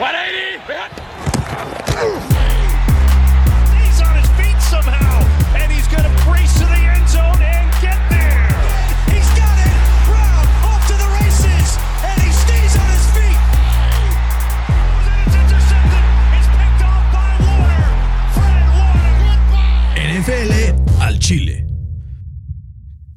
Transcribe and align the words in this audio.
180. 0.00 0.79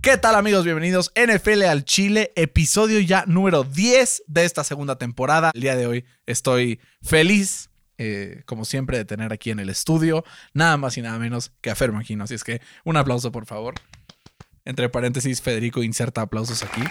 ¿Qué 0.03 0.17
tal 0.17 0.35
amigos? 0.35 0.65
Bienvenidos 0.65 1.13
NFL 1.15 1.63
al 1.63 1.85
Chile, 1.85 2.33
episodio 2.35 2.99
ya 2.99 3.23
número 3.25 3.63
10 3.63 4.23
de 4.27 4.43
esta 4.43 4.65
segunda 4.65 4.97
temporada. 4.97 5.51
El 5.53 5.61
día 5.61 5.77
de 5.77 5.87
hoy 5.87 6.03
estoy 6.25 6.81
feliz, 7.01 7.69
eh, 7.97 8.43
como 8.45 8.65
siempre, 8.65 8.97
de 8.97 9.05
tener 9.05 9.31
aquí 9.31 9.49
en 9.49 9.59
el 9.59 9.69
estudio 9.69 10.25
nada 10.53 10.75
más 10.75 10.97
y 10.97 11.01
nada 11.01 11.17
menos 11.19 11.53
que 11.61 11.71
a 11.71 11.75
Fer 11.75 11.93
Magino. 11.93 12.25
Así 12.25 12.33
es 12.33 12.43
que 12.43 12.59
un 12.83 12.97
aplauso, 12.97 13.31
por 13.31 13.45
favor. 13.45 13.75
Entre 14.65 14.89
paréntesis, 14.89 15.41
Federico 15.41 15.81
inserta 15.81 16.19
aplausos 16.19 16.63
aquí. 16.63 16.81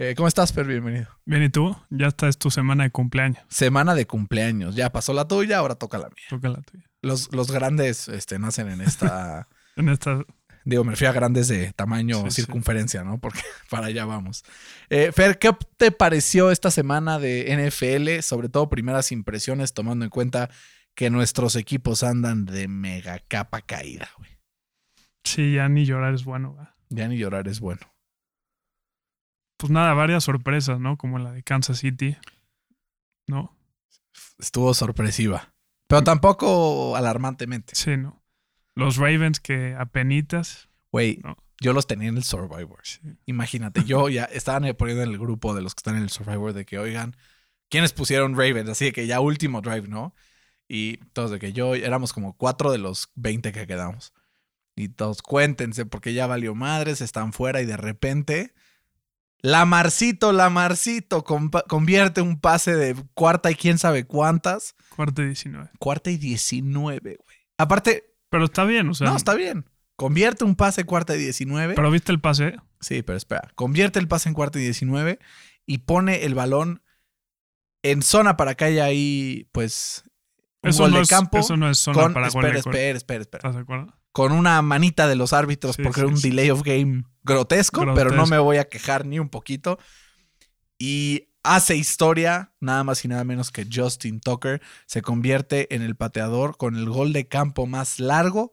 Eh, 0.00 0.14
¿Cómo 0.16 0.28
estás, 0.28 0.52
Fer? 0.52 0.64
Bienvenido. 0.64 1.08
Bien, 1.24 1.42
¿y 1.42 1.48
tú? 1.48 1.76
Ya 1.90 2.06
esta 2.06 2.28
es 2.28 2.38
tu 2.38 2.52
semana 2.52 2.84
de 2.84 2.90
cumpleaños. 2.92 3.42
Semana 3.48 3.96
de 3.96 4.06
cumpleaños. 4.06 4.76
Ya 4.76 4.92
pasó 4.92 5.12
la 5.12 5.26
tuya, 5.26 5.58
ahora 5.58 5.74
toca 5.74 5.98
la 5.98 6.04
mía. 6.04 6.24
Toca 6.30 6.48
la 6.50 6.60
tuya. 6.60 6.87
Los, 7.02 7.32
los 7.32 7.50
grandes 7.50 8.08
este, 8.08 8.38
nacen 8.38 8.68
en 8.70 8.80
esta... 8.80 9.48
En 9.76 9.88
esta. 9.88 10.24
Digo, 10.64 10.82
me 10.82 10.90
refiero 10.90 11.12
a 11.12 11.14
grandes 11.14 11.46
de 11.46 11.72
tamaño 11.72 12.24
Sí, 12.24 12.30
sí. 12.30 12.42
circunferencia, 12.42 13.04
¿no? 13.04 13.18
Porque 13.18 13.38
para 13.70 13.86
allá 13.86 14.04
vamos. 14.06 14.44
Eh, 14.90 15.12
Fer, 15.12 15.38
¿qué 15.38 15.56
te 15.76 15.92
pareció 15.92 16.50
esta 16.50 16.72
semana 16.72 17.20
de 17.20 17.46
NFL? 17.56 18.20
Sobre 18.22 18.48
todo 18.48 18.68
primeras 18.68 19.12
impresiones, 19.12 19.72
tomando 19.72 20.04
en 20.04 20.10
cuenta 20.10 20.50
que 20.96 21.10
nuestros 21.10 21.54
equipos 21.54 22.02
andan 22.02 22.44
de 22.44 22.66
mega 22.66 23.20
capa 23.28 23.62
caída, 23.62 24.10
güey. 24.18 24.30
Sí, 25.22 25.54
ya 25.54 25.68
ni 25.68 25.84
llorar 25.84 26.12
es 26.14 26.24
bueno. 26.24 26.56
¿va? 26.56 26.74
Ya 26.88 27.06
ni 27.06 27.16
llorar 27.16 27.46
es 27.46 27.60
bueno. 27.60 27.86
Pues 29.58 29.70
nada, 29.70 29.94
varias 29.94 30.24
sorpresas, 30.24 30.80
¿no? 30.80 30.96
Como 30.96 31.20
la 31.20 31.30
de 31.30 31.44
Kansas 31.44 31.78
City. 31.78 32.16
¿No? 33.28 33.56
Estuvo 34.38 34.74
sorpresiva. 34.74 35.52
Pero 35.88 36.04
tampoco 36.04 36.94
alarmantemente. 36.96 37.74
Sí, 37.74 37.96
¿no? 37.96 38.22
Los 38.74 38.96
Ravens 38.96 39.40
que 39.40 39.74
apenitas. 39.76 40.68
Güey, 40.92 41.18
No. 41.24 41.36
yo 41.60 41.72
los 41.72 41.86
tenía 41.86 42.08
en 42.08 42.16
el 42.16 42.22
Survivor. 42.24 42.78
Sí. 42.84 43.00
Imagínate, 43.26 43.82
yo 43.84 44.08
ya 44.08 44.24
estaban 44.24 44.72
poniendo 44.76 45.02
en 45.02 45.10
el 45.10 45.18
grupo 45.18 45.54
de 45.54 45.62
los 45.62 45.74
que 45.74 45.80
están 45.80 45.96
en 45.96 46.02
el 46.02 46.10
Survivor 46.10 46.52
de 46.52 46.64
que, 46.64 46.78
oigan, 46.78 47.16
¿quiénes 47.68 47.92
pusieron 47.92 48.36
Ravens? 48.36 48.68
Así 48.70 48.86
de 48.86 48.92
que 48.92 49.06
ya 49.06 49.18
último 49.20 49.60
drive, 49.60 49.88
¿no? 49.88 50.14
Y 50.68 50.98
todos 51.12 51.30
de 51.30 51.38
que 51.38 51.52
yo 51.52 51.74
éramos 51.74 52.12
como 52.12 52.36
cuatro 52.36 52.70
de 52.70 52.78
los 52.78 53.10
20 53.16 53.52
que 53.52 53.66
quedamos. 53.66 54.12
Y 54.76 54.90
todos 54.90 55.22
cuéntense 55.22 55.86
porque 55.86 56.12
ya 56.14 56.26
valió 56.26 56.54
madres, 56.54 57.00
están 57.00 57.32
fuera 57.32 57.60
y 57.60 57.66
de 57.66 57.76
repente... 57.76 58.54
Lamarcito, 59.42 60.32
Lamarcito 60.32 61.22
convierte 61.24 62.20
un 62.22 62.40
pase 62.40 62.74
de 62.74 62.96
cuarta 63.14 63.50
y 63.50 63.54
quién 63.54 63.78
sabe 63.78 64.04
cuántas. 64.04 64.74
Cuarto 64.96 65.22
y 65.22 65.26
19. 65.26 65.70
Cuarta 65.78 66.10
y 66.10 66.16
19, 66.16 67.00
güey. 67.00 67.38
Aparte, 67.56 68.14
Pero 68.30 68.44
está 68.46 68.64
bien, 68.64 68.88
o 68.88 68.94
sea. 68.94 69.10
no, 69.10 69.16
está 69.16 69.34
bien. 69.34 69.64
Convierte 69.96 70.44
un 70.44 70.54
pase 70.54 70.84
cuarta 70.84 71.14
y 71.16 71.18
19. 71.18 71.74
Pero 71.74 71.90
viste 71.90 72.12
el 72.12 72.20
pase. 72.20 72.56
Sí, 72.80 73.02
pero 73.02 73.16
espera. 73.16 73.50
Convierte 73.54 73.98
el 73.98 74.08
pase 74.08 74.28
en 74.28 74.34
cuarta 74.34 74.58
y 74.58 74.62
19 74.62 75.18
y 75.66 75.78
pone 75.78 76.24
el 76.24 76.34
balón 76.34 76.82
en 77.82 78.02
zona 78.02 78.36
para 78.36 78.54
que 78.54 78.64
haya 78.64 78.84
ahí, 78.84 79.48
pues, 79.52 80.04
un 80.62 80.70
Eso 80.70 80.82
gol 80.84 80.90
no, 80.92 80.96
de 80.98 81.02
es, 81.04 81.08
campo. 81.08 81.38
eso 81.38 81.56
no 81.56 81.68
es 81.70 81.78
zona 81.78 82.02
con, 82.02 82.14
para 82.14 82.28
gol 82.28 82.44
espera, 82.44 82.62
gol. 82.62 82.74
espera, 82.74 82.96
espera, 82.96 83.20
espera. 83.22 83.38
¿Estás 83.38 83.54
de 83.54 83.60
acuerdo? 83.62 83.97
Con 84.18 84.32
una 84.32 84.60
manita 84.62 85.06
de 85.06 85.14
los 85.16 85.32
árbitros 85.32 85.76
Sí, 85.76 85.82
porque 85.82 86.00
sí, 86.00 86.06
era 86.06 86.08
un 86.08 86.16
sí. 86.18 86.30
delay 86.30 86.50
of 86.50 86.62
game 86.62 87.04
grotesco, 87.22 87.84
pero 87.94 88.10
no 88.10 88.26
me 88.26 88.38
voy 88.38 88.56
a 88.56 88.68
quejar 88.68 89.06
ni 89.06 89.18
un 89.20 89.28
poquito. 89.28 89.78
Y 90.78 91.28
hace 91.42 91.76
historia, 91.76 92.52
nada 92.60 92.84
más 92.84 93.04
y 93.04 93.08
nada 93.08 93.24
menos 93.24 93.50
que 93.50 93.66
Justin 93.72 94.20
Tucker 94.20 94.60
se 94.86 95.02
convierte 95.02 95.74
en 95.74 95.82
el 95.82 95.94
pateador 95.96 96.56
con 96.56 96.76
el 96.76 96.88
gol 96.88 97.12
de 97.12 97.28
campo 97.28 97.66
más 97.66 98.00
largo 98.00 98.52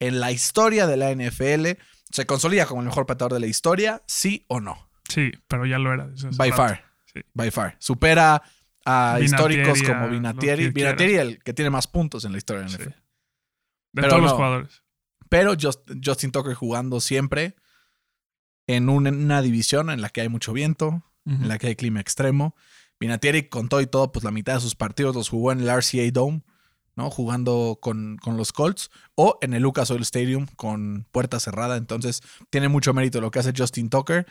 en 0.00 0.20
la 0.20 0.32
historia 0.32 0.86
de 0.86 0.96
la 0.96 1.10
NFL. 1.14 1.78
Se 2.10 2.26
consolida 2.26 2.66
como 2.66 2.82
el 2.82 2.86
mejor 2.88 3.06
pateador 3.06 3.32
de 3.34 3.40
la 3.40 3.46
historia, 3.46 4.02
sí 4.06 4.44
o 4.48 4.60
no. 4.60 4.88
Sí, 5.08 5.32
pero 5.48 5.66
ya 5.66 5.78
lo 5.78 5.92
era. 5.94 6.08
By 6.36 6.50
rato. 6.50 6.62
far. 6.62 6.84
Sí. 7.12 7.20
By 7.32 7.50
far. 7.50 7.76
Supera 7.78 8.42
a 8.84 9.16
Vinatieri, 9.18 9.24
históricos 9.24 9.82
como 9.82 10.08
Vinatieri. 10.08 10.68
Vinatieri, 10.70 11.14
el 11.14 11.42
que 11.42 11.52
tiene 11.54 11.70
más 11.70 11.86
puntos 11.86 12.24
en 12.24 12.32
la 12.32 12.38
historia 12.38 12.64
de 12.64 12.68
la 12.70 12.76
Sí. 12.76 12.82
NFL. 12.82 12.90
De 12.90 14.02
Pero 14.02 14.08
todos 14.08 14.22
los 14.22 14.32
jugadores. 14.32 14.82
Pero 15.28 15.54
Just- 15.54 15.90
Justin 16.04 16.32
Tucker 16.32 16.54
jugando 16.54 17.00
siempre 17.00 17.56
en 18.66 18.88
un- 18.88 19.06
en 19.06 19.16
una 19.22 19.42
división 19.42 19.90
en 19.90 20.00
la 20.00 20.08
que 20.10 20.20
hay 20.22 20.28
mucho 20.28 20.52
viento, 20.52 21.02
en 21.24 21.48
la 21.48 21.58
que 21.58 21.66
hay 21.68 21.76
clima 21.76 22.00
extremo. 22.00 22.54
Vinatieri 23.00 23.48
con 23.48 23.68
todo 23.68 23.80
y 23.80 23.86
todo, 23.86 24.12
pues 24.12 24.24
la 24.24 24.30
mitad 24.30 24.54
de 24.54 24.60
sus 24.60 24.74
partidos 24.76 25.14
los 25.14 25.28
jugó 25.28 25.52
en 25.52 25.60
el 25.60 25.68
RCA 25.68 26.08
Dome, 26.12 26.42
¿no? 26.94 27.10
Jugando 27.10 27.78
con, 27.82 28.16
con 28.16 28.36
los 28.36 28.52
Colts 28.52 28.90
o 29.16 29.36
en 29.42 29.52
el 29.52 29.62
Lucas 29.62 29.90
Oil 29.90 30.02
Stadium 30.02 30.46
con 30.56 31.06
puerta 31.12 31.38
cerrada. 31.40 31.76
Entonces 31.76 32.22
tiene 32.48 32.68
mucho 32.68 32.94
mérito 32.94 33.20
lo 33.20 33.30
que 33.30 33.40
hace 33.40 33.52
Justin 33.56 33.90
Tucker. 33.90 34.26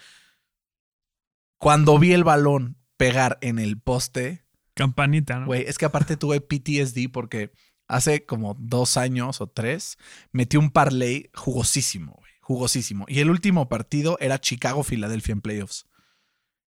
Cuando 1.57 1.99
vi 1.99 2.13
el 2.13 2.23
balón 2.23 2.77
pegar 2.97 3.37
en 3.41 3.59
el 3.59 3.79
poste, 3.79 4.43
Campanita, 4.73 5.39
¿no? 5.39 5.45
Güey, 5.45 5.63
es 5.67 5.77
que 5.77 5.85
aparte 5.85 6.17
tuve 6.17 6.41
PTSD 6.41 7.09
porque 7.11 7.51
hace 7.87 8.25
como 8.25 8.55
dos 8.59 8.97
años 8.97 9.41
o 9.41 9.47
tres 9.47 9.97
metí 10.31 10.57
un 10.57 10.69
parlay 10.71 11.29
jugosísimo, 11.33 12.13
güey. 12.19 12.31
Jugosísimo. 12.41 13.05
Y 13.07 13.19
el 13.21 13.29
último 13.31 13.69
partido 13.69 14.17
era 14.19 14.39
Chicago-Filadelfia 14.39 15.33
en 15.33 15.41
playoffs. 15.41 15.87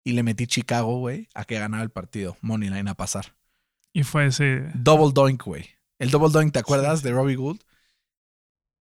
Y 0.05 0.13
le 0.13 0.23
metí 0.23 0.47
Chicago, 0.47 0.99
güey, 0.99 1.29
a 1.35 1.45
que 1.45 1.59
ganara 1.59 1.83
el 1.83 1.91
partido. 1.91 2.37
Money 2.41 2.71
line 2.71 2.89
a 2.89 2.95
pasar. 2.95 3.35
Y 3.93 4.03
fue 4.05 4.27
ese. 4.27 4.71
Double 4.75 5.13
doink, 5.13 5.43
güey. 5.45 5.69
El 5.99 6.11
double 6.11 6.31
doink, 6.31 6.53
¿te 6.53 6.61
acuerdas 6.61 7.03
de 7.03 7.13
Robbie 7.13 7.37
Gould? 7.37 7.61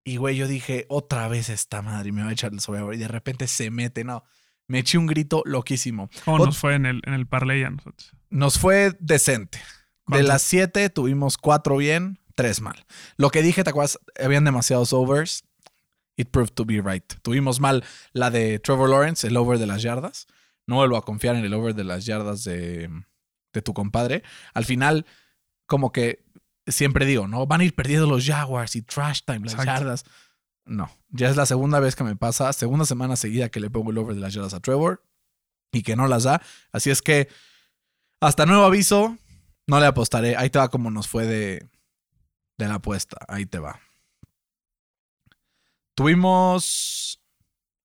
Y, 0.03 0.17
güey, 0.17 0.35
yo 0.35 0.47
dije, 0.47 0.85
otra 0.87 1.27
vez 1.27 1.49
esta 1.49 1.81
madre 1.81 2.11
me 2.11 2.21
va 2.21 2.29
a 2.29 2.33
echar 2.33 2.53
el 2.53 2.59
sobre. 2.59 2.95
Y 2.95 2.99
de 2.99 3.07
repente 3.07 3.47
se 3.47 3.71
mete, 3.71 4.03
no. 4.03 4.23
Me 4.67 4.79
eché 4.79 4.97
un 4.97 5.07
grito 5.07 5.41
loquísimo. 5.45 6.09
¿Cómo 6.25 6.37
Ot- 6.39 6.45
nos 6.45 6.57
fue 6.57 6.75
en 6.75 6.85
el, 6.85 7.01
en 7.05 7.13
el 7.13 7.25
parlay 7.27 7.63
a 7.63 7.71
nosotros? 7.71 8.11
Nos 8.29 8.59
fue 8.59 8.95
decente. 8.99 9.59
De 10.07 10.21
las 10.21 10.43
siete 10.43 10.89
tuvimos 10.91 11.37
cuatro 11.37 11.77
bien, 11.77 12.19
tres 12.35 12.61
mal. 12.61 12.85
Lo 13.17 13.29
que 13.29 13.41
dije, 13.41 13.63
¿te 13.63 13.69
acuerdas? 13.69 13.99
Habían 14.23 14.43
demasiados 14.43 14.93
overs. 14.93 15.43
It 16.17 16.29
proved 16.29 16.53
to 16.53 16.65
be 16.65 16.81
right. 16.81 17.03
Tuvimos 17.23 17.59
mal 17.59 17.83
la 18.13 18.29
de 18.29 18.59
Trevor 18.59 18.89
Lawrence, 18.89 19.27
el 19.27 19.35
over 19.35 19.57
de 19.57 19.65
las 19.65 19.81
yardas. 19.81 20.27
No 20.67 20.75
vuelvo 20.75 20.97
a 20.97 21.03
confiar 21.03 21.35
en 21.35 21.43
el 21.43 21.53
over 21.53 21.75
de 21.75 21.83
las 21.83 22.05
yardas 22.05 22.43
de, 22.43 22.89
de 23.53 23.61
tu 23.61 23.73
compadre. 23.73 24.23
Al 24.53 24.65
final, 24.65 25.05
como 25.65 25.91
que 25.91 26.23
siempre 26.67 27.05
digo, 27.05 27.27
¿no? 27.27 27.45
Van 27.47 27.61
a 27.61 27.65
ir 27.65 27.75
perdiendo 27.75 28.07
los 28.07 28.25
Jaguars 28.25 28.75
y 28.75 28.81
trash 28.81 29.21
time, 29.25 29.41
las 29.41 29.53
Exacto. 29.53 29.71
yardas. 29.71 30.05
No, 30.65 30.89
ya 31.09 31.29
es 31.29 31.35
la 31.35 31.45
segunda 31.45 31.79
vez 31.79 31.95
que 31.95 32.03
me 32.03 32.15
pasa, 32.15 32.51
segunda 32.53 32.85
semana 32.85 33.15
seguida 33.15 33.49
que 33.49 33.59
le 33.59 33.69
pongo 33.69 33.91
el 33.91 33.97
over 33.97 34.15
de 34.15 34.21
las 34.21 34.33
yardas 34.33 34.53
a 34.53 34.59
Trevor 34.61 35.03
y 35.71 35.83
que 35.83 35.95
no 35.95 36.07
las 36.07 36.23
da. 36.23 36.41
Así 36.71 36.89
es 36.89 37.01
que 37.01 37.29
hasta 38.19 38.45
nuevo 38.45 38.63
aviso, 38.63 39.17
no 39.67 39.79
le 39.79 39.85
apostaré. 39.85 40.35
Ahí 40.37 40.49
te 40.49 40.57
va 40.57 40.69
como 40.69 40.89
nos 40.89 41.07
fue 41.07 41.27
de, 41.27 41.69
de 42.57 42.67
la 42.67 42.75
apuesta. 42.75 43.17
Ahí 43.27 43.45
te 43.45 43.59
va. 43.59 43.79
Tuvimos... 45.95 47.21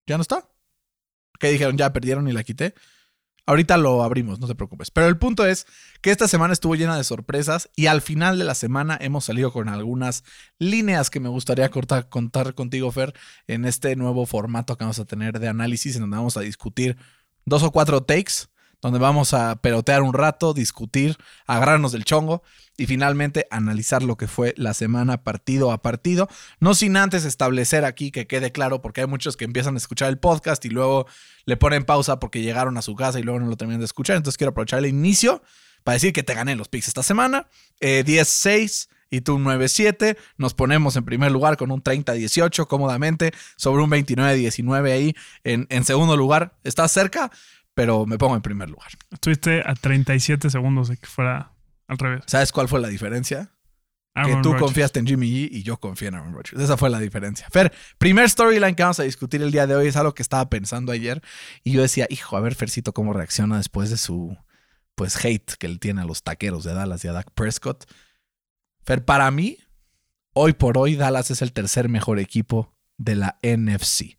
¿Ya 0.06 0.16
no 0.16 0.22
está? 0.22 0.48
¿Qué 1.38 1.50
dijeron? 1.50 1.76
Ya 1.76 1.92
perdieron 1.92 2.28
y 2.28 2.32
la 2.32 2.42
quité. 2.42 2.74
Ahorita 3.46 3.76
lo 3.78 4.02
abrimos, 4.02 4.38
no 4.38 4.46
te 4.46 4.54
preocupes. 4.54 4.90
Pero 4.90 5.08
el 5.08 5.18
punto 5.18 5.44
es 5.46 5.66
que 6.02 6.10
esta 6.10 6.28
semana 6.28 6.52
estuvo 6.52 6.74
llena 6.76 6.96
de 6.96 7.02
sorpresas 7.02 7.70
y 7.74 7.86
al 7.86 8.00
final 8.00 8.38
de 8.38 8.44
la 8.44 8.54
semana 8.54 8.98
hemos 9.00 9.24
salido 9.24 9.52
con 9.52 9.68
algunas 9.68 10.22
líneas 10.58 11.10
que 11.10 11.20
me 11.20 11.28
gustaría 11.28 11.68
cortar- 11.70 12.08
contar 12.08 12.54
contigo, 12.54 12.92
Fer, 12.92 13.14
en 13.46 13.64
este 13.64 13.96
nuevo 13.96 14.26
formato 14.26 14.76
que 14.76 14.84
vamos 14.84 14.98
a 14.98 15.04
tener 15.04 15.40
de 15.40 15.48
análisis, 15.48 15.96
en 15.96 16.02
donde 16.02 16.18
vamos 16.18 16.36
a 16.36 16.42
discutir 16.42 16.96
dos 17.44 17.62
o 17.62 17.72
cuatro 17.72 18.02
takes, 18.02 18.49
donde 18.82 18.98
vamos 18.98 19.34
a 19.34 19.56
pelotear 19.56 20.02
un 20.02 20.14
rato, 20.14 20.54
discutir, 20.54 21.16
agarrarnos 21.46 21.92
del 21.92 22.04
chongo 22.04 22.42
y 22.76 22.86
finalmente 22.86 23.46
analizar 23.50 24.02
lo 24.02 24.16
que 24.16 24.26
fue 24.26 24.54
la 24.56 24.72
semana 24.72 25.22
partido 25.22 25.70
a 25.70 25.82
partido. 25.82 26.28
No 26.60 26.74
sin 26.74 26.96
antes 26.96 27.24
establecer 27.24 27.84
aquí 27.84 28.10
que 28.10 28.26
quede 28.26 28.52
claro, 28.52 28.80
porque 28.80 29.02
hay 29.02 29.06
muchos 29.06 29.36
que 29.36 29.44
empiezan 29.44 29.74
a 29.74 29.78
escuchar 29.78 30.08
el 30.08 30.18
podcast 30.18 30.64
y 30.64 30.70
luego 30.70 31.06
le 31.44 31.56
ponen 31.56 31.84
pausa 31.84 32.18
porque 32.18 32.40
llegaron 32.40 32.78
a 32.78 32.82
su 32.82 32.94
casa 32.94 33.20
y 33.20 33.22
luego 33.22 33.40
no 33.40 33.46
lo 33.46 33.56
terminan 33.56 33.80
de 33.80 33.86
escuchar. 33.86 34.16
Entonces 34.16 34.38
quiero 34.38 34.52
aprovechar 34.52 34.78
el 34.78 34.86
inicio 34.86 35.42
para 35.84 35.94
decir 35.94 36.12
que 36.12 36.22
te 36.22 36.34
gané 36.34 36.56
los 36.56 36.68
picks 36.68 36.88
esta 36.88 37.02
semana. 37.02 37.48
Eh, 37.80 38.02
10-6 38.06 38.88
y 39.10 39.20
tú 39.20 39.38
9-7. 39.38 40.16
Nos 40.38 40.54
ponemos 40.54 40.96
en 40.96 41.04
primer 41.04 41.32
lugar 41.32 41.56
con 41.56 41.70
un 41.70 41.82
30-18 41.82 42.66
cómodamente, 42.66 43.32
sobre 43.56 43.82
un 43.82 43.90
29-19 43.90 44.92
ahí 44.92 45.14
en, 45.44 45.66
en 45.68 45.84
segundo 45.84 46.16
lugar. 46.16 46.54
Estás 46.64 46.92
cerca, 46.92 47.30
pero 47.74 48.06
me 48.06 48.18
pongo 48.18 48.36
en 48.36 48.42
primer 48.42 48.70
lugar. 48.70 48.90
Estuviste 49.10 49.62
a 49.64 49.74
37 49.74 50.50
segundos 50.50 50.88
de 50.88 50.96
que 50.96 51.06
fuera 51.06 51.52
al 51.86 51.98
revés. 51.98 52.24
¿Sabes 52.26 52.52
cuál 52.52 52.68
fue 52.68 52.80
la 52.80 52.88
diferencia? 52.88 53.52
que 54.14 54.32
tú 54.42 54.50
Rodgers. 54.50 54.62
confiaste 54.62 54.98
en 55.00 55.06
Jimmy 55.06 55.30
G 55.30 55.48
y 55.50 55.62
yo 55.62 55.78
confío 55.78 56.08
en 56.08 56.14
Aaron 56.16 56.34
Rodgers. 56.34 56.60
Esa 56.60 56.76
fue 56.76 56.90
la 56.90 56.98
diferencia. 56.98 57.46
Fer, 57.50 57.72
primer 57.98 58.28
storyline 58.28 58.74
que 58.74 58.82
vamos 58.82 59.00
a 59.00 59.04
discutir 59.04 59.40
el 59.42 59.50
día 59.50 59.66
de 59.66 59.76
hoy 59.76 59.88
es 59.88 59.96
algo 59.96 60.14
que 60.14 60.22
estaba 60.22 60.48
pensando 60.50 60.92
ayer 60.92 61.22
y 61.62 61.72
yo 61.72 61.82
decía, 61.82 62.06
hijo, 62.10 62.36
a 62.36 62.40
ver 62.40 62.54
Fercito 62.54 62.92
cómo 62.92 63.12
reacciona 63.12 63.56
después 63.56 63.90
de 63.90 63.96
su 63.96 64.36
pues 64.94 65.24
hate 65.24 65.54
que 65.58 65.66
él 65.66 65.80
tiene 65.80 66.02
a 66.02 66.04
los 66.04 66.22
taqueros 66.22 66.64
de 66.64 66.74
Dallas 66.74 67.04
y 67.04 67.08
a 67.08 67.12
Dak 67.12 67.30
Prescott. 67.32 67.84
Fer, 68.84 69.04
para 69.04 69.30
mí, 69.30 69.56
hoy 70.34 70.52
por 70.52 70.76
hoy 70.76 70.96
Dallas 70.96 71.30
es 71.30 71.40
el 71.40 71.52
tercer 71.52 71.88
mejor 71.88 72.18
equipo 72.18 72.74
de 72.98 73.16
la 73.16 73.38
NFC. 73.42 74.18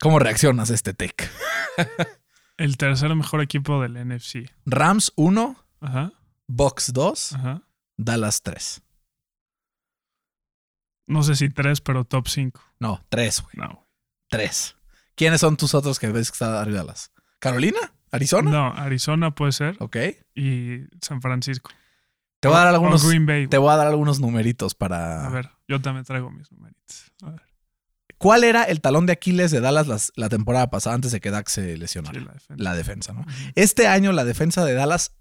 ¿Cómo 0.00 0.18
reaccionas 0.18 0.70
a 0.70 0.74
este 0.74 0.94
take? 0.94 1.28
El 2.56 2.76
tercer 2.76 3.14
mejor 3.14 3.42
equipo 3.42 3.80
del 3.80 3.94
NFC. 3.94 4.50
Rams 4.66 5.12
1, 5.16 5.56
Ajá, 5.80 6.12
Bucks 6.46 6.92
2, 6.92 7.32
ajá. 7.34 7.62
Dallas 7.96 8.42
3. 8.42 8.82
No 11.06 11.22
sé 11.22 11.34
si 11.36 11.48
tres, 11.48 11.80
pero 11.80 12.04
top 12.04 12.28
5. 12.28 12.60
No, 12.78 13.04
3, 13.08 13.42
güey. 13.42 13.54
No. 13.56 13.86
Tres. 14.28 14.76
¿Quiénes 15.16 15.40
son 15.40 15.56
tus 15.56 15.74
otros 15.74 15.98
que 15.98 16.08
ves 16.08 16.30
que 16.30 16.34
están 16.34 16.54
arriba 16.54 16.78
de 16.78 16.84
Dallas? 16.84 17.12
¿Carolina? 17.40 17.78
¿Arizona? 18.12 18.50
No, 18.50 18.66
Arizona 18.74 19.34
puede 19.34 19.52
ser. 19.52 19.76
Ok. 19.80 19.96
Y 20.34 20.84
San 21.00 21.20
Francisco. 21.20 21.70
Te 22.40 22.48
voy 22.48 22.56
a 22.56 22.60
dar 22.60 22.68
algunos. 22.68 23.06
Green 23.06 23.26
Bay. 23.26 23.48
Te 23.48 23.58
voy 23.58 23.72
a 23.72 23.76
dar 23.76 23.88
algunos 23.88 24.20
numeritos 24.20 24.74
para. 24.74 25.26
A 25.26 25.30
ver, 25.30 25.50
yo 25.68 25.80
también 25.80 26.04
traigo 26.04 26.30
mis 26.30 26.50
numeritos. 26.52 27.12
A 27.22 27.30
ver, 27.30 27.42
¿Cuál 28.20 28.44
era 28.44 28.64
el 28.64 28.82
talón 28.82 29.06
de 29.06 29.14
Aquiles 29.14 29.50
de 29.50 29.60
Dallas 29.60 29.86
las- 29.86 30.12
la 30.14 30.28
temporada 30.28 30.68
pasada 30.68 30.94
antes 30.94 31.10
de 31.10 31.20
que 31.20 31.30
Dak 31.30 31.48
se 31.48 31.78
lesionara? 31.78 32.20
sí, 32.20 32.24
la 32.26 32.34
defensa. 32.34 32.54
La 32.62 32.74
defensa, 32.74 33.12
¿no? 33.14 33.24
Este 33.54 33.86
año 33.88 34.12
la 34.12 34.26
defensa 34.26 34.62
de 34.66 34.74
Dallas 34.74 35.12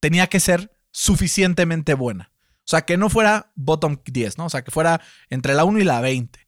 tenía 0.00 0.26
que 0.26 0.40
ser 0.40 0.72
suficientemente 0.90 1.94
buena. 1.94 2.32
O 2.58 2.64
sea, 2.70 2.82
que 2.82 2.96
no 2.96 3.08
fuera 3.10 3.52
bottom 3.54 3.98
10, 4.04 4.38
¿no? 4.38 4.46
O 4.46 4.50
sea, 4.50 4.62
que 4.64 4.72
fuera 4.72 5.00
entre 5.30 5.54
la 5.54 5.64
1 5.64 5.78
y 5.78 5.84
la 5.84 6.00
20. 6.00 6.40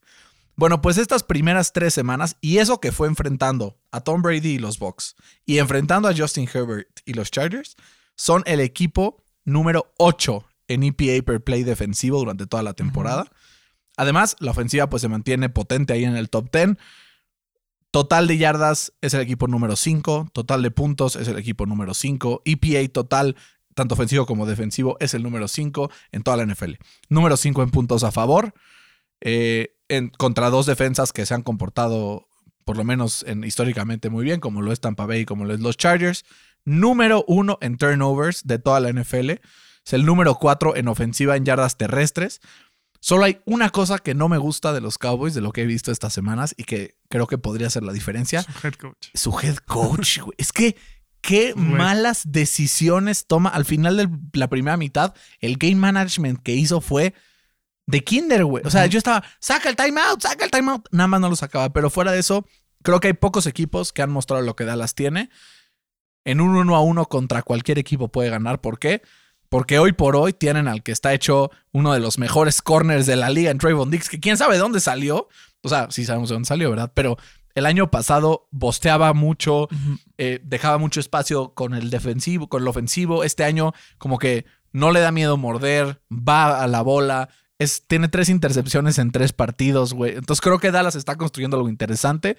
Bueno, 0.57 0.83
pues 0.83 0.99
estas 0.99 1.23
primeras 1.23 1.73
tres 1.73 1.95
semanas, 1.95 2.37
y 2.41 2.59
eso 2.59 2.81
que 2.81 2.91
fue 2.93 3.07
enfrentando 3.09 3.79
a 3.93 4.01
Tom 4.01 4.21
Brady 4.21 4.55
y 4.55 4.59
los 4.59 4.79
Bucks, 4.81 5.15
y 5.47 5.59
enfrentando 5.59 6.09
a 6.09 6.15
Justin 6.15 6.49
Herbert 6.53 6.89
y 7.07 7.15
los 7.15 7.31
Chargers, 7.31 7.77
son 8.17 8.43
el 8.47 8.61
equipo 8.61 9.23
número 9.45 9.95
8 9.97 10.45
en 10.69 10.83
EPA 10.83 11.25
per 11.25 11.43
play 11.43 11.63
defensivo 11.63 12.19
durante 12.19 12.47
toda 12.47 12.63
la 12.63 12.75
temporada. 12.75 13.31
Además, 14.01 14.37
la 14.41 14.51
ofensiva 14.53 14.89
pues 14.89 15.03
se 15.03 15.09
mantiene 15.09 15.49
potente 15.51 15.93
ahí 15.93 16.05
en 16.05 16.17
el 16.17 16.31
top 16.31 16.51
10. 16.53 16.77
Total 17.91 18.27
de 18.29 18.39
yardas 18.39 18.93
es 19.01 19.15
el 19.15 19.21
equipo 19.21 19.49
número 19.49 19.75
5. 19.77 20.29
Total 20.33 20.63
de 20.63 20.71
puntos 20.71 21.17
es 21.17 21.27
el 21.29 21.37
equipo 21.39 21.67
número 21.67 21.93
5. 21.93 22.43
EPA 22.45 22.93
total, 22.93 23.37
tanto 23.75 23.95
ofensivo 23.95 24.27
como 24.27 24.47
defensivo, 24.47 24.97
es 25.01 25.13
el 25.15 25.23
número 25.23 25.49
5 25.49 25.91
en 26.13 26.23
toda 26.23 26.37
la 26.37 26.45
NFL. 26.47 26.75
Número 27.09 27.37
5 27.37 27.63
en 27.63 27.71
puntos 27.71 28.05
a 28.05 28.13
favor. 28.13 28.55
eh, 29.23 29.77
en, 29.89 30.09
contra 30.09 30.49
dos 30.51 30.65
defensas 30.67 31.13
que 31.13 31.27
se 31.27 31.35
han 31.35 31.43
comportado, 31.43 32.27
por 32.65 32.77
lo 32.79 32.85
menos 32.85 33.23
en- 33.27 33.43
históricamente, 33.45 34.09
muy 34.09 34.25
bien, 34.25 34.39
como 34.41 34.63
lo 34.63 34.73
es 34.73 34.81
Tampa 34.81 35.05
Bay 35.05 35.21
y 35.23 35.25
como 35.27 35.45
lo 35.45 35.53
es 35.53 35.61
los 35.61 35.77
Chargers. 35.77 36.25
Número 36.65 37.25
1 37.27 37.59
en 37.61 37.77
turnovers 37.77 38.47
de 38.47 38.59
toda 38.61 38.79
la 38.81 38.89
NFL. 38.91 39.31
Es 39.85 39.93
el 39.93 40.07
número 40.07 40.37
4 40.37 40.77
en 40.77 40.87
ofensiva 40.89 41.37
en 41.37 41.45
yardas 41.45 41.77
terrestres. 41.77 42.41
Solo 43.01 43.25
hay 43.25 43.41
una 43.47 43.71
cosa 43.71 43.99
que 43.99 44.15
no 44.15 44.29
me 44.29 44.39
gusta 44.39 44.73
de 44.73 44.81
los 44.81 44.99
Cowboys, 44.99 45.35
de 45.35 45.41
lo 45.41 45.53
que 45.53 45.63
he 45.63 45.67
visto 45.67 45.91
estas 45.91 46.13
semanas 46.13 46.55
y 46.57 46.65
que 46.65 46.97
creo 47.09 47.27
que 47.27 47.39
podría 47.39 47.71
ser 47.71 47.83
la 47.83 47.93
diferencia 47.95 48.43
Su 48.43 48.67
head 48.67 48.75
coach. 48.75 49.07
su 49.15 49.41
head 49.41 49.57
coach, 49.57 50.19
güey. 50.21 50.35
Es 50.39 50.53
que 50.53 50.77
qué 51.23 51.53
Güey. 51.57 51.65
malas 51.67 52.23
decisiones 52.31 53.27
toma. 53.27 53.49
Al 53.51 53.65
final 53.65 53.97
de 53.97 54.09
la 54.39 54.49
primera 54.49 54.77
mitad, 54.77 55.15
el 55.41 55.57
game 55.57 55.77
management 55.77 56.43
que 56.43 56.53
hizo 56.55 56.81
fue 56.81 57.15
de 57.87 58.05
kinder, 58.05 58.45
güey. 58.45 58.63
O 58.67 58.71
sea, 58.71 58.87
yo 58.87 58.99
estaba, 58.99 59.25
saca 59.41 59.69
el 59.69 59.77
timeout, 59.77 60.21
saca 60.23 60.45
el 60.45 60.51
timeout. 60.51 60.87
Nada 60.93 61.09
más 61.09 61.21
no 61.21 61.29
lo 61.31 61.37
sacaba. 61.37 61.71
Pero 61.73 61.91
fuera 61.91 62.13
de 62.13 62.19
eso, 62.21 62.47
creo 62.83 63.01
que 63.01 63.09
hay 63.09 63.15
pocos 63.15 63.47
equipos 63.47 63.93
que 63.93 64.03
han 64.03 64.11
mostrado 64.11 64.43
lo 64.43 64.55
que 64.55 64.65
Dallas 64.65 64.95
tiene. 64.95 65.31
En 66.25 66.41
un 66.43 66.55
uno 66.55 66.77
a 66.77 66.83
uno 66.83 67.07
contra 67.07 67.43
cualquier 67.43 67.79
equipo 67.79 68.09
puede 68.09 68.29
ganar. 68.31 68.61
¿Por 68.61 68.79
qué? 68.79 69.03
Porque 69.51 69.81
hoy 69.81 69.93
por 69.93 70.17
hoy 70.17 70.33
tienen 70.33 70.69
al 70.69 70.83
que 70.83 70.93
está 70.93 71.13
hecho 71.13 71.51
uno 71.73 71.93
de 71.93 72.01
los 72.01 72.19
mejores 72.19 72.63
corners 72.63 73.05
de 73.05 73.17
la 73.17 73.31
liga 73.31 73.51
en 73.51 73.59
Trayvon 73.59 73.91
Dix, 73.91 74.09
que 74.09 74.21
quién 74.21 74.37
sabe 74.37 74.57
dónde 74.57 74.81
salió. 74.81 75.29
O 75.63 75.69
sea, 75.69 75.89
sí 75.91 76.05
sabemos 76.05 76.29
de 76.29 76.37
dónde 76.37 76.47
salió, 76.47 76.71
¿verdad? 76.71 76.93
Pero 76.95 77.19
el 77.55 77.67
año 77.67 77.91
pasado 77.91 78.49
bosteaba 78.53 79.13
mucho, 79.13 79.69
eh, 80.19 80.41
dejaba 80.45 80.79
mucho 80.79 81.01
espacio 81.01 81.53
con 81.53 81.75
el 81.75 81.91
defensivo, 81.91 82.49
con 82.49 82.63
el 82.63 82.69
ofensivo. 82.69 83.25
Este 83.25 83.43
año, 83.43 83.73
como 83.99 84.19
que 84.19 84.47
no 84.73 84.93
le 84.93 85.01
da 85.01 85.11
miedo 85.11 85.37
morder, 85.37 86.01
va 86.11 86.63
a 86.63 86.69
la 86.69 86.83
bola. 86.83 87.29
Es, 87.59 87.87
tiene 87.89 88.09
tres 88.09 88.29
intercepciones 88.29 88.99
en 88.99 89.11
tres 89.11 89.33
partidos, 89.33 89.95
güey. 89.95 90.15
Entonces 90.17 90.41
creo 90.41 90.61
que 90.61 90.71
Dallas 90.71 90.95
está 90.95 91.17
construyendo 91.17 91.57
algo 91.57 91.69
interesante 91.69 92.37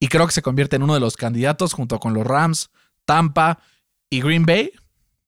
y 0.00 0.08
creo 0.08 0.26
que 0.26 0.32
se 0.32 0.42
convierte 0.42 0.76
en 0.76 0.82
uno 0.82 0.94
de 0.94 1.00
los 1.00 1.16
candidatos 1.16 1.74
junto 1.74 2.00
con 2.00 2.12
los 2.12 2.26
Rams, 2.26 2.70
Tampa 3.04 3.60
y 4.10 4.20
Green 4.20 4.44
Bay 4.44 4.72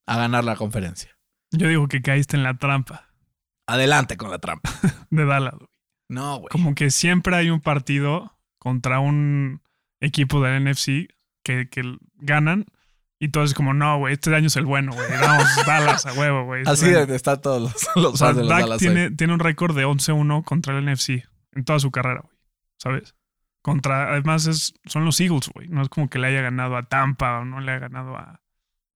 a 0.06 0.16
ganar 0.16 0.44
la 0.44 0.56
conferencia. 0.56 1.11
Yo 1.52 1.68
digo 1.68 1.88
que 1.88 2.02
caíste 2.02 2.36
en 2.36 2.42
la 2.42 2.54
trampa 2.58 3.06
Adelante 3.66 4.16
con 4.16 4.30
la 4.30 4.38
trampa. 4.38 4.70
de 5.10 5.24
Dallas. 5.24 5.54
güey. 5.54 5.68
No, 6.08 6.36
güey. 6.38 6.48
Como 6.50 6.74
que 6.74 6.90
siempre 6.90 7.36
hay 7.36 7.50
un 7.50 7.60
partido 7.60 8.36
contra 8.58 9.00
un 9.00 9.62
equipo 10.00 10.42
del 10.42 10.64
NFC 10.64 11.08
que, 11.42 11.68
que 11.68 11.96
ganan 12.16 12.66
y 13.18 13.28
todo 13.28 13.44
es 13.44 13.54
como, 13.54 13.72
no, 13.72 13.98
güey, 13.98 14.14
este 14.14 14.34
año 14.34 14.48
es 14.48 14.56
el 14.56 14.66
bueno, 14.66 14.92
güey. 14.92 15.06
Vamos, 15.20 15.46
Dallas 15.66 16.06
a 16.06 16.12
huevo, 16.12 16.44
güey. 16.44 16.64
Así 16.66 16.90
Bueno. 16.90 17.14
estar 17.14 17.38
todos 17.40 17.62
los, 17.62 17.88
los 17.94 18.14
O 18.14 18.16
sea, 18.16 18.26
fans 18.28 18.36
de 18.38 18.42
los 18.42 18.50
Dak 18.50 18.60
Dallas 18.62 18.78
tiene, 18.80 19.04
hoy. 19.04 19.16
tiene 19.16 19.32
un 19.32 19.38
récord 19.38 19.76
de 19.76 19.86
11-1 19.86 20.42
contra 20.42 20.76
el 20.76 20.84
NFC 20.84 21.24
en 21.52 21.64
toda 21.64 21.78
su 21.78 21.92
carrera, 21.92 22.22
güey. 22.24 22.36
¿Sabes? 22.78 23.14
Contra, 23.62 24.10
además, 24.10 24.46
es, 24.46 24.74
son 24.86 25.04
los 25.04 25.20
Eagles, 25.20 25.50
güey. 25.54 25.68
No 25.68 25.82
es 25.82 25.88
como 25.88 26.10
que 26.10 26.18
le 26.18 26.26
haya 26.26 26.42
ganado 26.42 26.76
a 26.76 26.82
Tampa 26.82 27.38
o 27.38 27.44
no 27.44 27.60
le 27.60 27.70
haya 27.70 27.78
ganado 27.82 28.16
a, 28.16 28.40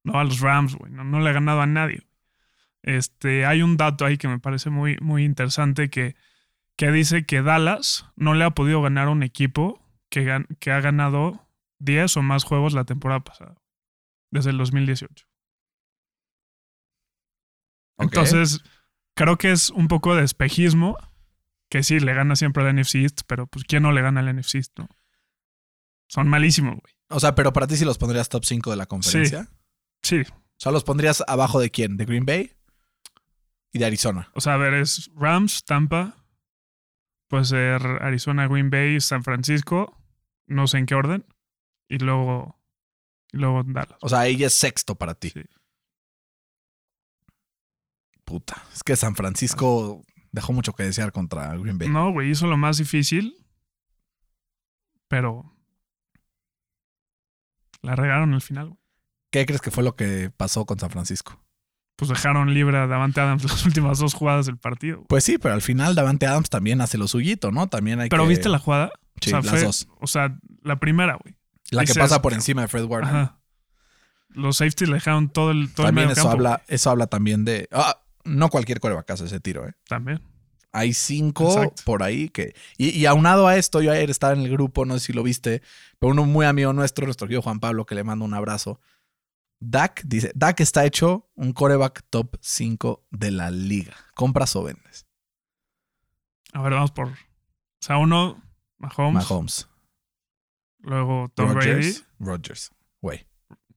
no 0.03 0.19
a 0.19 0.25
los 0.25 0.41
Rams, 0.41 0.75
güey. 0.75 0.91
No, 0.91 1.05
no 1.05 1.20
le 1.20 1.31
ha 1.31 1.32
ganado 1.32 1.61
a 1.61 1.67
nadie. 1.67 2.03
Este, 2.86 3.44
hay 3.44 3.62
un 3.62 3.76
dato 3.76 4.06
ahí 4.06 4.16
que 4.16 4.28
me 4.28 4.38
parece 4.38 4.70
muy, 4.70 4.96
muy 5.02 5.24
interesante 5.24 5.90
que, 5.90 6.16
que 6.76 6.92
dice 6.92 7.26
que 7.26 7.42
Dallas 7.42 8.06
no 8.14 8.32
le 8.32 8.44
ha 8.44 8.50
podido 8.50 8.80
ganar 8.80 9.08
a 9.08 9.10
un 9.10 9.22
equipo 9.22 9.82
que, 10.08 10.44
que 10.60 10.70
ha 10.70 10.80
ganado 10.80 11.46
10 11.80 12.16
o 12.16 12.22
más 12.22 12.44
juegos 12.44 12.72
la 12.72 12.84
temporada 12.84 13.20
pasada, 13.20 13.60
desde 14.30 14.50
el 14.50 14.58
2018. 14.58 15.26
Ok. 17.96 18.05
Entonces, 18.05 18.62
creo 19.14 19.36
que 19.36 19.50
es 19.50 19.70
un 19.70 19.88
poco 19.88 20.14
de 20.14 20.24
espejismo. 20.24 20.96
Que 21.69 21.82
sí, 21.82 21.98
le 21.98 22.14
gana 22.14 22.36
siempre 22.36 22.62
al 22.62 22.76
NFC 22.76 22.96
East, 22.96 23.22
pero 23.26 23.48
pues 23.48 23.64
¿quién 23.64 23.82
no 23.82 23.90
le 23.90 24.00
gana 24.00 24.20
al 24.20 24.32
NFC 24.36 24.55
East? 24.55 24.78
No? 24.78 24.88
Son 26.06 26.28
malísimos, 26.28 26.76
güey. 26.81 26.94
O 27.08 27.19
sea, 27.19 27.34
pero 27.34 27.52
para 27.52 27.66
ti 27.66 27.76
sí 27.76 27.84
los 27.84 27.98
pondrías 27.98 28.28
top 28.28 28.44
5 28.44 28.70
de 28.70 28.76
la 28.76 28.86
conferencia. 28.86 29.48
Sí, 30.02 30.20
O 30.20 30.55
sea, 30.56 30.70
los 30.70 30.84
pondrías 30.84 31.24
abajo 31.26 31.58
de 31.58 31.70
quién? 31.70 31.96
¿De 31.96 32.05
Green 32.05 32.24
Bay? 32.24 32.56
Y 33.73 33.79
de 33.79 33.85
Arizona. 33.85 34.31
o 34.35 34.41
sea, 34.41 34.55
a 34.55 34.56
ver, 34.56 34.75
es 34.75 35.11
Rams, 35.15 35.65
Tampa, 35.65 36.25
puede 37.29 37.44
ser 37.44 37.82
Arizona, 38.01 38.49
Green 38.49 38.70
Bay, 38.70 39.01
San 39.01 39.23
Francisco, 39.23 39.96
no 40.46 40.67
sé 40.67 40.79
en 40.79 40.87
qué 40.87 40.94
orden, 40.94 41.27
y 41.89 41.99
luego, 41.99 42.58
y 43.32 43.39
luego 43.39 43.63
Dallas. 43.65 43.99
O 44.01 44.08
sea, 44.08 44.29
ya 44.31 44.46
es 44.46 44.55
sexto 44.55 44.94
para 44.94 45.15
ti. 45.15 45.31
Sí. 45.31 45.43
Puta. 48.25 48.63
Es 48.73 48.82
que 48.82 48.96
San 48.96 49.15
Francisco 49.15 50.03
dejó 50.32 50.53
mucho 50.53 50.73
que 50.73 50.82
desear 50.82 51.13
contra 51.13 51.56
Green 51.56 51.79
Bay. 51.79 51.89
No, 51.89 52.13
güey, 52.13 52.31
hizo 52.31 52.46
lo 52.46 52.56
más 52.56 52.79
difícil, 52.79 53.37
pero 55.08 55.55
la 57.82 57.94
regaron 57.94 58.35
al 58.35 58.43
final, 58.43 58.70
güey. 58.70 58.81
¿Qué 59.31 59.44
crees 59.44 59.61
que 59.61 59.70
fue 59.70 59.85
lo 59.85 59.96
que 59.96 60.31
pasó 60.31 60.65
con 60.67 60.79
San 60.79 60.91
Francisco? 60.91 61.45
Pues 61.96 62.10
dejaron 62.10 62.53
libre 62.53 62.76
a 62.76 62.86
Davante 62.86 63.20
Adams 63.20 63.44
las 63.44 63.65
últimas 63.67 63.98
dos 63.98 64.12
jugadas 64.15 64.46
del 64.46 64.58
partido. 64.58 65.05
Pues 65.08 65.24
sí, 65.24 65.38
pero 65.38 65.55
al 65.55 65.62
final 65.62 65.94
Davante 65.94 66.26
Adams 66.26 66.50
también 66.50 66.81
hace 66.81 66.98
lo 66.98 67.08
suyito, 67.08 67.50
¿no? 67.50 67.69
También 67.69 68.00
hay 68.00 68.08
Pero 68.10 68.24
que... 68.24 68.29
¿viste 68.31 68.48
la 68.48 68.58
jugada? 68.58 68.91
Sí, 69.20 69.31
o 69.31 69.31
sea, 69.31 69.41
las 69.41 69.50
fue- 69.50 69.62
dos. 69.62 69.88
O 70.00 70.06
sea, 70.06 70.36
la 70.62 70.79
primera, 70.79 71.19
güey. 71.22 71.36
La 71.70 71.84
que 71.84 71.94
pasa 71.94 72.20
por 72.22 72.32
encima 72.34 72.62
de 72.62 72.69
Fred 72.69 72.84
Warner. 72.84 73.15
Ajá. 73.15 73.38
Los 74.29 74.58
safeties 74.58 74.88
le 74.91 74.96
dejaron 74.96 75.31
todo 75.31 75.50
el, 75.50 75.72
todo 75.72 75.86
También 75.86 76.05
el 76.05 76.08
medio 76.10 76.12
eso 76.20 76.29
campo, 76.29 76.32
habla, 76.32 76.62
eso 76.69 76.91
habla 76.91 77.06
también 77.06 77.44
de... 77.46 77.69
Ah, 77.72 77.98
no 78.24 78.50
cualquier 78.50 78.81
coreback 78.81 79.10
hace 79.12 79.24
ese 79.24 79.41
tiro, 79.41 79.67
¿eh? 79.67 79.72
También. 79.88 80.20
Hay 80.72 80.93
cinco 80.93 81.48
Exacto. 81.50 81.82
por 81.86 82.03
ahí 82.03 82.29
que. 82.29 82.55
Y, 82.76 82.91
y 82.91 83.06
aunado 83.06 83.46
a 83.48 83.56
esto, 83.56 83.81
yo 83.81 83.93
ayer 83.93 84.10
estaba 84.10 84.34
en 84.34 84.41
el 84.41 84.50
grupo, 84.50 84.84
no 84.84 84.98
sé 84.98 85.06
si 85.06 85.12
lo 85.15 85.22
viste, 85.22 85.62
pero 85.98 86.12
uno 86.12 86.26
muy 86.26 86.44
amigo 86.44 86.74
nuestro, 86.74 87.06
nuestro 87.06 87.26
querido 87.26 87.41
Juan 87.41 87.60
Pablo, 87.60 87.86
que 87.86 87.94
le 87.94 88.05
mando 88.05 88.26
un 88.26 88.34
abrazo. 88.34 88.79
Dak 89.58 90.03
dice: 90.05 90.32
Dak 90.34 90.60
está 90.60 90.84
hecho 90.84 91.31
un 91.34 91.53
coreback 91.53 92.05
top 92.10 92.36
5 92.41 93.06
de 93.10 93.31
la 93.31 93.51
liga. 93.51 93.94
¿Compras 94.15 94.55
o 94.56 94.63
vendes? 94.63 95.06
A 96.53 96.63
ver, 96.63 96.72
vamos 96.72 96.91
por. 96.93 97.08
O 97.08 97.17
sea, 97.81 97.98
uno, 97.98 98.43
Mahomes. 98.79 99.29
Mahomes. 99.29 99.69
Luego 100.81 101.29
Tom 101.34 101.53
Brady. 101.55 101.70
Rodgers. 101.70 102.06
Rodgers. 102.19 102.70
Güey. 103.01 103.27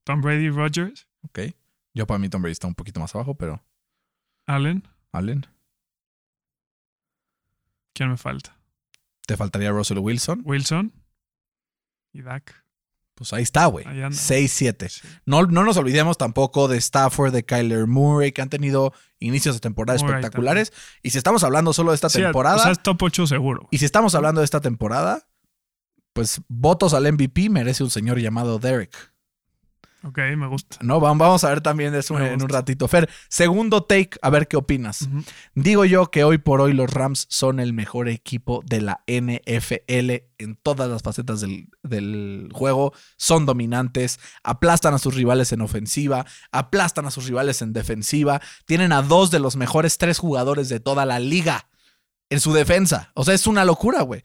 Tom 0.04 0.22
Brady, 0.22 0.50
Rodgers, 0.50 1.08
Ok. 1.24 1.40
Yo 1.94 2.08
para 2.08 2.20
mí 2.20 2.30
Tom 2.30 2.42
Brady 2.42 2.54
está 2.54 2.68
un 2.68 2.76
poquito 2.76 3.00
más 3.00 3.14
abajo, 3.16 3.36
pero 3.36 3.64
Allen. 4.46 4.88
Allen. 5.12 5.46
¿Quién 7.94 8.10
me 8.10 8.18
falta? 8.18 8.58
Te 9.28 9.36
faltaría 9.38 9.72
Russell 9.72 9.98
Wilson. 9.98 10.42
Wilson 10.46 10.94
y 12.14 12.22
Dak. 12.22 12.66
Pues 13.20 13.32
ahí 13.34 13.44
está, 13.44 13.66
güey. 13.68 13.86
Ahí 13.86 14.02
anda. 14.02 14.18
6-7. 14.18 14.90
Sí. 14.90 15.02
No, 15.26 15.44
no 15.44 15.64
nos 15.64 15.78
olvidemos 15.78 16.18
tampoco 16.18 16.68
de 16.68 16.78
Stafford, 16.78 17.32
de 17.34 17.44
Kyler 17.44 17.86
Murray, 17.86 18.32
que 18.32 18.42
han 18.42 18.50
tenido 18.50 18.94
inicios 19.20 19.56
de 19.56 19.60
temporada 19.62 20.00
Murray 20.00 20.16
espectaculares. 20.16 20.74
Y 21.04 21.12
si 21.12 21.18
estamos 21.18 21.44
hablando 21.44 21.74
solo 21.74 21.92
de 21.92 21.96
esta 21.96 22.10
Sí, 22.10 22.22
temporada, 22.22 22.56
O 22.56 22.60
sea, 22.64 22.72
es 22.72 22.82
top 22.82 23.04
8 23.04 23.28
seguro. 23.28 23.68
y 23.70 23.78
si 23.78 23.86
estamos 23.86 24.16
hablando 24.16 24.40
de 24.42 24.46
esta 24.46 24.62
temporada, 24.62 25.28
pues 26.14 26.42
votos 26.48 26.94
al 26.94 27.12
MVP 27.12 27.50
merece 27.50 27.84
un 27.84 27.90
señor 27.92 28.20
llamado 28.20 28.58
Derek. 28.58 28.96
Ok, 30.02 30.18
me 30.38 30.48
gusta. 30.48 30.78
No, 30.82 31.02
Vam- 31.02 31.18
vamos 31.18 31.44
a 31.44 31.50
ver 31.50 31.60
también 31.60 31.92
de 31.92 32.00
eso 32.00 32.14
Me 32.14 32.32
en 32.32 32.42
un 32.42 32.48
ratito. 32.48 32.88
Fer, 32.88 33.10
segundo 33.28 33.84
take, 33.84 34.12
a 34.22 34.30
ver 34.30 34.48
qué 34.48 34.56
opinas. 34.56 35.10
Digo 35.56 35.84
yo 35.84 36.10
que 36.10 36.24
hoy 36.24 36.38
por 36.38 36.62
hoy 36.62 36.72
los 36.72 36.90
Rams 36.90 37.28
son 37.30 37.60
el 37.60 37.74
mejor 37.74 38.08
equipo 38.08 38.62
de 38.66 38.80
la 38.80 39.04
NFL 39.08 40.24
en 40.38 40.56
todas 40.64 40.90
las 40.90 41.02
facetas 41.04 41.42
del, 41.42 41.68
del 41.84 42.50
juego. 42.54 42.94
Son 43.18 43.46
dominantes, 43.46 44.22
aplastan 44.42 44.94
a 44.94 45.00
sus 45.00 45.16
rivales 45.16 45.52
en 45.52 45.60
ofensiva, 45.60 46.26
aplastan 46.54 47.06
a 47.06 47.12
sus 47.12 47.26
rivales 47.28 47.62
en 47.62 47.74
defensiva. 47.74 48.42
Tienen 48.66 48.94
a 48.94 49.02
dos 49.02 49.32
de 49.32 49.40
los 49.40 49.58
mejores 49.58 49.98
tres 49.98 50.18
jugadores 50.18 50.70
de 50.70 50.80
toda 50.80 51.06
la 51.06 51.20
liga 51.20 51.68
en 52.30 52.40
su 52.40 52.54
defensa. 52.54 53.12
O 53.16 53.26
sea, 53.26 53.34
es 53.34 53.48
una 53.48 53.66
locura, 53.66 54.02
güey. 54.04 54.24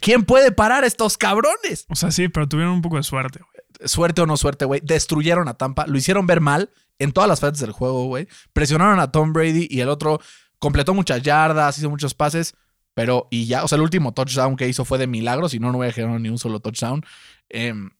¿Quién 0.00 0.24
puede 0.24 0.52
parar 0.52 0.84
a 0.84 0.86
estos 0.86 1.16
cabrones? 1.18 1.84
O 1.88 1.94
sea, 1.94 2.10
sí, 2.10 2.28
pero 2.28 2.48
tuvieron 2.48 2.74
un 2.74 2.82
poco 2.82 2.96
de 2.96 3.02
suerte. 3.02 3.38
güey. 3.40 3.51
Suerte 3.86 4.20
o 4.22 4.26
no 4.26 4.36
suerte, 4.36 4.64
güey, 4.64 4.80
destruyeron 4.82 5.48
a 5.48 5.54
Tampa, 5.54 5.86
lo 5.86 5.96
hicieron 5.98 6.26
ver 6.26 6.40
mal 6.40 6.70
en 6.98 7.12
todas 7.12 7.28
las 7.28 7.40
fases 7.40 7.60
del 7.60 7.72
juego, 7.72 8.06
güey. 8.06 8.28
Presionaron 8.52 9.00
a 9.00 9.10
Tom 9.10 9.32
Brady 9.32 9.66
y 9.70 9.80
el 9.80 9.88
otro 9.88 10.20
completó 10.58 10.94
muchas 10.94 11.22
yardas, 11.22 11.78
hizo 11.78 11.90
muchos 11.90 12.14
pases, 12.14 12.54
pero 12.94 13.26
y 13.30 13.46
ya, 13.46 13.64
o 13.64 13.68
sea, 13.68 13.76
el 13.76 13.82
último 13.82 14.12
touchdown 14.12 14.56
que 14.56 14.68
hizo 14.68 14.84
fue 14.84 14.98
de 14.98 15.06
milagro, 15.06 15.48
si 15.48 15.58
no, 15.58 15.72
no 15.72 15.78
hubiera 15.78 15.94
generado 15.94 16.18
ni 16.18 16.28
un 16.28 16.38
solo 16.38 16.60
touchdown. 16.60 17.04
Em, 17.48 17.90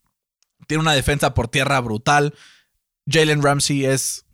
tiene 0.66 0.82
una 0.82 0.92
defensa 0.92 1.34
por 1.34 1.48
tierra 1.48 1.80
brutal. 1.80 2.34
Jalen 3.06 3.42
Ramsey 3.42 3.84
es. 3.84 4.24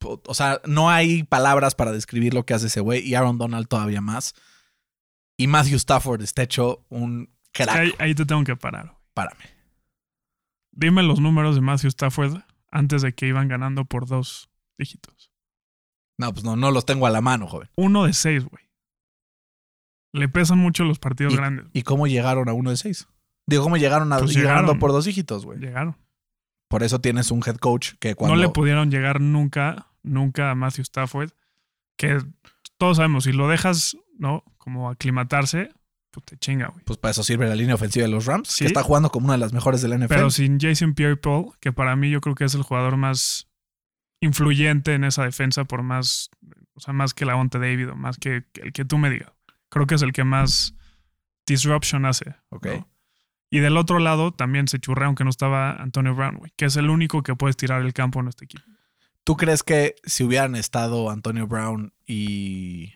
O 0.00 0.34
sea, 0.34 0.60
no 0.66 0.90
hay 0.90 1.22
palabras 1.22 1.74
para 1.74 1.92
describir 1.92 2.34
lo 2.34 2.44
que 2.44 2.54
hace 2.54 2.66
ese 2.66 2.80
güey. 2.80 3.06
Y 3.06 3.14
Aaron 3.14 3.38
Donald 3.38 3.68
todavía 3.68 4.00
más. 4.00 4.34
Y 5.38 5.46
Matthew 5.46 5.76
Stafford 5.76 6.22
está 6.22 6.42
hecho 6.42 6.84
un 6.90 7.30
crack. 7.52 7.70
Ahí, 7.70 7.94
ahí 7.98 8.14
te 8.14 8.26
tengo 8.26 8.44
que 8.44 8.56
parar. 8.56 8.86
güey. 8.86 8.98
Párame. 9.14 9.53
Dime 10.76 11.02
los 11.02 11.20
números 11.20 11.54
de 11.54 11.60
Matthew 11.60 11.88
Stafford 11.88 12.38
antes 12.70 13.02
de 13.02 13.12
que 13.14 13.26
iban 13.28 13.48
ganando 13.48 13.84
por 13.84 14.06
dos 14.06 14.50
dígitos. 14.78 15.30
No, 16.18 16.32
pues 16.32 16.44
no, 16.44 16.56
no 16.56 16.70
los 16.70 16.84
tengo 16.86 17.06
a 17.06 17.10
la 17.10 17.20
mano, 17.20 17.46
joven. 17.46 17.68
Uno 17.76 18.04
de 18.04 18.12
seis, 18.12 18.44
güey. 18.44 18.64
Le 20.12 20.28
pesan 20.28 20.58
mucho 20.58 20.84
los 20.84 20.98
partidos 20.98 21.32
Y- 21.32 21.36
grandes. 21.36 21.66
¿Y 21.72 21.82
cómo 21.82 22.06
llegaron 22.06 22.48
a 22.48 22.52
uno 22.52 22.70
de 22.70 22.76
seis? 22.76 23.08
Digo, 23.46 23.62
¿cómo 23.64 23.76
llegaron 23.76 24.12
a 24.12 24.18
Pues 24.18 24.34
llegaron. 24.34 24.78
por 24.78 24.92
dos 24.92 25.04
dígitos, 25.04 25.44
güey? 25.44 25.58
Llegaron. 25.58 25.96
Por 26.68 26.82
eso 26.82 27.00
tienes 27.00 27.30
un 27.30 27.42
head 27.46 27.56
coach 27.56 27.92
que 28.00 28.14
cuando. 28.14 28.36
No 28.36 28.42
le 28.42 28.48
pudieron 28.48 28.90
llegar 28.90 29.20
nunca, 29.20 29.88
nunca 30.02 30.50
a 30.50 30.54
Matthew 30.54 30.82
Stafford. 30.82 31.30
Que 31.96 32.20
todos 32.78 32.96
sabemos, 32.96 33.24
si 33.24 33.32
lo 33.32 33.48
dejas, 33.48 33.96
¿no? 34.18 34.42
Como 34.58 34.88
aclimatarse, 34.88 35.72
pues 36.14 36.24
te 36.26 36.36
chinga, 36.38 36.68
güey. 36.68 36.84
Pues 36.84 36.98
para 36.98 37.10
eso 37.10 37.22
sirve 37.22 37.46
la 37.48 37.54
línea 37.56 37.74
ofensiva 37.74 38.06
de 38.06 38.10
los 38.12 38.24
Rams, 38.26 38.48
Sí. 38.48 38.64
que 38.64 38.68
está 38.68 38.82
jugando 38.82 39.10
como 39.10 39.26
una 39.26 39.34
de 39.34 39.40
las 39.40 39.52
mejores 39.52 39.82
de 39.82 39.88
la 39.88 39.96
NFL. 39.96 40.14
Pero 40.14 40.30
sin 40.30 40.58
Jason 40.60 40.94
Pierre-Paul, 40.94 41.52
que 41.60 41.72
para 41.72 41.96
mí 41.96 42.10
yo 42.10 42.20
creo 42.20 42.34
que 42.34 42.44
es 42.44 42.54
el 42.54 42.62
jugador 42.62 42.96
más 42.96 43.48
influyente 44.20 44.94
en 44.94 45.04
esa 45.04 45.24
defensa, 45.24 45.64
por 45.64 45.82
más, 45.82 46.30
o 46.74 46.80
sea, 46.80 46.94
más 46.94 47.12
que 47.12 47.24
la 47.26 47.36
Onte 47.36 47.58
David 47.58 47.90
o 47.90 47.96
más 47.96 48.16
que 48.16 48.44
el 48.54 48.72
que 48.72 48.84
tú 48.84 48.96
me 48.98 49.10
digas. 49.10 49.32
Creo 49.68 49.86
que 49.86 49.96
es 49.96 50.02
el 50.02 50.12
que 50.12 50.24
más 50.24 50.74
disruption 51.46 52.06
hace. 52.06 52.36
Ok. 52.48 52.66
¿no? 52.66 52.88
Y 53.50 53.58
del 53.60 53.76
otro 53.76 53.98
lado 53.98 54.32
también 54.32 54.66
se 54.68 54.78
churrea, 54.78 55.06
aunque 55.06 55.24
no 55.24 55.30
estaba 55.30 55.72
Antonio 55.74 56.14
Brown, 56.14 56.36
güey, 56.38 56.52
que 56.56 56.64
es 56.64 56.76
el 56.76 56.90
único 56.90 57.22
que 57.22 57.36
puede 57.36 57.54
tirar 57.54 57.82
el 57.82 57.92
campo 57.92 58.20
en 58.20 58.28
este 58.28 58.46
equipo. 58.46 58.64
¿Tú 59.24 59.36
crees 59.36 59.62
que 59.62 59.94
si 60.04 60.24
hubieran 60.24 60.54
estado 60.56 61.10
Antonio 61.10 61.46
Brown 61.46 61.92
y, 62.06 62.94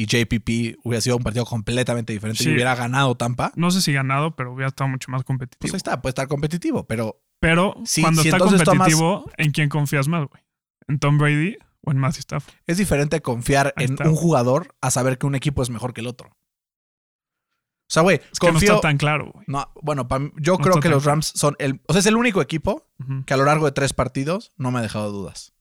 y 0.00 0.06
JPP 0.06 0.78
hubiera 0.84 1.00
sido 1.00 1.16
un 1.16 1.22
partido 1.22 1.44
completamente 1.44 2.12
diferente 2.12 2.42
y 2.44 2.52
hubiera 2.52 2.74
ganado 2.74 3.16
Tampa? 3.16 3.52
No 3.56 3.70
sé 3.70 3.80
si 3.82 3.92
ganado, 3.92 4.34
pero 4.36 4.52
hubiera 4.52 4.68
estado 4.68 4.88
mucho 4.88 5.10
más 5.10 5.20
Pues 5.20 5.26
competitivo. 5.26 5.72
ahí 5.74 5.76
está, 5.76 6.00
puede 6.00 6.10
estar 6.10 6.28
competitivo, 6.28 6.86
pero 6.86 7.22
pero 7.40 7.74
Sí, 7.84 8.02
cuando 8.02 8.22
si 8.22 8.28
está 8.28 8.38
tomas- 8.38 8.62
competitivo, 8.64 9.30
¿en 9.38 9.50
quién 9.52 9.68
confías 9.68 10.08
más, 10.08 10.26
güey? 10.28 10.42
¿En 10.88 10.98
Tom 10.98 11.18
Brady 11.18 11.56
o 11.82 11.90
en 11.90 11.98
Matthew 11.98 12.20
Stafford? 12.20 12.54
es 12.66 12.76
diferente 12.78 13.20
confiar 13.22 13.72
Ahí 13.76 13.84
en 13.86 13.92
está, 13.92 14.04
un 14.04 14.10
güey. 14.12 14.22
jugador 14.22 14.74
a 14.80 14.90
saber 14.90 15.16
que 15.18 15.26
un 15.26 15.34
equipo 15.34 15.62
es 15.62 15.70
mejor 15.70 15.92
que 15.94 16.00
el 16.02 16.06
otro. 16.06 16.28
O 16.30 17.92
sea, 17.92 18.02
güey, 18.02 18.20
Es 18.30 18.38
que 18.38 18.46
no 18.46 18.52
confío. 18.52 18.74
está 18.76 18.80
tan 18.88 18.98
claro, 18.98 19.32
güey. 19.32 19.44
No, 19.48 19.66
bueno, 19.82 20.06
mí- 20.18 20.30
yo 20.36 20.52
No 20.52 20.58
creo 20.58 20.80
que 20.80 20.88
los. 20.88 21.04
Rams 21.04 21.32
son 21.34 21.56
el. 21.58 21.80
O 21.88 21.92
sea, 21.92 22.00
es 22.00 22.06
el 22.06 22.16
único 22.16 22.40
equipo 22.40 22.86
que 23.26 23.34
a 23.34 23.36
lo 23.36 23.44
largo 23.44 23.66
de 23.66 23.72
tres 23.72 23.92
partidos 23.94 24.52
no 24.56 24.70
me 24.70 24.78
ha 24.78 24.82
dejado 24.82 25.10
dudas. 25.10 25.52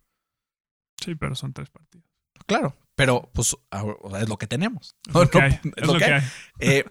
Sí, 1.03 1.15
pero 1.15 1.33
son 1.35 1.53
tres 1.53 1.69
partidos. 1.69 2.05
Claro, 2.45 2.75
pero 2.99 3.29
pues 3.33 3.55
es 4.21 4.27
lo 4.29 4.37
que 4.37 4.45
tenemos. 4.47 4.95
Es 5.07 5.13
lo 5.13 5.29
que 5.29 5.39
No, 5.39 5.45
hay. 5.45 5.59
Es 5.77 5.87
lo 5.87 5.97
que 5.97 6.03
hay. 6.05 6.21
Eh, 6.59 6.83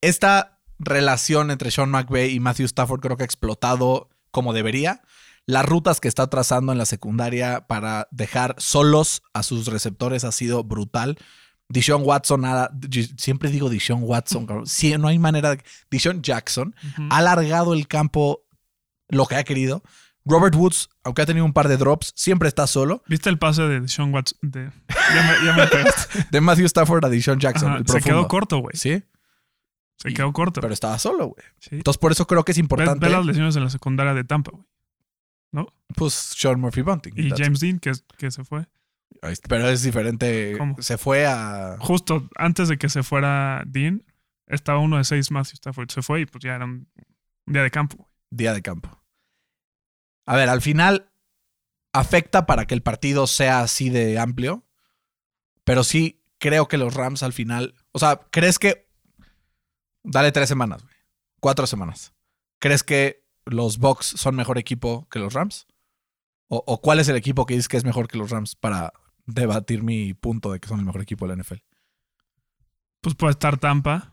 esta 0.00 0.60
relación 0.78 1.50
entre 1.50 1.72
Sean 1.72 1.90
McVay 1.90 2.30
y 2.32 2.38
Matthew 2.40 2.66
Stafford 2.66 3.00
creo 3.00 3.16
que 3.16 3.24
ha 3.24 3.26
explotado 3.26 4.08
como 4.30 4.52
debería. 4.52 5.02
Las 5.46 5.66
rutas 5.66 6.00
que 6.00 6.06
está 6.08 6.28
trazando 6.28 6.70
en 6.72 6.78
la 6.78 6.84
secundaria 6.86 7.66
para 7.66 8.06
dejar 8.12 8.54
solos 8.58 9.22
a 9.32 9.42
sus 9.42 9.66
receptores 9.66 10.22
ha 10.22 10.30
sido 10.30 10.62
brutal. 10.62 11.18
Dishon 11.68 12.02
Watson, 12.04 12.44
ha- 12.44 12.70
siempre 13.16 13.50
digo 13.50 13.68
Dishon 13.68 14.02
Watson. 14.04 14.46
Sí, 14.66 14.96
no 14.96 15.08
hay 15.08 15.18
manera 15.18 15.56
de. 15.56 15.62
Dishon 15.90 16.22
Jackson 16.22 16.74
ha 17.10 17.16
alargado 17.18 17.74
el 17.74 17.88
campo 17.88 18.44
lo 19.08 19.26
que 19.26 19.34
ha 19.36 19.42
querido. 19.44 19.82
Robert 20.28 20.54
Woods, 20.54 20.88
aunque 21.04 21.22
ha 21.22 21.26
tenido 21.26 21.44
un 21.44 21.52
par 21.52 21.68
de 21.68 21.76
drops, 21.76 22.12
siempre 22.14 22.48
está 22.48 22.66
solo. 22.66 23.02
¿Viste 23.08 23.30
el 23.30 23.38
pase 23.38 23.62
de 23.62 23.88
Sean 23.88 24.12
Watson? 24.12 24.38
De... 24.42 24.70
Ya 24.88 25.22
me, 25.22 25.46
ya 25.46 25.56
me. 25.56 25.90
De 26.30 26.40
Matthew 26.40 26.66
Stafford 26.66 27.04
a 27.04 27.08
Dishon 27.08 27.38
Jackson. 27.40 27.70
Ajá, 27.70 27.78
el 27.78 27.88
se 27.88 28.00
quedó 28.00 28.28
corto, 28.28 28.58
güey. 28.58 28.76
Sí, 28.76 29.02
Se 29.96 30.10
Y- 30.10 30.14
quedó 30.14 30.32
corto. 30.32 30.60
pero 30.60 30.72
estaba 30.74 30.98
solo, 30.98 31.28
güey. 31.28 31.44
Sí. 31.60 31.76
Entonces, 31.76 31.98
por 31.98 32.12
eso 32.12 32.26
creo 32.26 32.44
que 32.44 32.52
es 32.52 32.58
Ve, 32.58 32.62
importante. 32.62 33.06
ve 33.06 33.12
las 33.12 33.24
lesiones 33.24 33.56
en 33.56 33.64
la 33.64 33.70
secundaria 33.70 34.14
de 34.14 34.24
Tampa, 34.24 34.52
güey. 34.52 34.64
Pues 35.96 36.12
Sean 36.12 36.60
Murphy 36.60 36.82
Bunting. 36.82 37.14
Y 37.16 37.30
James 37.30 37.60
Dean, 37.60 37.78
que, 37.78 37.92
que 38.18 38.30
se 38.30 38.44
fue. 38.44 38.66
Pero 39.48 39.68
es 39.68 39.82
diferente. 39.82 40.54
¿Cómo? 40.58 40.76
Se 40.80 40.98
fue 40.98 41.26
a. 41.26 41.76
Justo 41.80 42.28
antes 42.36 42.68
de 42.68 42.76
que 42.76 42.88
se 42.88 43.02
fuera 43.02 43.62
Dean, 43.66 44.04
estaba 44.46 44.78
uno 44.78 44.98
de 44.98 45.04
seis 45.04 45.30
y 45.30 45.54
Stafford 45.54 45.90
se 45.90 46.02
fue 46.02 46.20
y 46.20 46.26
pues 46.26 46.44
ya 46.44 46.54
era 46.54 46.64
un, 46.64 46.88
día 47.46 47.62
de 47.62 47.70
campo. 47.70 48.08
Día 48.30 48.52
de 48.52 48.62
campo. 48.62 49.02
A 50.28 50.36
ver, 50.36 50.50
al 50.50 50.60
final 50.60 51.10
afecta 51.94 52.44
para 52.44 52.66
que 52.66 52.74
el 52.74 52.82
partido 52.82 53.26
sea 53.26 53.60
así 53.60 53.88
de 53.88 54.18
amplio. 54.18 54.62
Pero 55.64 55.84
sí 55.84 56.22
creo 56.36 56.68
que 56.68 56.76
los 56.76 56.92
Rams 56.92 57.22
al 57.22 57.32
final. 57.32 57.74
O 57.92 57.98
sea, 57.98 58.20
¿crees 58.30 58.58
que. 58.58 58.90
Dale 60.02 60.30
tres 60.30 60.50
semanas, 60.50 60.82
güey. 60.82 60.94
Cuatro 61.40 61.66
semanas. 61.66 62.12
¿Crees 62.58 62.82
que 62.82 63.24
los 63.46 63.78
Bucks 63.78 64.04
son 64.04 64.36
mejor 64.36 64.58
equipo 64.58 65.08
que 65.10 65.18
los 65.18 65.32
Rams? 65.32 65.66
¿O, 66.48 66.62
o 66.66 66.82
cuál 66.82 67.00
es 67.00 67.08
el 67.08 67.16
equipo 67.16 67.46
que 67.46 67.54
dices 67.54 67.68
que 67.68 67.78
es 67.78 67.84
mejor 67.86 68.06
que 68.06 68.18
los 68.18 68.28
Rams 68.28 68.54
para 68.54 68.92
debatir 69.24 69.82
mi 69.82 70.12
punto 70.12 70.52
de 70.52 70.60
que 70.60 70.68
son 70.68 70.80
el 70.80 70.84
mejor 70.84 71.00
equipo 71.00 71.26
de 71.26 71.36
la 71.36 71.42
NFL? 71.42 71.62
Pues 73.00 73.14
puede 73.14 73.30
estar 73.30 73.56
Tampa. 73.56 74.12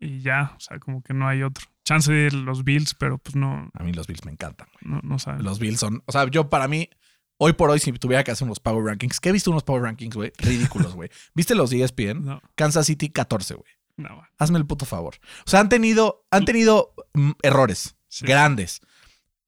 Y 0.00 0.22
ya, 0.22 0.54
o 0.56 0.60
sea, 0.60 0.78
como 0.78 1.02
que 1.02 1.12
no 1.12 1.28
hay 1.28 1.42
otro. 1.42 1.75
Chance 1.86 2.12
de 2.12 2.30
los 2.32 2.64
Bills, 2.64 2.94
pero 2.94 3.16
pues 3.18 3.36
no, 3.36 3.70
A 3.72 3.82
mí 3.84 3.92
los 3.92 4.06
Bills 4.08 4.24
me 4.26 4.32
encantan. 4.32 4.68
no, 4.82 5.00
no 5.02 5.18
saben. 5.18 5.42
Los 5.44 5.58
Bills 5.60 5.78
son. 5.80 6.02
O 6.06 6.12
sea, 6.12 6.28
yo 6.28 6.50
para 6.50 6.66
mí, 6.68 6.90
hoy 7.38 7.52
por 7.52 7.70
hoy, 7.70 7.78
si 7.78 7.92
tuviera 7.92 8.24
que 8.24 8.32
hacer 8.32 8.44
unos 8.44 8.58
Power 8.60 8.84
Rankings, 8.84 9.20
que 9.20 9.28
he 9.28 9.32
visto 9.32 9.50
unos 9.52 9.62
Power 9.62 9.82
Rankings, 9.82 10.14
güey, 10.16 10.32
ridículos, 10.38 10.94
güey. 10.94 11.08
¿Viste 11.34 11.54
los 11.54 11.70
de 11.70 11.78
E 11.78 11.84
ESPN? 11.84 12.24
No, 12.24 12.42
Kansas 12.56 12.86
City 12.86 13.08
14, 13.08 13.54
güey. 13.54 13.70
no, 13.96 14.08
güey. 14.16 14.26
Hazme 14.36 14.58
el 14.58 14.66
puto 14.66 14.84
favor. 14.84 15.14
O 15.46 15.50
sea, 15.50 15.60
han 15.60 15.68
tenido, 15.68 16.26
han 16.32 16.44
tenido 16.44 16.92
mm, 17.14 17.30
errores 17.42 17.96
Sí. 18.08 18.26
grandes. 18.26 18.80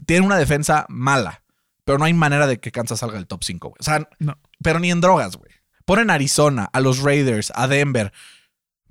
Tienen 0.07 0.25
una 0.25 0.37
defensa 0.37 0.87
mala, 0.89 1.43
pero 1.85 1.99
no 1.99 2.05
hay 2.05 2.15
manera 2.15 2.47
de 2.47 2.61
que 2.61 2.71
Kansas 2.71 3.01
salga 3.01 3.17
del 3.17 3.27
top 3.27 3.43
5, 3.43 3.69
güey. 3.71 3.77
O 3.81 3.83
sea, 3.83 4.09
No. 4.21 4.39
pero 4.63 4.79
ni 4.79 4.91
en 4.93 5.01
drogas, 5.01 5.37
güey. 5.37 5.51
Ponen 5.85 6.11
a 6.11 6.15
Arizona, 6.15 6.69
a 6.73 6.81
los 6.81 7.01
Raiders, 7.01 7.51
a 7.57 7.67
Denver. 7.67 8.13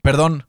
Perdón. 0.01 0.46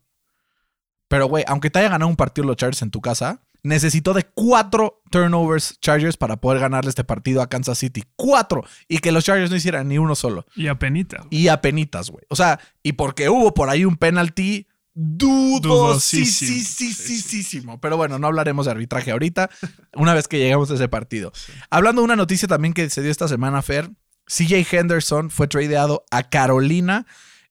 Pero, 1.09 1.27
güey, 1.27 1.45
aunque 1.47 1.71
te 1.71 1.81
haya 1.81 1.89
ganado 1.89 2.09
un 2.09 2.17
partido 2.17 2.47
los 2.47 2.57
Chargers 2.57 2.83
en 2.83 2.91
tu 2.91 3.01
casa, 3.01 3.41
necesitó 3.63 4.15
de 4.15 4.25
cuatro 4.25 5.03
turnovers 5.11 5.79
Chargers 5.81 6.17
para 6.17 6.41
poder 6.41 6.61
ganarle 6.61 6.91
este 6.91 7.05
partido 7.05 7.43
a 7.43 7.49
Kansas 7.49 7.79
City. 7.79 8.05
Cuatro. 8.17 8.65
Y 8.89 8.99
que 8.99 9.13
los 9.13 9.25
Chargers 9.25 9.51
no 9.51 9.57
hicieran 9.57 9.89
ni 9.89 9.99
uno 9.99 10.15
solo. 10.15 10.47
Y 10.55 10.69
a 10.69 10.79
penita. 10.79 11.19
güey. 11.19 11.29
Y 11.31 11.49
a 11.49 11.61
penitas, 11.61 12.11
güey. 12.11 12.25
O 12.29 12.37
sea, 12.37 12.61
y 12.83 12.93
porque 12.93 13.29
hubo 13.29 13.55
por 13.55 13.71
ahí 13.71 13.85
un 13.85 13.97
penalty 13.97 14.67
dudosísimo. 14.95 17.81
Pero 17.81 17.97
bueno, 17.97 18.19
no 18.19 18.27
hablaremos 18.27 18.67
de 18.67 18.73
arbitraje 18.73 19.13
ahorita, 19.13 19.49
una 19.95 20.15
vez 20.15 20.29
que 20.29 20.39
llegamos 20.39 20.71
a 20.71 20.75
ese 20.75 20.89
partido. 20.89 21.33
Hablando 21.71 22.03
de 22.03 22.07
una 22.07 22.17
noticia 22.17 22.49
también 22.49 22.75
que 22.75 22.91
se 22.91 23.03
dio 23.03 23.11
esta 23.11 23.29
semana, 23.29 23.63
Fer, 23.63 23.91
CJ 24.27 24.67
Henderson 24.73 25.31
fue 25.31 25.47
tradeado 25.47 26.05
a 26.11 26.29
Carolina 26.29 27.07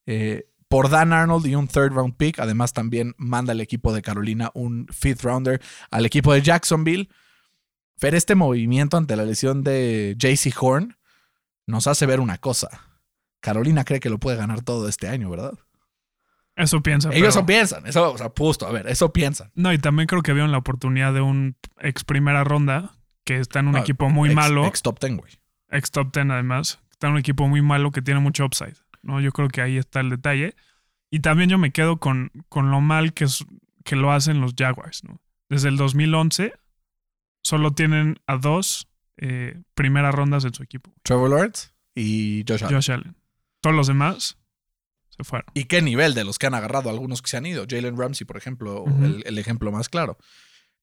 eh, 0.06 0.47
por 0.68 0.90
Dan 0.90 1.14
Arnold 1.14 1.46
y 1.46 1.56
un 1.56 1.68
third 1.68 1.94
round 1.94 2.16
pick. 2.18 2.40
Además, 2.40 2.74
también 2.74 3.14
manda 3.18 3.54
el 3.54 3.62
equipo 3.62 3.94
de 3.94 4.02
Carolina 4.02 4.52
un 4.54 4.88
fifth 4.92 5.22
rounder 5.24 5.62
al 5.92 6.06
equipo 6.06 6.34
de 6.34 6.42
Jacksonville. 6.42 7.10
Fer, 7.98 8.14
este 8.16 8.36
movimiento 8.36 8.98
ante 8.98 9.16
la 9.16 9.26
lesión 9.26 9.64
de 9.64 10.16
JC 10.18 10.54
Horn 10.62 10.98
nos 11.66 11.88
hace 11.88 12.06
ver 12.06 12.20
una 12.20 12.38
cosa. 12.38 12.70
Carolina 13.40 13.84
cree 13.86 14.00
que 14.00 14.10
lo 14.10 14.20
puede 14.20 14.38
ganar 14.38 14.62
todo 14.62 14.88
este 14.88 15.08
año, 15.08 15.30
¿verdad? 15.30 15.54
Eso 16.56 16.82
piensan. 16.82 17.12
Ellos 17.14 17.22
pero- 17.22 17.30
eso 17.30 17.46
piensan, 17.46 17.86
eso, 17.86 18.12
o 18.12 18.18
sea, 18.18 18.32
justo, 18.36 18.66
a 18.68 18.72
ver, 18.72 18.88
eso 18.88 19.14
piensan. 19.14 19.52
No, 19.54 19.72
y 19.72 19.78
también 19.78 20.08
creo 20.08 20.24
que 20.24 20.34
vieron 20.34 20.52
la 20.52 20.58
oportunidad 20.58 21.14
de 21.14 21.22
un 21.22 21.56
ex 21.80 22.04
primera 22.04 22.44
ronda 22.44 22.96
que 23.24 23.38
está 23.40 23.60
en 23.60 23.68
un 23.68 23.74
No, 23.74 23.80
equipo 23.80 24.10
muy 24.10 24.30
ex- 24.30 24.36
malo, 24.36 24.66
Ex 24.66 24.82
top 24.82 25.00
10, 25.00 25.18
güey. 25.18 25.34
ex 25.70 25.92
top 25.92 26.12
10 26.14 26.30
además, 26.32 26.80
está 26.90 27.08
en 27.08 27.14
un 27.14 27.20
equipo 27.20 27.48
muy 27.48 27.62
malo 27.62 27.92
que 27.92 28.02
tiene 28.02 28.20
mucho 28.20 28.44
upside. 28.46 28.76
¿No? 29.08 29.20
Yo 29.22 29.32
creo 29.32 29.48
que 29.48 29.62
ahí 29.62 29.78
está 29.78 30.00
el 30.02 30.10
detalle. 30.12 30.56
Y 31.10 31.22
también 31.22 31.50
yo 31.50 31.58
me 31.58 31.72
quedo 31.72 31.98
con, 31.98 32.32
con 32.50 32.70
lo 32.70 32.82
mal 32.82 33.14
que, 33.14 33.24
es- 33.24 33.46
que 33.84 33.96
lo 33.96 34.12
hacen 34.12 34.42
los 34.42 34.54
Jaguars. 34.56 35.04
¿no? 35.04 35.20
Desde 35.50 35.70
el 35.70 35.78
2011 35.78 36.54
solo 37.44 37.72
tienen 37.72 38.20
a 38.28 38.38
dos 38.38 38.88
eh, 39.18 39.62
primeras 39.74 40.14
rondas 40.14 40.44
en 40.46 40.54
su 40.54 40.64
equipo. 40.64 40.94
Trevor 41.04 41.30
Lawrence 41.30 41.70
y 41.96 42.44
Josh 42.48 42.64
Allen. 42.64 42.76
Josh 42.76 42.92
Allen. 42.92 43.16
Todos 43.62 43.76
los 43.76 43.88
demás 43.88 44.38
se 45.10 45.24
fueron. 45.24 45.48
¿Y 45.54 45.64
qué 45.64 45.82
nivel 45.82 46.14
de 46.14 46.24
los 46.26 46.38
que 46.38 46.48
han 46.48 46.54
agarrado? 46.54 46.90
Algunos 46.90 47.22
que 47.22 47.30
se 47.30 47.38
han 47.38 47.46
ido. 47.46 47.66
Jalen 47.68 47.98
Ramsey, 47.98 48.28
por 48.28 48.38
ejemplo, 48.38 48.86
el 49.26 49.38
ejemplo 49.40 49.72
más 49.72 49.90
claro. 49.90 50.18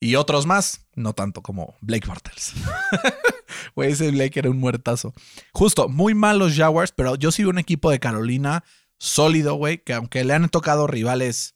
Y 0.04 0.16
otros 0.16 0.44
más, 0.44 0.86
no 0.94 1.14
tanto 1.14 1.40
como 1.40 1.76
Blake 1.80 2.06
Bartels. 2.06 2.52
Güey, 3.74 3.92
ese 3.92 4.10
Blake 4.10 4.38
era 4.38 4.50
un 4.50 4.58
muertazo. 4.58 5.14
Justo, 5.52 5.88
muy 5.88 6.12
mal 6.14 6.38
los 6.38 6.54
Jaguars, 6.54 6.92
pero 6.92 7.14
yo 7.14 7.32
sigo 7.32 7.48
un 7.48 7.58
equipo 7.58 7.90
de 7.90 8.00
Carolina 8.00 8.64
sólido, 8.98 9.54
güey, 9.54 9.82
que 9.82 9.94
aunque 9.94 10.22
le 10.24 10.34
han 10.34 10.48
tocado 10.50 10.86
rivales 10.86 11.54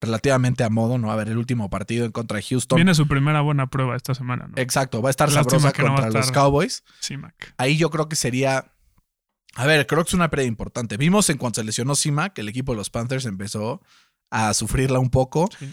relativamente 0.00 0.64
a 0.64 0.70
modo, 0.70 0.98
¿no? 0.98 1.12
A 1.12 1.16
ver, 1.16 1.28
el 1.28 1.38
último 1.38 1.70
partido 1.70 2.04
en 2.04 2.10
contra 2.10 2.38
de 2.38 2.42
Houston. 2.42 2.76
Viene 2.76 2.94
su 2.94 3.06
primera 3.06 3.42
buena 3.42 3.68
prueba 3.68 3.94
esta 3.94 4.14
semana, 4.14 4.48
¿no? 4.48 4.54
Exacto, 4.56 5.00
va 5.00 5.08
a 5.08 5.10
estar 5.10 5.30
Lástima 5.30 5.60
sabrosa 5.60 5.82
no 5.82 5.94
contra 5.94 6.10
los. 6.10 6.32
Cowboys. 6.32 6.82
Sí, 6.98 7.16
Mac. 7.16 7.54
Ahí 7.58 7.76
yo 7.76 7.90
creo 7.90 8.08
que 8.08 8.16
sería. 8.16 8.72
A 9.54 9.66
ver, 9.66 9.86
creo 9.86 10.02
que 10.02 10.08
es 10.08 10.14
una 10.14 10.30
pérdida 10.30 10.48
importante. 10.48 10.96
Vimos 10.96 11.30
en 11.30 11.38
cuanto 11.38 11.60
se 11.60 11.64
lesionó 11.64 11.94
Sima 11.94 12.30
que 12.30 12.40
el 12.40 12.48
equipo 12.48 12.72
de 12.72 12.78
los 12.78 12.90
Panthers 12.90 13.26
empezó 13.26 13.82
a 14.30 14.52
sufrirla 14.52 14.98
un 14.98 15.10
poco. 15.10 15.48
Sí. 15.56 15.72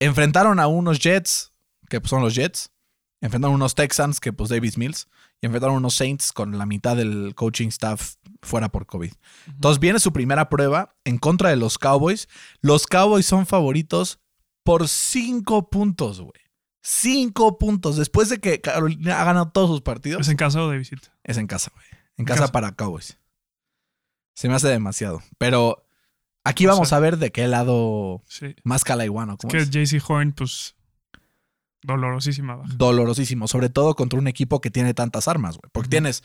Enfrentaron 0.00 0.58
a 0.58 0.66
unos 0.66 0.98
Jets, 0.98 1.52
que 1.88 2.00
pues, 2.00 2.10
son 2.10 2.22
los 2.22 2.34
Jets. 2.34 2.70
Enfrentaron 3.20 3.52
a 3.52 3.56
unos 3.56 3.74
Texans, 3.74 4.18
que 4.18 4.32
pues 4.32 4.50
Davis 4.50 4.76
Mills. 4.78 5.08
Y 5.42 5.46
enfrentaron 5.46 5.76
a 5.76 5.78
unos 5.78 5.94
Saints 5.94 6.32
con 6.32 6.58
la 6.58 6.66
mitad 6.66 6.96
del 6.96 7.34
coaching 7.34 7.68
staff 7.68 8.14
fuera 8.42 8.70
por 8.70 8.86
COVID. 8.86 9.12
Entonces 9.46 9.78
viene 9.78 10.00
su 10.00 10.12
primera 10.12 10.48
prueba 10.48 10.96
en 11.04 11.18
contra 11.18 11.50
de 11.50 11.56
los 11.56 11.78
Cowboys. 11.78 12.28
Los 12.60 12.86
Cowboys 12.86 13.26
son 13.26 13.46
favoritos 13.46 14.18
por 14.64 14.88
cinco 14.88 15.70
puntos, 15.70 16.20
güey. 16.20 16.32
Cinco 16.82 17.58
puntos. 17.58 17.96
Después 17.96 18.28
de 18.30 18.38
que 18.38 18.60
Carolina 18.60 19.20
ha 19.20 19.24
ganado 19.24 19.50
todos 19.50 19.68
sus 19.68 19.82
partidos. 19.82 20.22
¿Es 20.22 20.28
en 20.28 20.36
casa 20.36 20.62
o 20.62 20.70
de 20.70 20.78
visita? 20.78 21.14
Es 21.24 21.36
en 21.36 21.46
casa, 21.46 21.70
güey. 21.74 21.86
En 21.92 22.22
En 22.22 22.24
casa, 22.24 22.40
casa. 22.40 22.52
para 22.52 22.72
Cowboys. 22.72 23.18
Se 24.34 24.48
me 24.48 24.54
hace 24.54 24.68
demasiado. 24.68 25.22
Pero 25.38 25.84
aquí 26.44 26.66
O 26.66 26.70
vamos 26.70 26.88
sea- 26.90 26.98
a 26.98 27.00
ver 27.00 27.16
de 27.18 27.30
qué 27.32 27.46
lado 27.48 28.22
Sí. 28.28 28.54
más 28.64 28.84
calaiguano. 28.84 29.36
¿cómo 29.36 29.50
que 29.50 29.58
es? 29.58 29.70
JC 29.70 30.00
Horn, 30.06 30.32
pues, 30.32 30.74
dolorosísima 31.82 32.56
baja. 32.56 32.72
Dolorosísimo. 32.74 33.48
Sobre 33.48 33.68
todo 33.68 33.94
contra 33.94 34.18
un 34.18 34.28
equipo 34.28 34.60
que 34.60 34.70
tiene 34.70 34.94
tantas 34.94 35.28
armas, 35.28 35.56
güey. 35.56 35.70
Porque 35.72 35.88
tienes 35.88 36.22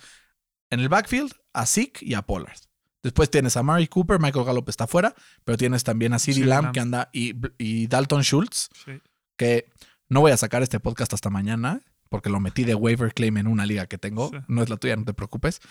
en 0.69 0.79
el 0.79 0.89
backfield 0.89 1.31
a 1.53 1.65
Zeke 1.65 1.99
y 2.05 2.13
a 2.13 2.21
Pollard. 2.23 2.57
Después 3.03 3.29
tienes 3.29 3.55
a 3.55 3.63
Murray 3.63 3.87
Cooper, 3.87 4.19
Michael 4.19 4.45
Gallup 4.45 4.67
está 4.67 4.87
fuera, 4.87 5.13
pero 5.43 5.57
tienes 5.57 5.83
también 5.83 6.13
a 6.13 6.19
CeeDee 6.19 6.45
Lamb 6.45 6.63
Lamb. 6.65 6.73
que 6.73 6.79
anda 6.79 7.09
y, 7.13 7.35
y 7.59 7.85
Dalton 7.87 8.23
Schultz, 8.23 8.69
Sí. 8.83 8.93
que 9.37 9.67
no 10.09 10.21
voy 10.21 10.31
a 10.31 10.37
sacar 10.37 10.63
este 10.63 10.79
podcast 10.79 11.13
hasta 11.13 11.29
mañana 11.29 11.81
porque 12.09 12.29
lo 12.29 12.39
metí 12.39 12.63
de 12.63 12.73
waiver 12.73 13.13
claim 13.13 13.37
en 13.37 13.47
una 13.47 13.65
liga 13.67 13.85
que 13.85 13.97
tengo. 13.99 14.29
Sí. 14.31 14.37
No 14.47 14.63
es 14.63 14.69
la 14.69 14.77
tuya, 14.77 14.95
no 14.95 15.05
te 15.05 15.13
preocupes. 15.13 15.61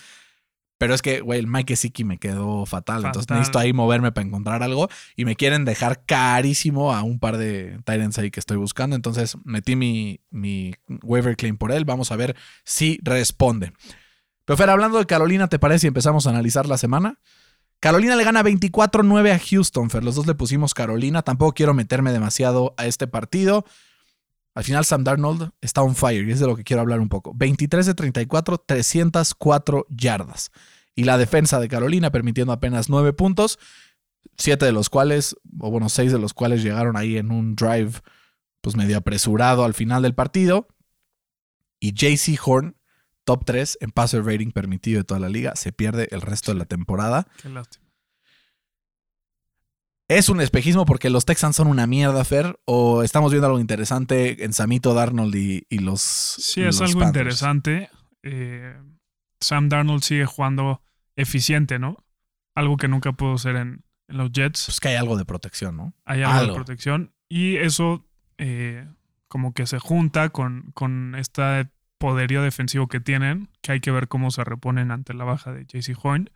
Pero 0.85 0.95
es 0.95 1.01
que, 1.01 1.23
güey, 1.23 1.39
el 1.39 1.47
Mike 1.47 1.77
Siki 1.77 2.05
me 2.05 2.19
quedó 2.19 2.67
fatal. 2.67 3.07
Entonces 3.07 3.23
Fatal. 3.23 3.39
necesito 3.39 3.59
ahí 3.59 3.73
moverme 3.73 4.13
para 4.13 4.27
encontrar 4.27 4.63
algo. 4.63 4.91
Y 5.17 5.25
me 5.25 5.35
quieren 5.35 5.65
dejar 5.65 6.05
carísimo 6.05 6.93
a 6.93 7.03
un 7.03 7.19
par 7.19 7.39
de 7.39 7.79
Tyrants 7.87 8.19
ahí 8.19 8.31
que 8.31 8.39
estoy 8.39 8.59
buscando. 8.59 8.95
Entonces 8.95 9.39
metí 9.45 9.77
mi, 9.77 10.21
mi 10.29 10.75
waiver 11.03 11.39
claim 11.39 11.57
por 11.57 11.73
él. 11.73 11.87
Vamos 11.87 12.13
a 12.13 12.17
ver 12.17 12.37
si 12.65 13.01
responde. 13.03 13.73
Pero 14.45 14.59
Fer, 14.59 14.69
hablando 14.69 14.99
de 14.99 15.07
Carolina, 15.07 15.49
¿te 15.49 15.59
parece 15.59 15.79
si 15.79 15.87
empezamos 15.87 16.27
a 16.27 16.31
analizar 16.31 16.67
la 16.67 16.77
semana? 16.77 17.19
Carolina 17.81 18.15
le 18.15 18.25
gana 18.25 18.43
24-9 18.43 19.33
a 19.33 19.39
Houston, 19.39 19.89
Fer. 19.89 20.05
Los 20.05 20.17
dos 20.17 20.27
le 20.27 20.35
pusimos 20.35 20.75
Carolina. 20.75 21.23
Tampoco 21.23 21.55
quiero 21.55 21.73
meterme 21.73 22.13
demasiado 22.13 22.75
a 22.77 22.85
este 22.85 23.07
partido. 23.07 23.65
Al 24.55 24.65
final, 24.65 24.85
Sam 24.85 25.03
Darnold 25.03 25.49
está 25.63 25.81
on 25.81 25.97
fire 25.97 26.29
y 26.29 26.33
es 26.33 26.41
de 26.41 26.47
lo 26.47 26.57
que 26.57 26.63
quiero 26.63 26.83
hablar 26.83 27.01
un 27.01 27.09
poco. 27.09 27.33
23 27.35 27.87
de 27.87 27.95
34, 27.95 28.59
304 28.59 29.87
yardas. 29.89 30.53
Y 30.95 31.05
la 31.05 31.19
defensa 31.19 31.59
de 31.61 31.69
Carolina 31.69 32.11
permitiendo 32.11 32.53
apenas 32.53 32.89
9 32.89 33.13
puntos, 33.13 33.59
7 34.37 34.65
de 34.65 34.73
los 34.73 34.91
cuales, 34.91 35.37
o 35.59 35.71
bueno, 35.71 35.89
6 35.89 36.13
de 36.13 36.19
los 36.19 36.35
cuales 36.35 36.63
llegaron 36.63 36.97
ahí 36.97 37.17
en 37.17 37.31
un 37.31 37.55
drive 37.57 37.93
pues 38.61 38.77
medio 38.77 38.97
apresurado 38.97 39.65
al 39.65 39.75
final 39.75 40.03
del 40.03 40.15
partido. 40.15 40.69
Y 41.81 41.93
JC 41.93 42.39
Horn, 42.43 42.77
top 43.25 43.45
3 43.45 43.79
en 43.81 43.91
passer 43.91 44.25
rating 44.25 44.53
permitido 44.53 44.99
de 44.99 45.05
toda 45.05 45.21
la 45.21 45.29
liga, 45.29 45.55
se 45.57 45.73
pierde 45.73 46.09
el 46.13 46.23
resto 46.23 46.53
de 46.53 46.59
la 46.59 46.65
temporada. 46.65 47.27
Qué 47.43 47.49
lástima. 47.49 47.85
¿Es 50.09 50.29
un 50.29 50.41
espejismo 50.41 50.85
porque 50.85 51.09
los 51.09 51.25
Texans 51.25 51.57
son 51.57 51.67
una 51.67 51.87
mierda, 51.87 52.25
Fer? 52.25 52.59
¿O 52.67 53.03
estamos 53.03 53.33
viendo 53.33 53.47
algo 53.47 53.59
interesante 53.59 54.45
en 54.45 54.53
Samito 54.53 54.93
Darnold 54.93 55.35
y, 55.35 55.67
y 55.71 55.79
los. 55.79 56.03
Sí, 56.03 56.63
es 56.63 56.81
algo 56.81 57.01
Panthers? 57.01 57.07
interesante. 57.07 57.91
Eh, 58.23 58.77
Sam 59.45 59.69
Darnold 59.69 60.03
sigue 60.03 60.27
jugando 60.27 60.83
eficiente, 61.17 61.79
¿no? 61.79 62.05
Algo 62.55 62.77
que 62.77 62.89
nunca 62.89 63.13
pudo 63.13 63.39
ser 63.39 63.57
en, 63.57 63.85
en 64.09 64.17
los 64.17 64.31
Jets. 64.33 64.67
Pues 64.67 64.81
que 64.81 64.89
hay 64.89 64.97
algo 64.97 65.17
de 65.17 65.25
protección, 65.25 65.77
¿no? 65.77 65.95
Hay 66.05 66.23
algo, 66.23 66.39
algo. 66.39 66.53
de 66.53 66.57
protección. 66.59 67.13
Y 67.29 67.57
eso 67.57 68.07
eh, 68.39 68.87
como 69.29 69.55
que 69.55 69.67
se 69.67 69.79
junta 69.79 70.29
con, 70.31 70.71
con 70.75 71.15
este 71.17 71.69
poderío 71.99 72.43
defensivo 72.43 72.87
que 72.89 73.01
tienen, 73.01 73.49
que 73.63 73.73
hay 73.73 73.81
que 73.81 73.91
ver 73.91 74.09
cómo 74.09 74.31
se 74.31 74.45
reponen 74.45 74.91
ante 74.91 75.15
la 75.15 75.25
baja 75.25 75.53
de 75.53 75.65
JC 75.65 75.97
Horn. 76.03 76.31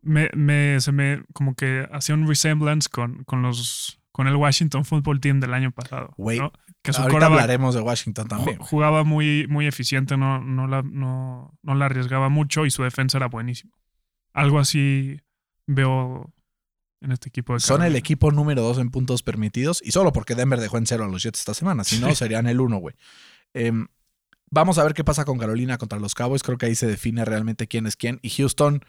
Me, 0.00 0.30
me- 0.34 0.80
se 0.80 0.90
me 0.92 1.22
como 1.32 1.54
que 1.54 1.88
hacía 1.92 2.14
un 2.16 2.26
resemblance 2.26 2.88
con, 2.88 3.22
con 3.24 3.42
los 3.42 4.00
con 4.10 4.26
el 4.28 4.36
Washington 4.36 4.84
Football 4.84 5.20
Team 5.20 5.40
del 5.40 5.54
año 5.54 5.70
pasado. 5.70 6.12
Güey, 6.18 6.38
¿no? 6.38 6.52
Que 6.82 6.92
su 6.92 7.00
Ahorita 7.02 7.26
hablaremos 7.26 7.74
de 7.76 7.80
Washington 7.80 8.26
también. 8.28 8.58
jugaba 8.58 9.04
muy, 9.04 9.46
muy 9.48 9.66
eficiente, 9.68 10.16
no, 10.16 10.40
no, 10.40 10.66
la, 10.66 10.82
no, 10.82 11.56
no 11.62 11.74
la 11.76 11.86
arriesgaba 11.86 12.28
mucho 12.28 12.66
y 12.66 12.70
su 12.72 12.82
defensa 12.82 13.18
era 13.18 13.28
buenísima. 13.28 13.72
Algo 14.32 14.58
así 14.58 15.20
veo 15.66 16.32
en 17.00 17.12
este 17.12 17.28
equipo 17.28 17.54
de 17.54 17.60
Son 17.60 17.82
el 17.82 17.94
equipo 17.96 18.32
número 18.32 18.62
2 18.62 18.78
en 18.78 18.90
puntos 18.90 19.22
permitidos 19.22 19.80
y 19.84 19.92
solo 19.92 20.12
porque 20.12 20.34
Denver 20.34 20.58
dejó 20.60 20.78
en 20.78 20.86
cero 20.86 21.04
a 21.04 21.08
los 21.08 21.22
Jets 21.22 21.38
esta 21.40 21.54
semana. 21.54 21.84
Si 21.84 21.98
no, 22.00 22.08
Sí. 22.08 22.16
serían 22.16 22.46
el 22.48 22.60
1, 22.60 22.76
güey. 22.78 22.96
Em, 23.54 23.86
vamos 24.50 24.78
a 24.78 24.84
ver 24.84 24.94
qué 24.94 25.04
pasa 25.04 25.24
con 25.24 25.38
Carolina 25.38 25.78
contra 25.78 25.98
los 26.00 26.14
Cowboys. 26.14 26.42
Creo 26.42 26.58
que 26.58 26.66
ahí 26.66 26.74
se 26.74 26.86
define 26.88 27.24
realmente 27.24 27.68
quién 27.68 27.86
es 27.86 27.94
quién. 27.96 28.18
Y 28.22 28.30
Houston, 28.30 28.84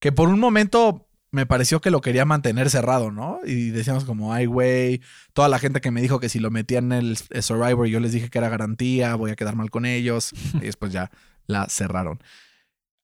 que 0.00 0.10
por 0.10 0.28
un 0.28 0.40
momento 0.40 1.08
me 1.32 1.46
pareció 1.46 1.80
que 1.80 1.90
lo 1.90 2.00
quería 2.00 2.24
mantener 2.24 2.70
cerrado, 2.70 3.12
¿no? 3.12 3.38
Y 3.44 3.70
decíamos 3.70 4.04
como, 4.04 4.32
ay, 4.32 4.46
güey, 4.46 5.00
toda 5.32 5.48
la 5.48 5.58
gente 5.58 5.80
que 5.80 5.90
me 5.90 6.02
dijo 6.02 6.18
que 6.18 6.28
si 6.28 6.38
lo 6.38 6.50
metía 6.50 6.78
en 6.78 6.92
el, 6.92 7.18
el 7.30 7.42
Survivor, 7.42 7.86
yo 7.86 8.00
les 8.00 8.12
dije 8.12 8.30
que 8.30 8.38
era 8.38 8.48
garantía, 8.48 9.14
voy 9.14 9.30
a 9.30 9.36
quedar 9.36 9.54
mal 9.54 9.70
con 9.70 9.86
ellos. 9.86 10.32
y 10.54 10.66
después 10.66 10.92
ya 10.92 11.10
la 11.46 11.68
cerraron. 11.68 12.20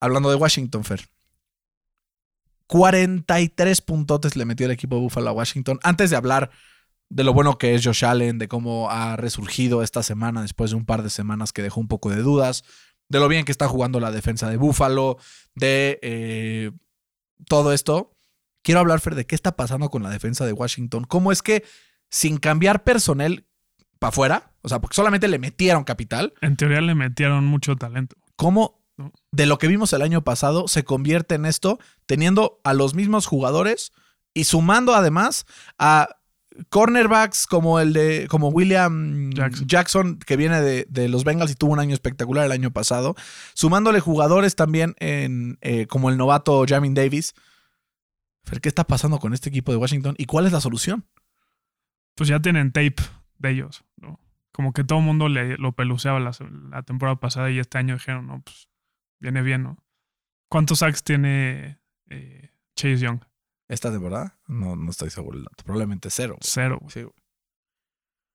Hablando 0.01 0.31
de 0.31 0.37
Washington, 0.37 0.85
Fer. 0.85 1.09
43 2.67 3.81
puntotes 3.81 4.37
le 4.37 4.45
metió 4.45 4.67
el 4.67 4.73
equipo 4.73 4.97
de 4.97 5.03
Buffalo 5.03 5.31
a 5.31 5.33
Washington. 5.33 5.79
Antes 5.83 6.11
de 6.11 6.17
hablar 6.17 6.51
de 7.09 7.25
lo 7.25 7.33
bueno 7.33 7.59
que 7.59 7.75
es 7.75 7.85
Josh 7.85 8.05
Allen, 8.05 8.39
de 8.39 8.49
cómo 8.49 8.91
ha 8.91 9.17
resurgido 9.17 9.83
esta 9.83 10.03
semana 10.03 10.43
después 10.43 10.71
de 10.71 10.77
un 10.77 10.85
par 10.85 11.03
de 11.03 11.11
semanas 11.11 11.53
que 11.53 11.63
dejó 11.63 11.81
un 11.81 11.89
poco 11.89 12.11
de 12.11 12.23
dudas, 12.23 12.65
de 13.09 13.21
lo 13.21 13.29
bien 13.29 13.45
que 13.45 13.53
está 13.53 13.69
jugando 13.69 14.01
la 14.01 14.11
defensa 14.11 14.51
de 14.51 14.57
Buffalo, 14.57 15.19
de 15.55 16.01
eh, 16.03 16.73
todo 17.49 17.73
esto. 17.73 18.16
Quiero 18.67 18.81
hablar, 18.81 18.99
Fer, 18.99 19.15
de 19.15 19.27
qué 19.27 19.37
está 19.37 19.55
pasando 19.55 19.91
con 19.91 20.03
la 20.03 20.11
defensa 20.11 20.45
de 20.45 20.53
Washington. 20.53 21.05
¿Cómo 21.05 21.31
es 21.31 21.41
que 21.41 21.63
sin 22.11 22.39
cambiar 22.39 22.83
personal 22.83 23.47
para 24.01 24.09
afuera, 24.09 24.55
o 24.63 24.69
sea, 24.69 24.81
porque 24.81 24.97
solamente 24.97 25.29
le 25.29 25.39
metieron 25.39 25.85
capital, 25.85 26.35
En 26.41 26.57
teoría 26.57 26.81
le 26.81 26.97
metieron 26.97 27.47
mucho 27.47 27.77
talento. 27.77 28.17
cómo 28.35 28.83
No. 28.97 29.13
de 29.31 29.47
lo 29.47 29.59
que 29.59 29.69
vimos 29.69 29.93
el 29.93 30.03
año 30.03 30.25
pasado 30.25 30.67
se 30.67 30.83
convierte 30.83 31.37
en 31.37 31.47
esto 31.47 31.79
teniendo 32.07 32.61
a 32.65 32.75
los 32.75 32.97
mismos 32.97 33.27
jugadores 33.27 33.93
Y 34.35 34.45
sumando 34.45 34.97
además 34.97 35.47
a 35.79 36.09
cornerbacks 36.69 37.47
como 37.47 37.79
el 37.79 37.93
de 37.93 38.27
como 38.29 38.49
William 38.49 39.31
Jackson. 39.31 39.67
Jackson, 39.69 40.19
que 40.19 40.37
viene 40.37 40.61
de, 40.61 40.89
de 40.91 41.09
los 41.09 41.23
Bengals 41.23 41.53
y 41.53 41.55
tuvo 41.55 41.73
un 41.73 41.79
año 41.79 41.95
espectacular 41.95 42.45
el 42.45 42.51
año 42.51 42.73
pasado, 42.73 43.15
sumándole 43.55 44.01
jugadores 44.01 44.57
también 44.57 44.97
en, 44.99 45.57
eh, 45.61 45.87
como 45.87 46.11
el 46.11 46.17
novato 46.17 46.65
Jamin 46.67 46.95
Davis. 46.95 47.33
Fer, 48.47 48.61
¿qué 48.61 48.69
está 48.69 48.85
pasando 48.85 49.19
con 49.19 49.35
este 49.35 49.49
equipo 49.51 49.73
de 49.73 49.79
Washington 49.79 50.15
y 50.19 50.25
cuál 50.27 50.47
es 50.47 50.53
la 50.53 50.61
solución? 50.61 51.05
Pues 52.15 52.29
ya 52.29 52.41
tienen 52.41 52.73
tape 52.73 52.97
de 53.39 53.51
ellos, 53.51 53.85
¿no? 53.97 54.19
Como 54.53 54.73
que 54.73 54.85
todo 54.85 55.01
el 55.01 55.05
mundo 55.05 55.29
le, 55.29 55.59
lo 55.59 55.73
peluceaba 55.73 56.19
la, 56.21 56.31
la 56.71 56.83
temporada 56.83 57.21
pasada 57.21 57.51
y 57.51 57.59
este 57.59 57.77
año 57.77 57.95
dijeron, 57.95 58.27
no, 58.27 58.41
pues 58.43 58.69
viene 59.21 59.43
bien, 59.43 59.65
¿no? 59.65 59.85
¿Cuántos 60.49 60.79
sacks 60.79 61.03
tiene 61.03 61.79
eh, 62.09 62.53
Chase 62.77 62.99
Young? 62.99 63.21
¿Esta 63.69 63.91
de 63.91 63.99
verdad? 63.99 64.39
No, 64.47 64.77
no 64.77 64.91
estoy 64.91 65.11
seguro 65.11 65.37
del 65.37 65.45
dato. 65.45 65.65
Probablemente 65.65 66.09
cero. 66.09 66.37
Cero, 66.41 66.79
güey, 66.81 66.91
Sí, 66.93 67.03
güey. 67.03 67.15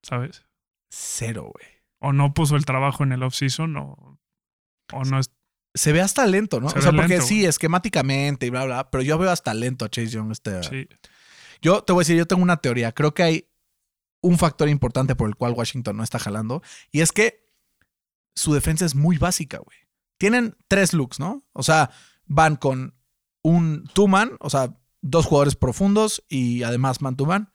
¿sabes? 0.04 0.45
Cero, 0.89 1.43
güey. 1.43 1.65
O 2.00 2.12
no 2.12 2.34
puso 2.34 2.56
el 2.58 2.65
trabajo 2.65 3.04
en 3.04 3.13
el 3.13 3.24
off-season 3.24 3.78
o, 3.78 4.19
o 4.91 5.04
no 5.06 5.19
es... 5.19 5.32
Se 5.73 5.93
ve 5.93 6.01
hasta 6.01 6.25
lento, 6.27 6.60
¿no? 6.60 6.69
Se 6.69 6.79
o 6.79 6.81
sea, 6.81 6.91
porque 6.91 7.07
lento, 7.10 7.25
sí, 7.25 7.36
güey. 7.36 7.45
esquemáticamente 7.45 8.45
y 8.45 8.49
bla, 8.49 8.65
bla, 8.65 8.89
pero 8.91 9.03
yo 9.03 9.17
veo 9.17 9.31
hasta 9.31 9.53
lento 9.53 9.86
a 9.86 9.89
Chase 9.89 10.10
Young. 10.10 10.31
Este, 10.31 10.63
Sí, 10.63 10.88
Yo 11.62 11.84
te 11.84 11.93
voy 11.93 12.01
a 12.01 12.03
decir, 12.03 12.17
yo 12.17 12.25
tengo 12.25 12.43
una 12.43 12.57
teoría. 12.57 12.91
Creo 12.91 13.13
que 13.13 13.23
hay 13.23 13.47
un 14.21 14.38
factor 14.38 14.69
importante 14.69 15.15
por 15.15 15.27
el 15.27 15.36
cual 15.36 15.53
Washington 15.53 15.97
no 15.97 16.03
está 16.03 16.19
jalando. 16.19 16.62
Y 16.91 17.01
es 17.01 17.12
que 17.12 17.49
su 18.36 18.53
defensa 18.53 18.86
es 18.86 18.95
muy 18.95 19.17
básica, 19.17 19.57
güey. 19.60 19.77
Tienen 20.17 20.55
tres 20.67 20.93
looks, 20.93 21.19
¿no? 21.19 21.43
O 21.53 21.63
sea, 21.63 21.89
van 22.25 22.55
con 22.55 22.95
un 23.41 23.86
two-man, 23.93 24.38
o 24.39 24.49
sea, 24.49 24.77
dos 25.01 25.25
jugadores 25.25 25.55
profundos 25.55 26.23
y 26.29 26.63
además 26.63 27.01
man-to-man. 27.01 27.51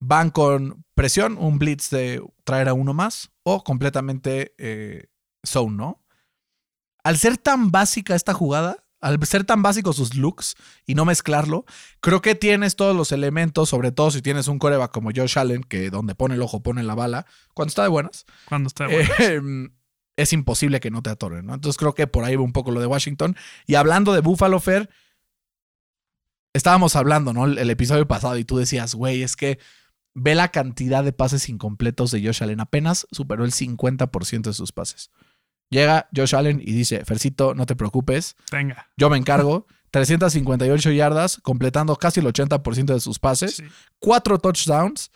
Van 0.00 0.30
con 0.30 0.84
presión, 0.94 1.36
un 1.38 1.58
blitz 1.58 1.90
de 1.90 2.22
traer 2.44 2.68
a 2.68 2.74
uno 2.74 2.94
más 2.94 3.30
o 3.42 3.64
completamente 3.64 4.54
eh, 4.58 5.06
zone, 5.44 5.76
¿no? 5.76 6.04
Al 7.04 7.18
ser 7.18 7.38
tan 7.38 7.70
básica 7.70 8.14
esta 8.14 8.34
jugada, 8.34 8.84
al 9.00 9.24
ser 9.26 9.44
tan 9.44 9.62
básicos 9.62 9.96
sus 9.96 10.16
looks 10.16 10.56
y 10.86 10.94
no 10.94 11.04
mezclarlo, 11.04 11.64
creo 12.00 12.20
que 12.20 12.34
tienes 12.34 12.76
todos 12.76 12.96
los 12.96 13.12
elementos, 13.12 13.68
sobre 13.68 13.92
todo 13.92 14.10
si 14.10 14.22
tienes 14.22 14.48
un 14.48 14.58
coreback 14.58 14.90
como 14.90 15.10
Josh 15.14 15.38
Allen, 15.38 15.62
que 15.62 15.90
donde 15.90 16.14
pone 16.14 16.34
el 16.34 16.42
ojo 16.42 16.62
pone 16.62 16.82
la 16.82 16.94
bala, 16.94 17.26
cuando 17.54 17.70
está 17.70 17.82
de 17.82 17.88
buenas, 17.88 18.26
cuando 18.46 18.66
está 18.68 18.86
bueno. 18.86 19.08
eh, 19.20 19.40
es 20.16 20.32
imposible 20.32 20.80
que 20.80 20.90
no 20.90 21.02
te 21.02 21.10
atoren, 21.10 21.46
¿no? 21.46 21.54
Entonces 21.54 21.78
creo 21.78 21.94
que 21.94 22.08
por 22.08 22.24
ahí 22.24 22.34
va 22.34 22.42
un 22.42 22.52
poco 22.52 22.72
lo 22.72 22.80
de 22.80 22.86
Washington. 22.86 23.36
Y 23.66 23.76
hablando 23.76 24.12
de 24.12 24.20
Buffalo 24.20 24.58
Fair, 24.58 24.90
estábamos 26.52 26.96
hablando, 26.96 27.32
¿no? 27.32 27.44
El, 27.44 27.58
el 27.58 27.70
episodio 27.70 28.08
pasado 28.08 28.36
y 28.36 28.44
tú 28.44 28.56
decías, 28.56 28.96
güey, 28.96 29.22
es 29.22 29.36
que 29.36 29.60
ve 30.14 30.34
la 30.34 30.48
cantidad 30.48 31.04
de 31.04 31.12
pases 31.12 31.48
incompletos 31.48 32.10
de 32.10 32.20
Josh 32.24 32.42
Allen. 32.42 32.58
Apenas 32.58 33.06
superó 33.12 33.44
el 33.44 33.52
50% 33.52 34.42
de 34.42 34.52
sus 34.52 34.72
pases. 34.72 35.10
Llega 35.70 36.08
Josh 36.14 36.34
Allen 36.34 36.60
y 36.60 36.72
dice, 36.72 37.04
Fercito, 37.04 37.54
no 37.54 37.66
te 37.66 37.76
preocupes, 37.76 38.36
Venga. 38.50 38.88
yo 38.96 39.10
me 39.10 39.16
encargo. 39.16 39.66
358 39.90 40.90
yardas, 40.90 41.38
completando 41.42 41.96
casi 41.96 42.20
el 42.20 42.26
80% 42.26 42.92
de 42.92 43.00
sus 43.00 43.18
pases. 43.18 43.56
Sí. 43.56 43.64
4 44.00 44.38
touchdowns, 44.38 45.10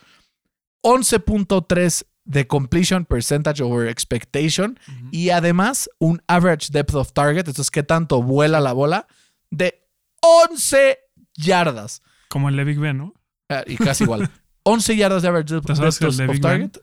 11.3 0.83 2.05
de 2.25 2.47
completion 2.47 3.05
percentage 3.05 3.61
over 3.61 3.87
expectation 3.89 4.79
y 5.11 5.29
además 5.29 5.89
un 5.99 6.21
average 6.27 6.69
depth 6.71 6.95
of 6.95 7.11
target, 7.11 7.47
esto 7.47 7.61
es 7.61 7.69
qué 7.69 7.83
tanto 7.83 8.23
vuela 8.23 8.61
la 8.61 8.73
bola, 8.73 9.07
de 9.49 9.85
11 10.21 10.97
yardas. 11.35 12.01
Como 12.29 12.49
el 12.49 12.55
de 12.55 12.63
Big 12.63 12.79
Ben, 12.79 12.97
¿no? 12.97 13.13
Eh, 13.49 13.63
y 13.67 13.77
casi 13.77 14.05
igual. 14.05 14.29
11 14.63 14.95
yardas 14.95 15.21
de 15.21 15.27
average 15.27 15.53
depth, 15.53 15.67
¿Te 15.67 15.75
sabes 15.75 15.99
depth 15.99 16.29
of 16.29 16.39
target. 16.39 16.77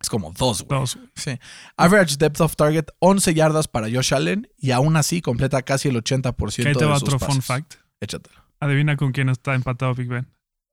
Es 0.00 0.08
como 0.08 0.32
dos, 0.32 0.62
güey. 0.62 0.80
Dos. 0.80 0.98
Sí. 1.14 1.38
Average 1.76 2.16
depth 2.16 2.40
of 2.40 2.56
target, 2.56 2.86
11 3.00 3.34
yardas 3.34 3.68
para 3.68 3.88
Josh 3.90 4.14
Allen 4.14 4.48
y 4.56 4.70
aún 4.70 4.96
así 4.96 5.20
completa 5.20 5.60
casi 5.62 5.88
el 5.88 5.96
80% 6.02 6.62
Que 6.62 6.68
ahí 6.68 6.74
te 6.74 6.80
de 6.80 6.86
va 6.90 6.98
sus 6.98 7.02
otro 7.08 7.18
fun 7.18 7.28
pases. 7.28 7.44
fact. 7.44 7.74
Échatelo. 8.00 8.40
Adivina 8.60 8.96
con 8.96 9.12
quién 9.12 9.28
está 9.28 9.54
empatado 9.54 9.94
Big 9.94 10.08
Ben. 10.08 10.26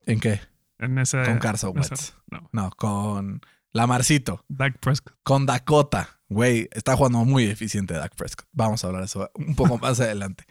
¿En 0.06 0.20
qué? 0.22 0.40
En 0.80 0.98
ese. 0.98 1.24
Con 1.24 1.40
Carson 1.40 1.78
ese- 1.78 1.90
Wentz. 1.94 2.13
No. 2.32 2.50
No, 2.54 2.70
con 2.72 3.42
Lamarcito. 3.74 4.46
Dak 4.48 4.80
Prescott. 4.80 5.16
Con 5.24 5.46
Dakota. 5.46 6.20
Güey, 6.30 6.68
está 6.72 6.96
jugando 6.96 7.24
muy 7.26 7.46
eficiente 7.46 7.94
Dak 7.94 8.16
Prescott. 8.16 8.48
Vamos 8.54 8.84
a 8.84 8.88
hablar 8.88 9.02
de 9.02 9.06
eso 9.08 9.30
un 9.36 9.56
poco 9.56 9.78
más 9.80 10.00
adelante. 10.00 10.46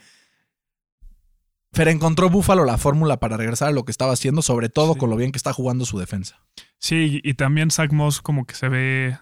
Fer 1.76 1.88
encontró 1.88 2.30
Buffalo 2.30 2.64
la 2.64 2.78
fórmula 2.78 3.18
para 3.18 3.36
regresar 3.36 3.68
a 3.68 3.72
lo 3.72 3.84
que 3.84 3.90
estaba 3.90 4.12
haciendo, 4.12 4.42
sobre 4.42 4.68
todo 4.68 4.94
Sí. 4.94 4.98
con 4.98 5.10
lo 5.10 5.16
bien 5.16 5.30
que 5.32 5.36
está 5.38 5.52
jugando 5.52 5.84
su 5.84 5.98
defensa. 5.98 6.40
Sí, 6.78 7.20
y 7.22 7.34
también 7.34 7.70
Zach 7.70 7.92
Moss 7.92 8.20
como 8.22 8.46
que 8.46 8.54
se 8.54 8.68
ve 8.68 9.18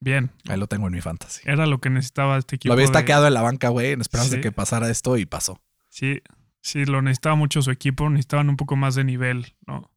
bien. 0.00 0.30
Ahí 0.48 0.58
lo 0.58 0.66
tengo 0.66 0.86
en 0.88 0.92
mi 0.94 1.00
fantasy. 1.00 1.40
Era 1.44 1.66
lo 1.66 1.80
que 1.80 1.90
necesitaba 1.90 2.36
este 2.38 2.56
equipo. 2.56 2.68
Lo 2.70 2.74
había 2.74 2.82
de- 2.82 2.92
estaqueado 2.92 3.26
en 3.26 3.34
la 3.34 3.42
banca, 3.42 3.68
güey, 3.68 3.92
en 3.92 4.00
esperanza 4.00 4.36
de 4.36 4.40
que 4.40 4.52
pasara 4.52 4.90
esto 4.90 5.16
y 5.16 5.26
pasó. 5.26 5.60
Sí, 5.88 6.20
sí, 6.60 6.84
lo 6.84 7.02
necesitaba 7.02 7.34
mucho 7.36 7.62
su 7.62 7.70
equipo. 7.70 8.08
Necesitaban 8.10 8.48
un 8.48 8.56
poco 8.56 8.76
más 8.76 8.94
de 8.94 9.04
nivel, 9.04 9.54
¿no? 9.66 9.90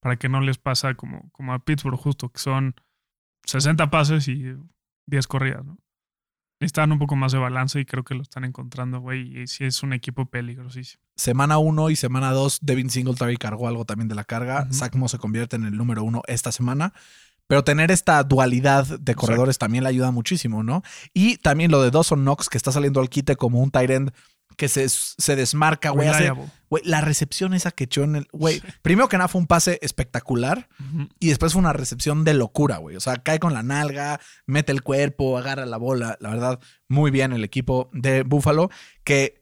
Para 0.00 0.16
que 0.16 0.28
no 0.28 0.40
les 0.40 0.58
pasa 0.58 0.94
como, 0.94 1.30
como 1.30 1.52
a 1.54 1.64
Pittsburgh, 1.64 1.96
justo, 1.98 2.28
que 2.30 2.40
son 2.40 2.74
60 3.44 3.90
pases 3.90 4.26
y 4.28 4.54
10 5.06 5.26
corridas, 5.28 5.64
¿no? 5.64 5.78
Necesitaban 6.62 6.92
un 6.92 7.00
poco 7.00 7.16
más 7.16 7.32
de 7.32 7.38
balance 7.38 7.80
y 7.80 7.84
creo 7.84 8.04
que 8.04 8.14
lo 8.14 8.22
están 8.22 8.44
encontrando, 8.44 9.00
güey. 9.00 9.36
Y 9.36 9.48
sí 9.48 9.64
es 9.64 9.82
un 9.82 9.92
equipo 9.92 10.26
peligrosísimo. 10.26 11.02
Semana 11.16 11.58
1 11.58 11.90
y 11.90 11.96
semana 11.96 12.30
2, 12.30 12.60
Devin 12.62 12.88
Singletary 12.88 13.36
cargó 13.36 13.66
algo 13.66 13.84
también 13.84 14.06
de 14.06 14.14
la 14.14 14.22
carga. 14.22 14.68
Moss 14.94 15.10
se 15.10 15.18
convierte 15.18 15.56
en 15.56 15.64
el 15.64 15.76
número 15.76 16.04
uno 16.04 16.22
esta 16.28 16.52
semana. 16.52 16.94
Pero 17.48 17.64
tener 17.64 17.90
esta 17.90 18.22
dualidad 18.22 18.86
de 19.00 19.14
corredores 19.16 19.58
también 19.58 19.82
le 19.82 19.90
ayuda 19.90 20.12
muchísimo, 20.12 20.62
¿no? 20.62 20.84
Y 21.12 21.38
también 21.38 21.72
lo 21.72 21.82
de 21.82 21.90
Dawson 21.90 22.20
Knox, 22.20 22.48
que 22.48 22.58
está 22.58 22.70
saliendo 22.70 23.00
al 23.00 23.10
quite 23.10 23.34
como 23.34 23.60
un 23.60 23.72
tight 23.72 23.90
end 23.90 24.12
que 24.56 24.68
se, 24.68 24.88
se 24.88 25.36
desmarca, 25.36 25.90
güey. 25.90 26.08
la 26.84 27.00
recepción 27.00 27.54
esa 27.54 27.70
que 27.70 27.84
echó 27.84 28.04
en 28.04 28.16
el. 28.16 28.28
Güey, 28.32 28.62
primero 28.82 29.08
que 29.08 29.16
nada 29.16 29.28
fue 29.28 29.40
un 29.40 29.46
pase 29.46 29.78
espectacular 29.82 30.68
y 31.18 31.28
después 31.28 31.52
fue 31.52 31.60
una 31.60 31.72
recepción 31.72 32.24
de 32.24 32.34
locura, 32.34 32.78
güey. 32.78 32.96
O 32.96 33.00
sea, 33.00 33.16
cae 33.16 33.38
con 33.38 33.54
la 33.54 33.62
nalga, 33.62 34.20
mete 34.46 34.72
el 34.72 34.82
cuerpo, 34.82 35.38
agarra 35.38 35.66
la 35.66 35.76
bola. 35.76 36.16
La 36.20 36.30
verdad, 36.30 36.60
muy 36.88 37.10
bien 37.10 37.32
el 37.32 37.44
equipo 37.44 37.90
de 37.92 38.22
Buffalo, 38.22 38.70
que 39.04 39.40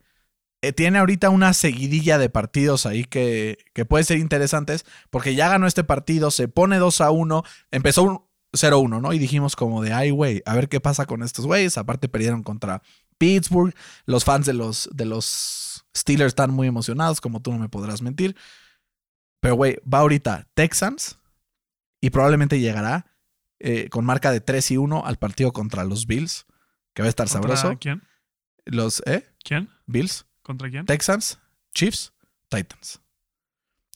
eh, 0.62 0.72
tiene 0.72 0.98
ahorita 0.98 1.30
una 1.30 1.54
seguidilla 1.54 2.18
de 2.18 2.28
partidos 2.28 2.86
ahí 2.86 3.04
que, 3.04 3.58
que 3.72 3.84
puede 3.84 4.04
ser 4.04 4.18
interesantes, 4.18 4.84
porque 5.10 5.34
ya 5.34 5.48
ganó 5.48 5.66
este 5.66 5.84
partido, 5.84 6.30
se 6.30 6.48
pone 6.48 6.78
2 6.78 7.00
a 7.00 7.10
1, 7.10 7.44
empezó 7.70 8.02
un 8.02 8.30
0-1, 8.52 9.00
¿no? 9.00 9.12
Y 9.12 9.18
dijimos 9.18 9.54
como 9.56 9.82
de, 9.82 9.92
ay, 9.92 10.10
güey, 10.10 10.42
a 10.44 10.54
ver 10.54 10.68
qué 10.68 10.80
pasa 10.80 11.06
con 11.06 11.22
estos 11.22 11.46
güeyes. 11.46 11.78
Aparte 11.78 12.08
perdieron 12.08 12.42
contra 12.42 12.82
Pittsburgh. 13.20 13.74
Los 14.06 14.24
fans 14.24 14.46
de 14.46 14.54
los, 14.54 14.88
de 14.92 15.04
los 15.04 15.84
Steelers 15.94 16.28
están 16.30 16.50
muy 16.50 16.66
emocionados, 16.66 17.20
como 17.20 17.42
tú 17.42 17.52
no 17.52 17.58
me 17.58 17.68
podrás 17.68 18.00
mentir. 18.00 18.34
Pero, 19.40 19.56
güey, 19.56 19.76
va 19.82 19.98
ahorita 19.98 20.48
Texans 20.54 21.18
y 22.00 22.08
probablemente 22.08 22.58
llegará 22.58 23.06
eh, 23.58 23.90
con 23.90 24.06
marca 24.06 24.32
de 24.32 24.40
3 24.40 24.70
y 24.70 24.76
1 24.78 25.04
al 25.04 25.18
partido 25.18 25.52
contra 25.52 25.84
los 25.84 26.06
Bills, 26.06 26.46
que 26.94 27.02
va 27.02 27.06
a 27.06 27.10
estar 27.10 27.28
¿Contra 27.28 27.56
sabroso. 27.56 27.78
quién? 27.78 28.02
Los, 28.64 29.02
¿eh? 29.04 29.26
¿Quién? 29.44 29.68
Bills, 29.86 30.24
¿Contra 30.42 30.70
quién? 30.70 30.86
Texans, 30.86 31.38
Chiefs, 31.74 32.14
Titans. 32.48 33.00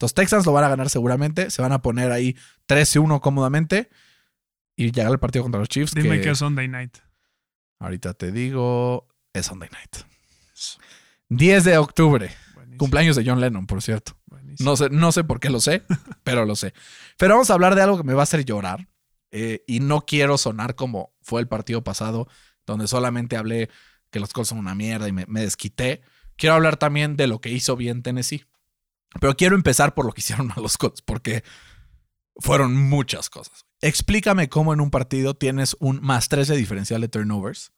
Los 0.00 0.12
Texans 0.12 0.44
lo 0.44 0.52
van 0.52 0.64
a 0.64 0.68
ganar 0.68 0.90
seguramente. 0.90 1.50
Se 1.50 1.62
van 1.62 1.72
a 1.72 1.80
poner 1.80 2.12
ahí 2.12 2.36
3 2.66 2.96
y 2.96 2.98
1 2.98 3.20
cómodamente. 3.22 3.88
Y 4.76 4.90
llegar 4.90 5.12
al 5.12 5.20
partido 5.20 5.44
contra 5.44 5.60
los 5.60 5.68
Chiefs. 5.68 5.94
Dime 5.94 6.16
que 6.16 6.22
que 6.22 6.30
es 6.30 6.38
Sunday 6.38 6.68
night. 6.68 6.98
ahorita 7.78 8.12
te 8.12 8.32
digo. 8.32 9.06
Es 9.34 9.46
Sunday 9.46 9.68
night. 9.70 9.96
10 11.28 11.64
de 11.64 11.76
octubre. 11.78 12.30
Buenísimo, 12.54 12.78
Cumpleaños 12.78 13.16
de 13.16 13.24
John 13.26 13.40
Lennon, 13.40 13.66
por 13.66 13.82
cierto. 13.82 14.16
buenísimo. 14.26 14.70
No 14.70 14.76
sé, 14.76 14.88
no 14.90 15.12
sé 15.12 15.24
por 15.24 15.40
qué 15.40 15.50
lo 15.50 15.60
sé, 15.60 15.82
pero 16.22 16.46
lo 16.46 16.56
sé. 16.56 16.72
Pero 17.18 17.34
vamos 17.34 17.50
a 17.50 17.54
hablar 17.54 17.74
de 17.74 17.82
algo 17.82 17.96
que 17.98 18.04
me 18.04 18.14
va 18.14 18.22
a 18.22 18.24
hacer 18.24 18.44
llorar. 18.44 18.88
eh, 19.32 19.64
y 19.66 19.80
no 19.80 20.02
quiero 20.02 20.38
sonar 20.38 20.76
como 20.76 21.12
fue 21.20 21.40
el 21.40 21.48
partido 21.48 21.82
pasado, 21.82 22.28
donde 22.66 22.86
solamente 22.86 23.36
hablé 23.36 23.68
que 24.10 24.20
los 24.20 24.32
Colts 24.32 24.50
son 24.50 24.58
una 24.58 24.76
mierda 24.76 25.08
y 25.08 25.12
me, 25.12 25.26
me 25.26 25.40
desquité. 25.40 26.02
Quiero 26.36 26.54
hablar 26.54 26.76
también 26.76 27.16
de 27.16 27.26
lo 27.26 27.40
que 27.40 27.50
hizo 27.50 27.74
bien 27.76 28.02
Tennessee. 28.04 28.44
Pero 29.20 29.34
quiero 29.36 29.56
empezar 29.56 29.94
por 29.94 30.06
lo 30.06 30.12
que 30.12 30.20
hicieron 30.22 30.52
a 30.52 30.60
los 30.60 30.78
Colts, 30.78 31.02
porque 31.02 31.42
fueron 32.36 32.76
muchas 32.76 33.28
cosas. 33.28 33.66
Explícame 33.80 34.48
cómo 34.48 34.72
en 34.72 34.80
un 34.80 34.90
partido 34.90 35.34
tienes 35.34 35.76
un 35.80 36.00
más 36.00 36.28
3 36.28 36.46
de 36.48 36.56
diferencial 36.56 37.00
de 37.00 37.08
turnovers. 37.08 37.72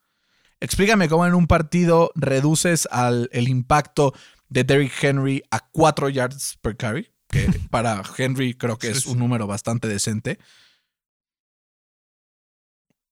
Explícame 0.61 1.09
cómo 1.09 1.27
en 1.27 1.35
un 1.35 1.47
partido 1.47 2.13
reduces 2.15 2.89
al, 2.91 3.29
el 3.33 3.49
impacto 3.49 4.15
de 4.49 4.65
Derrick 4.65 4.93
Henry 5.03 5.43
a 5.51 5.69
4 5.71 6.09
yards 6.09 6.59
per 6.63 6.77
carry, 6.77 7.13
que 7.29 7.47
para 7.71 8.03
Henry 8.17 8.55
creo 8.55 8.79
que 8.79 8.91
es 8.91 9.07
un 9.07 9.19
número 9.19 9.47
bastante 9.47 9.89
decente. 9.89 10.39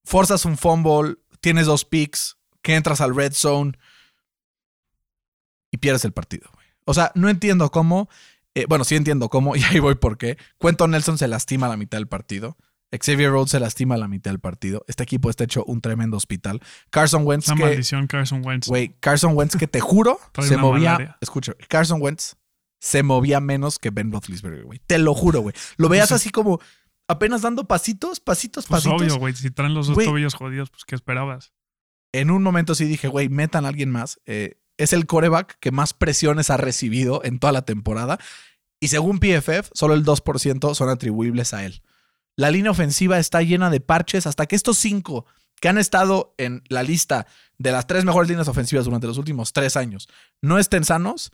Forzas 0.04 0.44
un 0.44 0.56
fumble, 0.56 1.16
tienes 1.40 1.66
dos 1.66 1.84
picks, 1.84 2.36
que 2.62 2.74
entras 2.74 3.00
al 3.00 3.14
red 3.14 3.32
zone 3.32 3.72
y 5.70 5.78
pierdes 5.78 6.04
el 6.04 6.12
partido. 6.12 6.50
O 6.84 6.94
sea, 6.94 7.12
no 7.14 7.28
entiendo 7.28 7.70
cómo 7.70 8.08
Eh, 8.54 8.66
bueno, 8.68 8.84
sí 8.84 8.94
entiendo 8.94 9.28
cómo, 9.28 9.56
y 9.56 9.62
ahí 9.64 9.80
voy 9.80 9.96
por 9.96 10.16
qué. 10.16 10.38
Cuento 10.58 10.86
Nelson 10.86 11.18
se 11.18 11.28
lastima 11.28 11.66
a 11.66 11.70
la 11.70 11.76
mitad 11.76 11.98
del 11.98 12.08
partido. 12.08 12.56
Xavier 12.92 13.30
Rhodes 13.30 13.50
se 13.50 13.60
lastima 13.60 13.96
a 13.96 13.98
la 13.98 14.08
mitad 14.08 14.30
del 14.30 14.38
partido. 14.40 14.84
Este 14.86 15.02
equipo 15.02 15.28
está 15.30 15.44
hecho 15.44 15.64
un 15.64 15.80
tremendo 15.80 16.16
hospital. 16.16 16.60
Carson 16.90 17.26
Wentz, 17.26 17.48
Una 17.48 17.56
que, 17.56 17.62
maldición 17.64 18.06
Carson 18.06 18.42
Wentz. 18.44 18.68
güey, 18.68 18.96
Carson 19.00 19.36
Wentz 19.36 19.56
que 19.56 19.66
te 19.66 19.80
juro 19.80 20.18
se 20.42 20.56
movía. 20.56 20.92
malaria. 20.92 21.18
Escucha, 21.20 21.52
Carson 21.68 22.00
Wentz 22.00 22.36
se 22.80 23.02
movía 23.02 23.40
menos 23.40 23.78
que 23.78 23.90
Ben 23.90 24.12
Roethlisberger, 24.12 24.64
güey. 24.64 24.80
Te 24.86 24.98
lo 24.98 25.14
juro, 25.14 25.40
güey. 25.40 25.54
Lo 25.76 25.88
veías 25.88 26.08
Pues, 26.10 26.20
así 26.20 26.30
como 26.30 26.60
apenas 27.08 27.42
dando 27.42 27.64
pasitos, 27.64 28.20
pasitos, 28.20 28.66
Pues 28.66 28.82
pasitos. 28.84 29.02
obvio, 29.02 29.16
güey. 29.18 29.34
Si 29.34 29.50
traen 29.50 29.74
los 29.74 29.86
dos 29.88 29.96
tobillos 30.04 30.34
jodidos, 30.34 30.70
pues 30.70 30.84
¿qué 30.84 30.94
esperabas? 30.94 31.52
en 32.12 32.30
un 32.30 32.44
momento 32.44 32.76
sí 32.76 32.84
dije, 32.84 33.08
güey, 33.08 33.28
metan 33.28 33.64
a 33.64 33.68
alguien 33.68 33.90
más. 33.90 34.20
Eh, 34.24 34.60
es 34.76 34.92
el 34.92 35.04
coreback 35.06 35.58
que 35.58 35.72
más 35.72 35.94
presiones 35.94 36.48
ha 36.48 36.56
recibido 36.56 37.20
en 37.24 37.40
toda 37.40 37.52
la 37.52 37.62
temporada. 37.64 38.18
Y 38.78 38.86
según 38.88 39.18
PFF, 39.18 39.70
solo 39.74 39.94
el 39.94 40.04
2% 40.04 40.74
son 40.76 40.88
atribuibles 40.90 41.52
a 41.54 41.64
él. 41.64 41.82
La 42.36 42.50
línea 42.50 42.70
ofensiva 42.70 43.18
está 43.18 43.42
llena 43.42 43.70
de 43.70 43.80
parches 43.80 44.26
hasta 44.26 44.46
que 44.46 44.56
estos 44.56 44.78
cinco 44.78 45.26
que 45.60 45.68
han 45.68 45.78
estado 45.78 46.34
en 46.36 46.62
la 46.68 46.82
lista 46.82 47.26
de 47.58 47.72
las 47.72 47.86
tres 47.86 48.04
mejores 48.04 48.28
líneas 48.28 48.48
ofensivas 48.48 48.84
durante 48.84 49.06
los 49.06 49.18
últimos 49.18 49.52
tres 49.52 49.76
años 49.76 50.08
no 50.42 50.58
estén 50.58 50.84
sanos, 50.84 51.32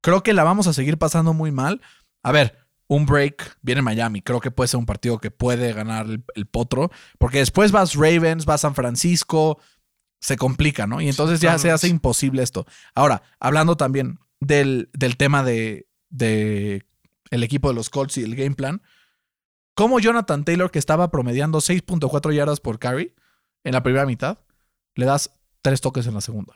creo 0.00 0.22
que 0.22 0.32
la 0.32 0.44
vamos 0.44 0.66
a 0.66 0.72
seguir 0.72 0.98
pasando 0.98 1.34
muy 1.34 1.52
mal. 1.52 1.80
A 2.22 2.32
ver, 2.32 2.58
un 2.86 3.06
break 3.06 3.58
viene 3.62 3.82
Miami. 3.82 4.22
Creo 4.22 4.40
que 4.40 4.50
puede 4.50 4.68
ser 4.68 4.78
un 4.78 4.86
partido 4.86 5.18
que 5.18 5.30
puede 5.30 5.72
ganar 5.72 6.06
el, 6.06 6.24
el 6.34 6.46
potro. 6.46 6.90
Porque 7.18 7.38
después 7.38 7.72
vas 7.72 7.94
Ravens, 7.94 8.44
vas 8.44 8.62
San 8.62 8.74
Francisco. 8.74 9.58
Se 10.20 10.36
complica, 10.36 10.86
¿no? 10.86 11.00
Y 11.00 11.08
entonces 11.08 11.40
ya 11.40 11.58
se 11.58 11.70
hace 11.70 11.88
imposible 11.88 12.42
esto. 12.42 12.66
Ahora, 12.94 13.22
hablando 13.40 13.76
también 13.76 14.18
del, 14.40 14.88
del 14.92 15.16
tema 15.16 15.42
de, 15.42 15.86
de 16.08 16.86
el 17.30 17.42
equipo 17.42 17.68
de 17.68 17.74
los 17.74 17.90
Colts 17.90 18.18
y 18.18 18.22
el 18.22 18.36
game 18.36 18.54
plan. 18.54 18.82
Como 19.74 19.98
Jonathan 19.98 20.44
Taylor, 20.44 20.70
que 20.70 20.78
estaba 20.78 21.10
promediando 21.10 21.58
6.4 21.58 22.32
yardas 22.32 22.60
por 22.60 22.78
carry 22.78 23.14
en 23.64 23.72
la 23.72 23.82
primera 23.82 24.06
mitad, 24.06 24.38
le 24.94 25.06
das 25.06 25.30
tres 25.62 25.80
toques 25.80 26.06
en 26.06 26.14
la 26.14 26.20
segunda. 26.20 26.54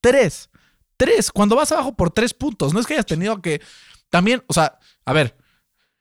Tres. 0.00 0.50
Tres. 0.96 1.32
Cuando 1.32 1.56
vas 1.56 1.72
abajo 1.72 1.94
por 1.96 2.10
tres 2.10 2.34
puntos. 2.34 2.72
No 2.72 2.80
es 2.80 2.86
que 2.86 2.94
hayas 2.94 3.06
tenido 3.06 3.42
que. 3.42 3.60
También, 4.10 4.44
o 4.46 4.54
sea, 4.54 4.78
a 5.04 5.12
ver. 5.12 5.36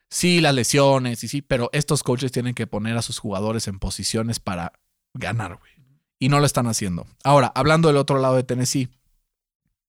Sí, 0.10 0.40
las 0.40 0.56
lesiones 0.56 1.22
y 1.26 1.28
sí, 1.28 1.42
pero 1.42 1.70
estos 1.74 2.02
coaches 2.02 2.32
tienen 2.32 2.54
que 2.54 2.66
poner 2.66 2.96
a 2.96 3.02
sus 3.02 3.20
jugadores 3.20 3.68
en 3.68 3.78
posiciones 3.78 4.40
para 4.40 4.80
ganar, 5.14 5.58
güey. 5.58 5.72
Y 6.18 6.30
no 6.30 6.40
lo 6.40 6.46
están 6.46 6.68
haciendo. 6.68 7.08
Ahora, 7.26 7.52
hablando 7.54 7.90
del 7.90 7.98
otro 7.98 8.18
lado 8.18 8.38
de 8.38 8.44
Tennessee, 8.44 8.90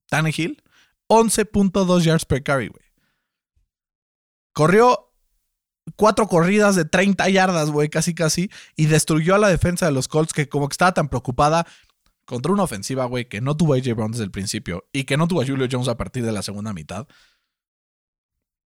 Tannehill, 0.09 0.63
11.2 1.09 2.03
yards 2.03 2.25
per 2.25 2.43
carry, 2.43 2.67
güey. 2.69 2.85
Corrió 4.53 5.08
cuatro 5.96 6.27
corridas 6.29 6.77
de 6.77 6.85
30 6.85 7.29
yardas, 7.29 7.70
güey, 7.70 7.88
casi 7.88 8.14
casi, 8.14 8.51
y 8.77 8.87
destruyó 8.87 9.35
a 9.35 9.38
la 9.38 9.48
defensa 9.48 9.87
de 9.87 9.92
los 9.92 10.09
Colts 10.09 10.33
que 10.33 10.48
como 10.48 10.68
que 10.68 10.74
estaba 10.74 10.92
tan 10.92 11.09
preocupada 11.09 11.66
contra 12.24 12.53
una 12.53 12.64
ofensiva, 12.64 13.05
güey, 13.07 13.27
que 13.29 13.40
no 13.40 13.57
tuvo 13.57 13.74
a 13.74 13.77
AJ 13.77 13.94
Brown 13.94 14.11
desde 14.12 14.24
el 14.24 14.31
principio 14.31 14.87
y 14.92 15.05
que 15.05 15.16
no 15.16 15.27
tuvo 15.29 15.40
a 15.42 15.46
Julio 15.46 15.66
Jones 15.70 15.88
a 15.88 15.96
partir 15.96 16.24
de 16.24 16.33
la 16.33 16.42
segunda 16.42 16.72
mitad. 16.72 17.07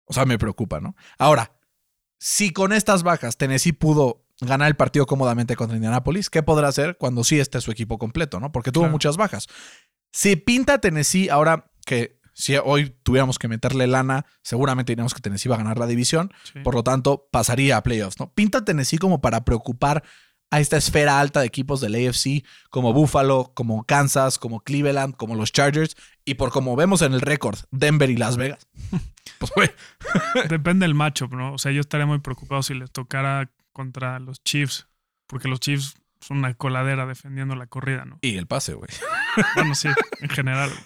O 0.06 0.14
sea, 0.14 0.26
me 0.26 0.38
preocupa, 0.38 0.80
¿no? 0.80 0.96
Ahora, 1.18 1.54
si 2.20 2.52
con 2.52 2.74
estas 2.74 3.04
bajas 3.04 3.38
Tennessee 3.38 3.72
pudo 3.74 4.26
ganar 4.42 4.68
el 4.68 4.76
partido 4.76 5.06
cómodamente 5.06 5.56
contra 5.56 5.76
Indianapolis, 5.78 6.30
¿qué 6.30 6.44
podrá 6.44 6.68
hacer 6.68 6.98
cuando 6.98 7.24
sí 7.24 7.40
esté 7.40 7.62
su 7.62 7.72
equipo 7.72 7.98
completo, 7.98 8.40
¿no? 8.40 8.52
Porque 8.52 8.72
tuvo 8.72 8.84
Claro. 8.84 8.92
muchas 8.94 9.18
bajas. 9.18 9.48
Si 10.12 10.36
pinta 10.36 10.80
Tennessee, 10.80 11.30
ahora 11.30 11.72
que 11.86 12.20
si 12.42 12.56
hoy 12.58 12.96
tuviéramos 13.04 13.38
que 13.40 13.48
meterle 13.48 13.88
lana, 13.88 14.26
seguramente 14.44 14.92
diríamos 14.92 15.14
que 15.14 15.22
Tennessee 15.22 15.48
va 15.50 15.56
a 15.56 15.60
ganar 15.60 15.78
la 15.78 15.88
división, 15.88 16.32
Sí. 16.44 16.60
por 16.64 16.74
lo 16.76 16.84
tanto 16.84 17.28
pasaría 17.32 17.78
a 17.78 17.84
playoffs, 17.84 18.20
¿no? 18.20 18.34
Pinta 18.34 18.66
Tennessee 18.66 18.98
como 18.98 19.22
para 19.22 19.46
preocupar 19.46 20.04
a 20.54 20.60
esta 20.60 20.76
esfera 20.76 21.22
alta 21.22 21.40
de 21.40 21.46
equipos 21.46 21.80
del 21.80 21.96
AFC, 21.96 22.44
como 22.70 22.92
Buffalo, 22.92 23.54
como 23.56 23.86
Kansas, 23.86 24.38
como 24.38 24.60
Cleveland, 24.62 25.16
como 25.16 25.36
los 25.36 25.54
Chargers, 25.54 25.96
y 26.26 26.34
por 26.34 26.52
como 26.52 26.76
vemos 26.76 27.02
en 27.04 27.14
el 27.14 27.22
récord, 27.22 27.58
Denver 27.72 28.10
y 28.10 28.18
Las 28.18 28.36
Vegas. 28.38 28.68
Pues, 29.38 29.52
güey, 29.56 29.70
Depende 30.50 30.84
del 30.86 30.94
matchup, 30.94 31.34
¿no? 31.34 31.54
O 31.54 31.58
sea, 31.58 31.72
yo 31.72 31.82
estaría 31.82 32.06
muy 32.06 32.20
preocupado 32.20 32.62
si 32.64 32.74
les 32.76 32.92
tocara 32.92 33.50
contra 33.72 34.20
los 34.20 34.44
Chiefs, 34.44 34.88
porque 35.26 35.48
los 35.48 35.60
Chiefs 35.60 35.96
son 36.20 36.38
una 36.40 36.54
coladera 36.54 37.06
defendiendo 37.08 37.56
la 37.56 37.66
corrida, 37.66 38.06
¿no? 38.06 38.20
y 38.22 38.38
el 38.38 38.46
pase, 38.46 38.74
güey. 38.76 38.90
Bueno, 39.56 39.74
sí, 39.74 39.88
en 40.20 40.30
general. 40.30 40.70
güey. 40.70 40.82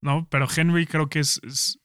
¿No? 0.00 0.26
Pero 0.30 0.46
Henry 0.54 0.86
creo 0.86 1.08
que 1.08 1.20
es, 1.20 1.40
es, 1.42 1.78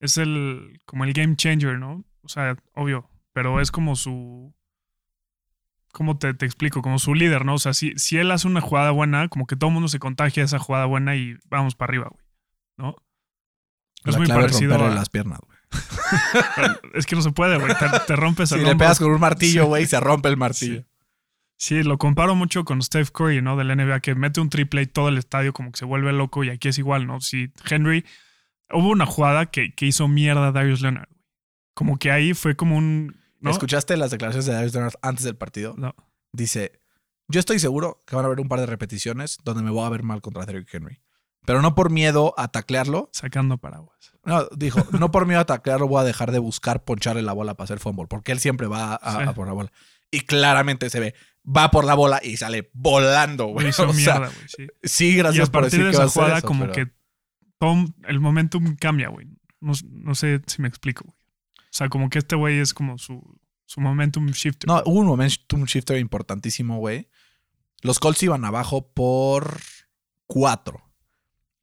es 0.00 0.16
el 0.18 0.80
como 0.84 1.04
el 1.04 1.12
game 1.12 1.36
changer, 1.36 1.78
¿no? 1.78 2.04
O 2.22 2.28
sea, 2.28 2.56
obvio, 2.74 3.08
pero 3.32 3.60
es 3.60 3.70
como 3.70 3.96
su. 3.96 4.54
¿Cómo 5.92 6.18
te, 6.18 6.34
te 6.34 6.44
explico? 6.44 6.82
Como 6.82 6.98
su 6.98 7.14
líder, 7.14 7.44
¿no? 7.44 7.54
O 7.54 7.58
sea, 7.58 7.72
si, 7.72 7.92
si 7.96 8.18
él 8.18 8.30
hace 8.32 8.48
una 8.48 8.60
jugada 8.60 8.90
buena, 8.90 9.28
como 9.28 9.46
que 9.46 9.54
todo 9.56 9.68
el 9.68 9.74
mundo 9.74 9.88
se 9.88 10.00
contagia 10.00 10.42
de 10.42 10.46
esa 10.46 10.58
jugada 10.58 10.86
buena 10.86 11.14
y 11.14 11.36
vamos 11.48 11.76
para 11.76 11.90
arriba, 11.90 12.08
güey. 12.10 12.24
¿No? 12.76 12.96
Es 14.04 14.16
muy 14.16 14.26
clave 14.26 14.42
parecido 14.42 14.74
a- 14.74 14.90
las 14.90 15.08
piernas, 15.08 15.38
güey. 15.40 15.54
Es 16.94 17.06
que 17.06 17.14
no 17.16 17.22
se 17.22 17.30
puede, 17.30 17.58
güey. 17.58 17.72
Te, 17.78 17.86
te 18.06 18.16
rompes 18.16 18.48
Si 18.50 18.54
el 18.56 18.62
le 18.64 18.70
hombro. 18.72 18.84
pegas 18.84 18.98
con 18.98 19.10
un 19.12 19.20
martillo, 19.20 19.66
güey, 19.66 19.86
se 19.86 19.98
rompe 20.00 20.28
el 20.28 20.36
martillo. 20.36 20.80
Sí. 20.80 20.86
Sí, 21.56 21.82
lo 21.82 21.98
comparo 21.98 22.34
mucho 22.34 22.64
con 22.64 22.82
Steph 22.82 23.10
Curry, 23.10 23.40
¿no? 23.40 23.56
Del 23.56 23.68
NBA, 23.76 24.00
que 24.00 24.14
mete 24.14 24.40
un 24.40 24.50
triple 24.50 24.82
y 24.82 24.86
todo 24.86 25.08
el 25.08 25.18
estadio 25.18 25.52
como 25.52 25.70
que 25.72 25.78
se 25.78 25.84
vuelve 25.84 26.12
loco 26.12 26.44
y 26.44 26.50
aquí 26.50 26.68
es 26.68 26.78
igual, 26.78 27.06
¿no? 27.06 27.20
Si 27.20 27.52
Henry, 27.68 28.04
hubo 28.70 28.88
una 28.90 29.06
jugada 29.06 29.46
que, 29.46 29.74
que 29.74 29.86
hizo 29.86 30.08
mierda 30.08 30.48
a 30.48 30.52
Darius 30.52 30.80
Leonard. 30.80 31.08
Como 31.74 31.98
que 31.98 32.10
ahí 32.10 32.34
fue 32.34 32.56
como 32.56 32.76
un... 32.76 33.16
¿no? 33.40 33.50
¿Escuchaste 33.50 33.96
las 33.96 34.10
declaraciones 34.10 34.46
de 34.46 34.52
Darius 34.52 34.74
Leonard 34.74 34.94
antes 35.02 35.24
del 35.24 35.36
partido? 35.36 35.74
No. 35.76 35.94
Dice, 36.32 36.80
yo 37.28 37.40
estoy 37.40 37.58
seguro 37.60 38.02
que 38.06 38.16
van 38.16 38.24
a 38.24 38.26
haber 38.26 38.40
un 38.40 38.48
par 38.48 38.60
de 38.60 38.66
repeticiones 38.66 39.38
donde 39.44 39.62
me 39.62 39.70
voy 39.70 39.84
a 39.86 39.90
ver 39.90 40.02
mal 40.02 40.20
contra 40.20 40.44
Derrick 40.44 40.72
Henry. 40.74 41.00
Pero 41.46 41.60
no 41.62 41.74
por 41.74 41.90
miedo 41.90 42.34
a 42.38 42.48
taclearlo. 42.48 43.10
Sacando 43.12 43.58
paraguas. 43.58 44.12
No, 44.24 44.46
dijo, 44.56 44.80
no 44.98 45.10
por 45.10 45.26
miedo 45.26 45.40
a 45.40 45.44
taclearlo 45.44 45.86
voy 45.86 46.00
a 46.00 46.04
dejar 46.04 46.32
de 46.32 46.38
buscar 46.38 46.84
poncharle 46.84 47.22
la 47.22 47.32
bola 47.34 47.54
para 47.54 47.64
hacer 47.64 47.78
fumble, 47.80 48.06
porque 48.08 48.32
él 48.32 48.40
siempre 48.40 48.66
va 48.66 48.94
a, 48.94 49.12
Sí. 49.22 49.28
a 49.28 49.32
por 49.34 49.46
la 49.46 49.52
bola. 49.52 49.70
Y 50.10 50.20
claramente 50.20 50.88
se 50.90 51.00
ve, 51.00 51.14
va 51.44 51.70
por 51.70 51.84
la 51.84 51.94
bola 51.94 52.20
y 52.22 52.36
sale 52.36 52.70
volando, 52.74 53.46
güey. 53.46 53.66
O 53.70 53.72
sea, 53.72 53.86
mierda, 53.86 54.28
güey, 54.28 54.68
sí. 54.84 55.06
Y 55.08 55.16
gracias 55.16 55.48
a 55.48 55.52
por 55.52 55.64
decir 55.64 55.84
de 55.84 55.90
que 55.90 55.96
va 55.96 56.04
a 56.04 56.06
esa 56.06 56.10
hacer 56.10 56.22
jugada 56.22 56.38
eso, 56.38 56.46
como 56.46 56.60
pero- 56.66 56.72
que 56.72 56.92
todo 57.58 57.74
el 58.08 58.20
momentum 58.20 58.76
cambia, 58.76 59.08
güey. 59.08 59.26
No, 59.60 59.72
no 59.90 60.14
sé 60.14 60.42
si 60.46 60.60
me 60.60 60.68
explico, 60.68 61.04
güey. 61.04 61.16
O 61.58 61.76
sea, 61.76 61.88
como 61.88 62.08
que 62.10 62.18
este 62.18 62.36
güey 62.36 62.58
es 62.58 62.72
como 62.74 62.98
su, 62.98 63.40
su 63.66 63.80
momentum 63.80 64.26
shifter. 64.28 64.68
No, 64.68 64.82
hubo 64.84 65.00
un 65.00 65.06
momentum 65.06 65.64
shifter 65.64 65.98
importantísimo, 65.98 66.78
güey. 66.78 67.08
Los 67.82 67.98
Colts 67.98 68.22
iban 68.22 68.44
abajo 68.44 68.92
por 68.92 69.60
cuatro 70.26 70.92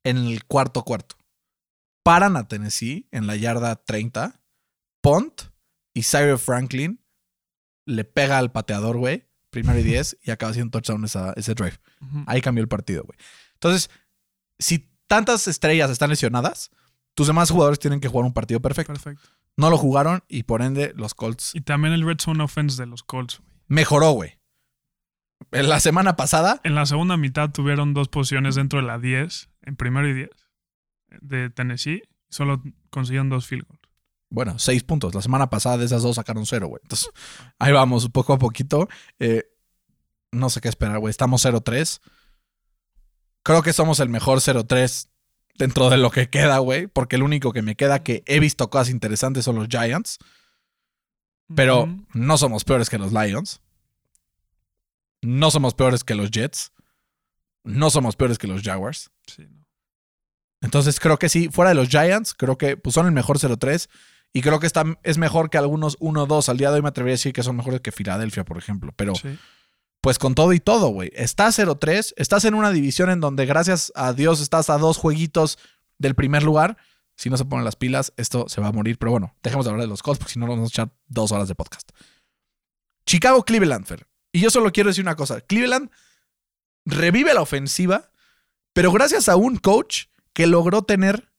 en 0.03 0.17
el 0.17 0.43
cuarto 0.45 0.83
cuarto. 0.83 1.15
Paran 2.03 2.35
a 2.35 2.47
Tennessee 2.47 3.07
en 3.11 3.27
la 3.27 3.35
yarda 3.35 3.75
30. 3.83 4.41
Pont 5.01 5.41
y 5.93 6.03
Cyrus 6.03 6.41
Franklin 6.41 7.03
le 7.85 8.03
pega 8.03 8.37
al 8.37 8.51
pateador, 8.51 8.97
güey. 8.97 9.27
Primero 9.51 9.77
y 9.79 9.83
10 9.83 10.17
y 10.23 10.31
acaba 10.31 10.53
siendo 10.53 10.71
touchdown 10.71 11.05
esa- 11.05 11.33
ese 11.35 11.53
drive. 11.53 11.77
Ahí 12.25 12.41
cambió 12.41 12.61
el 12.63 12.67
partido, 12.67 13.03
güey. 13.03 13.17
Entonces, 13.53 13.89
si 14.57 14.89
tantas 15.07 15.47
estrellas 15.47 15.91
están 15.91 16.09
lesionadas, 16.09 16.71
tus 17.13 17.27
demás 17.27 17.51
jugadores 17.51 17.77
tienen 17.77 17.99
que 17.99 18.07
jugar 18.07 18.25
un 18.25 18.33
partido 18.33 18.59
perfecto. 18.61 18.93
Perfecto. 18.93 19.29
No 19.57 19.69
lo 19.69 19.77
jugaron 19.77 20.23
y 20.29 20.43
por 20.43 20.61
ende 20.61 20.93
los 20.95 21.13
Colts 21.13 21.51
Y 21.53 21.61
también 21.61 21.93
el 21.93 22.05
red 22.05 22.17
zone 22.19 22.41
offense 22.43 22.81
de 22.81 22.87
los 22.87 23.03
Colts, 23.03 23.39
güey. 23.39 23.51
mejoró, 23.67 24.11
güey. 24.11 24.39
En 25.51 25.67
la 25.69 25.79
semana 25.81 26.15
pasada, 26.15 26.61
En 26.63 26.75
la 26.75 26.85
segunda 26.85 27.17
mitad 27.17 27.49
tuvieron 27.51 27.93
dos 27.93 28.07
posiciones 28.07 28.55
dentro 28.55 28.79
de 28.79 28.85
la 28.87 28.99
10, 28.99 29.49
en 29.63 29.75
primero 29.75 30.07
y 30.07 30.13
10, 30.13 30.29
de 31.19 31.49
Tennessee. 31.49 32.03
Solo 32.29 32.63
consiguieron 32.89 33.27
dos 33.29 33.47
field 33.47 33.65
goals. 33.67 33.80
Bueno, 34.31 34.57
seis 34.57 34.81
puntos. 34.81 35.13
La 35.13 35.21
semana 35.21 35.49
pasada 35.49 35.77
de 35.77 35.85
esas 35.85 36.01
dos 36.01 36.15
sacaron 36.15 36.45
cero, 36.45 36.67
güey. 36.67 36.79
Entonces, 36.83 37.09
ahí 37.59 37.73
vamos, 37.73 38.09
poco 38.09 38.33
a 38.33 38.39
poquito. 38.39 38.87
Eh, 39.19 39.43
no 40.31 40.49
sé 40.49 40.61
qué 40.61 40.69
esperar, 40.69 40.99
güey. 40.99 41.11
Estamos 41.11 41.45
0-3. 41.45 41.99
Creo 43.43 43.61
que 43.61 43.73
somos 43.73 43.99
el 43.99 44.07
mejor 44.07 44.39
0-3 44.39 45.09
dentro 45.55 45.89
de 45.89 45.97
lo 45.97 46.11
que 46.11 46.29
queda, 46.29 46.59
güey. 46.59 46.87
Porque 46.87 47.17
el 47.17 47.23
único 47.23 47.51
que 47.51 47.61
me 47.61 47.75
queda 47.75 48.03
que 48.03 48.23
he 48.25 48.39
visto 48.39 48.69
cosas 48.69 48.89
interesantes 48.89 49.43
son 49.43 49.57
los 49.57 49.67
Giants. 49.67 50.17
Pero 51.53 51.93
no 52.13 52.37
somos 52.37 52.63
peores 52.63 52.89
que 52.89 52.97
los 52.97 53.11
Lions. 53.11 53.59
No 55.21 55.51
somos 55.51 55.73
peores 55.73 56.05
que 56.05 56.15
los 56.15 56.31
Jets. 56.31 56.71
No 57.65 57.89
somos 57.89 58.15
peores 58.15 58.37
que 58.37 58.47
los 58.47 58.61
Jaguars. 58.61 59.11
Sí, 59.27 59.45
no. 59.49 59.67
Entonces 60.61 60.99
creo 61.01 61.19
que 61.19 61.27
sí, 61.27 61.49
fuera 61.49 61.69
de 61.69 61.75
los 61.75 61.89
Giants, 61.89 62.33
creo 62.33 62.57
que 62.57 62.77
pues, 62.77 62.93
son 62.93 63.07
el 63.07 63.11
mejor 63.11 63.39
0-3 63.39 63.89
y 64.33 64.41
creo 64.41 64.59
que 64.59 64.67
está, 64.67 64.83
es 65.03 65.17
mejor 65.17 65.49
que 65.49 65.57
algunos 65.57 65.97
1-2. 65.99 66.49
Al 66.49 66.57
día 66.57 66.69
de 66.69 66.75
hoy 66.75 66.81
me 66.81 66.89
atrevería 66.89 67.13
a 67.13 67.17
decir 67.17 67.33
que 67.33 67.43
son 67.43 67.55
mejores 67.57 67.81
que 67.81 67.91
Filadelfia, 67.91 68.45
por 68.45 68.57
ejemplo. 68.57 68.93
Pero 68.95 69.13
Sí. 69.15 69.37
pues 70.01 70.17
con 70.19 70.35
todo 70.35 70.53
y 70.53 70.59
todo, 70.59 70.87
güey. 70.89 71.11
Estás 71.13 71.57
0-3, 71.59 72.13
estás 72.17 72.45
en 72.45 72.53
una 72.53 72.71
división 72.71 73.09
en 73.09 73.19
donde 73.19 73.45
gracias 73.45 73.91
a 73.95 74.13
Dios 74.13 74.39
estás 74.41 74.69
a 74.69 74.77
dos 74.77 74.97
jueguitos 74.97 75.59
del 75.97 76.15
primer 76.15 76.43
lugar. 76.43 76.77
Si 77.17 77.29
no 77.29 77.37
se 77.37 77.45
ponen 77.45 77.65
las 77.65 77.75
pilas, 77.75 78.13
esto 78.17 78.47
se 78.47 78.61
va 78.61 78.67
a 78.69 78.71
morir. 78.71 78.97
Pero 78.97 79.11
bueno, 79.11 79.35
dejemos 79.43 79.65
de 79.65 79.71
hablar 79.71 79.83
de 79.85 79.89
los 79.89 80.01
Colts 80.01 80.17
porque 80.19 80.33
si 80.33 80.39
no 80.39 80.47
nos 80.47 80.55
vamos 80.55 80.69
a 80.71 80.73
echar 80.73 80.91
dos 81.07 81.31
horas 81.31 81.47
de 81.47 81.55
podcast. 81.55 81.91
Chicago 83.05 83.43
Cleveland, 83.43 83.85
Fer. 83.85 84.07
Y 84.31 84.39
yo 84.39 84.49
solo 84.49 84.71
quiero 84.71 84.89
decir 84.89 85.03
una 85.03 85.15
cosa. 85.15 85.41
Cleveland 85.41 85.89
revive 86.85 87.33
la 87.33 87.41
ofensiva, 87.41 88.11
pero 88.73 88.91
gracias 88.91 89.27
a 89.29 89.35
un 89.35 89.57
coach 89.57 90.05
que 90.33 90.47
logró 90.47 90.83
tener 90.83 91.31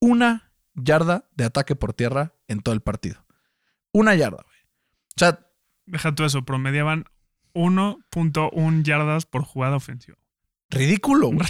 una 0.00 0.49
yarda 0.82 1.28
de 1.36 1.44
ataque 1.44 1.76
por 1.76 1.92
tierra 1.92 2.34
en 2.48 2.60
todo 2.60 2.74
el 2.74 2.80
partido. 2.80 3.24
Una 3.92 4.14
yarda, 4.14 4.42
güey. 4.44 4.58
O 5.16 5.18
sea, 5.18 5.46
Deja 5.86 6.14
tú 6.14 6.22
eso, 6.24 6.44
promediaban 6.44 7.04
1.1 7.54 8.82
yardas 8.84 9.26
por 9.26 9.42
jugada 9.42 9.76
ofensiva. 9.76 10.16
ridículo, 10.70 11.28
güey. 11.32 11.48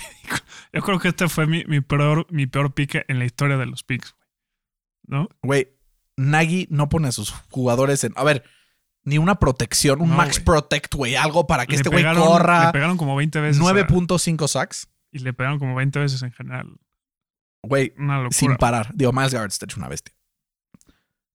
Yo 0.72 0.82
creo 0.82 0.98
que 0.98 1.08
este 1.08 1.28
fue 1.28 1.46
mi, 1.46 1.64
mi 1.66 1.80
peor, 1.80 2.26
mi 2.30 2.46
peor 2.46 2.72
pique 2.72 3.04
en 3.08 3.18
la 3.18 3.24
historia 3.26 3.56
de 3.58 3.66
los 3.66 3.82
picks, 3.84 4.14
güey. 4.14 4.28
¿No? 5.06 5.28
Güey, 5.42 5.68
Nagy 6.16 6.68
no 6.70 6.88
pone 6.88 7.08
a 7.08 7.12
sus 7.12 7.30
jugadores 7.50 8.04
en. 8.04 8.12
A 8.16 8.24
ver, 8.24 8.44
ni 9.02 9.18
una 9.18 9.34
protección, 9.36 10.00
un 10.00 10.10
No, 10.10 10.16
max 10.16 10.40
protect, 10.40 10.94
güey. 10.94 11.16
Algo 11.16 11.46
para 11.46 11.66
que 11.66 11.72
Le 11.72 11.76
este 11.76 11.88
güey 11.88 12.02
pegaron- 12.04 12.22
Le 12.22 12.26
corra. 12.28 12.72
pegaron 12.72 12.96
como 12.96 13.16
20 13.16 13.40
veces. 13.40 13.60
a- 13.60 13.64
9.5 13.64 14.46
sacks. 14.48 14.88
y 15.12 15.18
le 15.18 15.32
pegaron 15.32 15.58
como 15.58 15.74
20 15.74 15.98
veces 15.98 16.22
en 16.22 16.30
general. 16.32 16.76
Güey, 17.62 17.92
sin 18.31 18.49
parar. 18.59 18.90
Digo, 18.94 19.12
Miles 19.12 19.33
Garrett 19.35 19.53
está 19.53 19.66
hecho 19.66 19.79
una 19.79 19.88
bestia. 19.88 20.14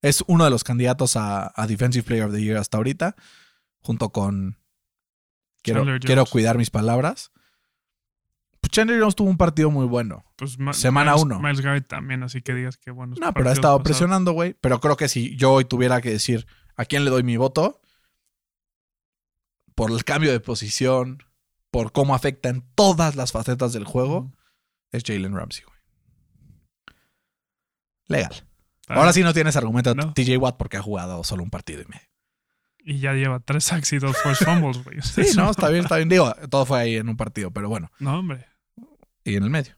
Es 0.02 0.24
uno 0.28 0.44
de 0.44 0.50
los 0.50 0.64
candidatos 0.64 1.16
a, 1.18 1.52
a 1.56 1.68
Defensive 1.68 2.04
Player 2.04 2.26
of 2.26 2.34
the 2.34 2.42
Year 2.42 2.58
hasta 2.58 2.78
ahorita, 2.78 3.16
junto 3.80 4.10
con. 4.10 4.58
Quiero, 5.62 5.84
quiero 6.00 6.26
cuidar 6.26 6.58
mis 6.58 6.70
palabras. 6.70 7.32
Pues 8.62 8.72
Chandler 8.72 9.00
Jones 9.00 9.16
tuvo 9.16 9.30
un 9.30 9.38
partido 9.38 9.70
muy 9.72 9.86
bueno. 9.86 10.26
Pues, 10.36 10.58
Ma- 10.60 10.74
Semana 10.74 11.12
Miles- 11.14 11.24
uno. 11.24 11.40
Miles 11.40 11.62
Garrett 11.62 11.88
también, 11.88 12.22
así 12.24 12.42
que 12.42 12.54
digas 12.54 12.78
que 12.78 12.92
bueno. 12.92 13.16
No, 13.20 13.34
pero 13.34 13.50
ha 13.50 13.54
estado 13.54 13.82
presionando, 13.84 14.32
güey. 14.34 14.56
Pero 14.62 14.80
creo 14.80 14.96
que 14.98 15.08
si 15.08 15.36
yo 15.36 15.54
hoy 15.54 15.66
tuviera 15.66 16.02
que 16.02 16.10
decir 16.12 16.46
a 16.76 16.86
quién 16.86 17.04
le 17.06 17.12
doy 17.12 17.24
mi 17.24 17.38
voto, 17.38 17.82
por 19.76 19.92
el 19.92 20.04
cambio 20.04 20.32
de 20.32 20.40
posición, 20.40 21.24
por 21.72 21.92
cómo 21.92 22.16
afecta 22.16 22.50
en 22.50 22.64
todas 22.76 23.16
las 23.16 23.32
facetas 23.32 23.74
del 23.74 23.84
juego, 23.86 24.32
es 24.92 25.04
Jalen 25.04 25.36
Ramsey, 25.36 25.64
güey. 25.66 25.75
Legal. 28.08 28.46
Ahora 28.88 29.14
sí 29.14 29.24
no 29.24 29.34
tienes 29.34 29.56
argumento 29.56 29.96
No. 29.96 30.14
TJ 30.14 30.38
Watt 30.38 30.58
porque 30.58 30.78
ha 30.78 30.82
jugado 30.82 31.24
solo 31.24 31.44
un 31.44 31.50
partido 31.50 31.82
y 31.82 31.86
medio. 31.86 32.08
Y 32.88 33.00
ya 33.00 33.14
lleva 33.14 33.40
tres 33.40 33.64
sacks 33.64 33.94
y 33.94 33.98
dos 33.98 34.16
forced 34.18 34.46
fumbles, 34.46 34.84
güey. 34.84 35.02
Sí, 35.02 35.36
no, 35.36 35.50
está 35.50 35.70
bien, 35.70 35.84
está 35.84 35.96
bien. 35.98 36.08
Digo, 36.08 36.32
todo 36.52 36.68
fue 36.68 36.80
ahí 36.80 36.96
en 36.98 37.10
un 37.10 37.18
partido, 37.18 37.50
pero 37.50 37.68
bueno. 37.68 37.92
No, 37.98 38.20
hombre. 38.20 38.46
Y 39.24 39.36
en 39.36 39.44
el 39.44 39.50
medio. 39.50 39.76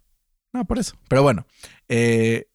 No, 0.51 0.65
por 0.65 0.77
eso. 0.77 0.97
Pero 1.07 1.23
bueno. 1.23 1.45
eh, 1.87 2.49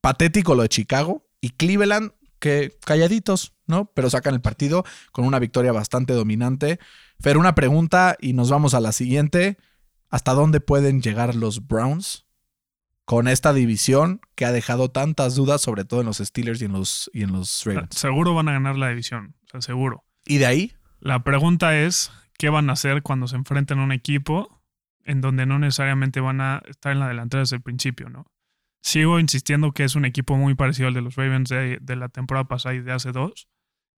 patético 0.00 0.54
lo 0.54 0.62
de 0.62 0.70
Chicago 0.70 1.26
y 1.42 1.50
Cleveland, 1.50 2.12
que 2.38 2.78
calladitos, 2.86 3.52
¿no? 3.66 3.92
Pero 3.92 4.08
sacan 4.08 4.32
el 4.32 4.40
partido 4.40 4.84
con 5.12 5.26
una 5.26 5.38
victoria 5.38 5.72
bastante 5.72 6.14
dominante. 6.14 6.78
Fer, 7.18 7.36
una 7.36 7.54
pregunta 7.54 8.16
y 8.18 8.32
nos 8.32 8.48
vamos 8.48 8.72
a 8.72 8.80
la 8.80 8.92
siguiente. 8.92 9.58
¿Hasta 10.08 10.32
dónde 10.32 10.60
pueden 10.60 11.02
llegar 11.02 11.34
los 11.34 11.66
Browns 11.66 12.26
con 13.10 13.26
esta 13.26 13.52
división 13.52 14.20
que 14.36 14.44
ha 14.44 14.52
dejado 14.52 14.88
tantas 14.92 15.34
dudas, 15.34 15.60
sobre 15.60 15.84
todo 15.84 15.98
en 15.98 16.06
los 16.06 16.18
Steelers 16.18 16.62
y 16.62 16.66
en 16.66 16.72
los, 16.72 17.10
y 17.12 17.24
en 17.24 17.32
los 17.32 17.64
Ravens? 17.64 17.96
Seguro 17.96 18.34
van 18.34 18.48
a 18.48 18.52
ganar 18.52 18.76
la 18.78 18.88
división. 18.90 19.34
O 19.46 19.48
sea, 19.48 19.60
seguro. 19.62 20.04
Y 20.24 20.38
de 20.38 20.46
ahí, 20.46 20.72
La 21.00 21.24
pregunta 21.24 21.76
es, 21.76 22.12
¿qué 22.38 22.50
van 22.50 22.70
a 22.70 22.74
hacer 22.74 23.02
cuando 23.02 23.26
se 23.26 23.34
enfrenten 23.34 23.80
a 23.80 23.82
un 23.82 23.90
equipo 23.90 24.62
en 25.04 25.20
donde 25.20 25.44
no 25.44 25.58
necesariamente 25.58 26.20
van 26.20 26.40
a 26.40 26.62
estar 26.68 26.92
en 26.92 27.00
la 27.00 27.08
delantera 27.08 27.40
desde 27.40 27.56
el 27.56 27.62
principio, 27.62 28.10
¿no? 28.10 28.26
Sigo 28.80 29.18
insistiendo 29.18 29.72
que 29.72 29.82
es 29.82 29.96
un 29.96 30.04
equipo 30.04 30.36
muy 30.36 30.54
parecido 30.54 30.86
al 30.86 30.94
de 30.94 31.00
los 31.02 31.16
Ravens 31.16 31.48
de, 31.48 31.78
de 31.80 31.96
la 31.96 32.10
temporada 32.10 32.46
pasada 32.46 32.76
y 32.76 32.80
de 32.80 32.92
hace 32.92 33.10
dos, 33.10 33.48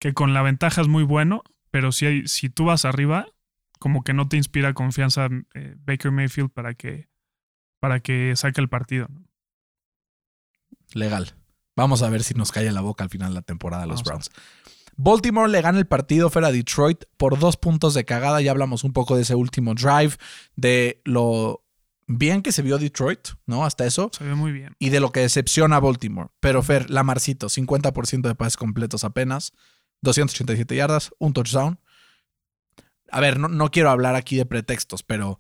que 0.01 0.14
con 0.14 0.33
la 0.33 0.40
ventaja 0.40 0.81
es 0.81 0.88
muy 0.88 1.03
bueno, 1.03 1.42
pero 1.70 1.92
si, 1.92 2.07
hay- 2.07 2.27
si 2.29 2.48
tú 2.48 2.64
vas 2.64 2.87
arriba, 2.87 3.27
como 3.79 4.05
que 4.05 4.14
no 4.14 4.27
te 4.29 4.38
inspira 4.38 4.72
confianza 4.72 5.29
eh, 5.55 5.75
Baker 5.81 6.12
Mayfield 6.12 6.51
para 6.51 6.72
que, 6.75 7.09
para 7.83 7.99
que 7.99 8.37
saque 8.37 8.61
el 8.61 8.68
partido. 8.68 9.09
¿no? 9.11 9.25
legal. 10.95 11.35
Vamos 11.75 12.03
a 12.03 12.11
ver 12.11 12.23
si 12.23 12.35
nos 12.35 12.53
calla 12.53 12.71
la 12.71 12.81
boca 12.81 13.03
al 13.03 13.11
final 13.11 13.31
de 13.31 13.35
la 13.35 13.42
temporada 13.42 13.87
los 13.87 14.05
Vamos 14.05 14.29
Browns. 14.29 14.31
Baltimore 14.95 15.51
le 15.51 15.61
gana 15.62 15.81
el 15.81 15.87
partido 15.88 16.31
fuera 16.31 16.49
a 16.49 16.53
Detroit 16.53 17.07
por 17.16 17.40
dos 17.40 17.57
puntos 17.57 17.95
de 17.95 18.05
cagada. 18.05 18.40
Ya 18.40 18.53
hablamos 18.53 18.85
un 18.85 18.92
poco 18.92 19.16
de 19.16 19.23
ese 19.23 19.35
último 19.35 19.75
drive, 19.75 20.14
de 20.55 21.01
lo 21.05 21.64
bien 22.07 22.42
que 22.42 22.53
se 22.53 22.62
vio 22.62 22.79
Detroit, 22.79 23.31
¿no? 23.47 23.64
Hasta 23.64 23.85
eso. 23.85 24.11
Se 24.16 24.23
ve 24.23 24.37
muy 24.37 24.53
bien. 24.53 24.77
Y 24.79 24.90
de 24.90 25.01
lo 25.01 25.11
que 25.11 25.21
decepciona 25.21 25.77
a 25.77 25.81
Baltimore. 25.81 26.31
Pero 26.38 26.62
Fer, 26.62 26.88
Lamarcito, 26.88 27.49
50% 27.49 28.29
de 28.29 28.37
pases 28.37 28.57
completos 28.57 29.03
apenas, 29.03 29.55
287 30.03 30.77
yardas, 30.77 31.11
un 31.18 31.33
touchdown. 31.33 31.81
A 33.11 33.18
ver, 33.18 33.40
no, 33.40 33.49
no 33.49 33.73
quiero 33.73 33.90
hablar 33.90 34.14
aquí 34.14 34.37
de 34.37 34.47
pretextos, 34.47 35.03
pero 35.03 35.38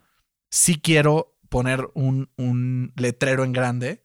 sí 0.50 0.80
quiero 0.80 1.32
poner 1.52 1.86
un, 1.94 2.30
un 2.36 2.92
letrero 2.96 3.44
en 3.44 3.52
grande 3.52 4.02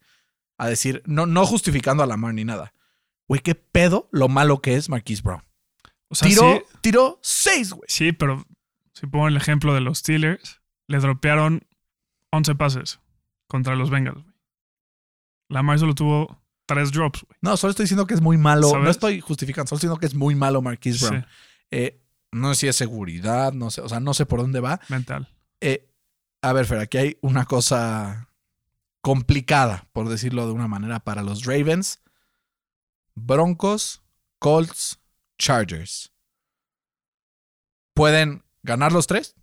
a 0.58 0.68
decir, 0.68 1.02
no, 1.06 1.24
no 1.26 1.46
justificando 1.46 2.02
a 2.02 2.06
Lamar 2.06 2.34
ni 2.34 2.44
nada. 2.44 2.74
Güey, 3.26 3.40
qué 3.40 3.54
pedo 3.54 4.08
lo 4.12 4.28
malo 4.28 4.60
que 4.60 4.76
es 4.76 4.88
Marquise 4.90 5.22
Brown. 5.22 5.42
O 6.08 6.14
sea, 6.14 6.28
Tiró, 6.28 6.42
sí, 6.58 6.76
tiró 6.82 7.18
seis, 7.22 7.70
güey. 7.72 7.86
Sí, 7.88 8.12
pero 8.12 8.44
si 8.92 9.06
pongo 9.06 9.28
el 9.28 9.36
ejemplo 9.36 9.72
de 9.74 9.80
los 9.80 9.98
Steelers, 9.98 10.60
le 10.86 10.98
dropearon 10.98 11.66
11 12.32 12.54
pases 12.54 13.00
contra 13.46 13.74
los 13.76 13.88
Bengals. 13.90 14.24
Lamar 15.48 15.78
solo 15.78 15.94
tuvo 15.94 16.42
3 16.66 16.92
drops, 16.92 17.22
güey. 17.22 17.38
No, 17.40 17.56
solo 17.56 17.70
estoy 17.70 17.84
diciendo 17.84 18.06
que 18.06 18.14
es 18.14 18.20
muy 18.20 18.36
malo. 18.36 18.68
¿Sabes? 18.68 18.84
No 18.84 18.90
estoy 18.90 19.20
justificando, 19.20 19.68
solo 19.68 19.76
estoy 19.78 19.88
diciendo 19.88 20.00
que 20.00 20.06
es 20.06 20.14
muy 20.14 20.34
malo 20.34 20.60
Marquise 20.62 21.06
Brown. 21.06 21.22
Sí, 21.22 21.26
Eh, 21.70 22.00
no 22.32 22.52
sé 22.54 22.60
si 22.60 22.68
es 22.68 22.76
seguridad, 22.76 23.52
no 23.54 23.70
sé, 23.70 23.80
o 23.80 23.88
sea, 23.88 24.00
no 24.00 24.12
sé 24.12 24.26
por 24.26 24.40
dónde 24.40 24.60
va. 24.60 24.80
mental. 24.88 25.28
Eh, 25.60 25.88
a 26.42 26.52
ver, 26.52 26.66
Fer, 26.66 26.78
aquí 26.78 26.98
hay 26.98 27.18
una 27.20 27.44
cosa 27.44 28.28
complicada, 29.00 29.88
por 29.92 30.08
decirlo 30.08 30.46
de 30.46 30.52
una 30.52 30.68
manera, 30.68 31.00
para 31.00 31.22
los 31.22 31.44
Ravens. 31.44 32.00
Broncos, 33.14 34.02
Colts, 34.38 35.00
Chargers. 35.38 36.12
Pueden 37.94 38.44
ganar 38.62 38.92
los 38.92 39.06
tres, 39.06 39.34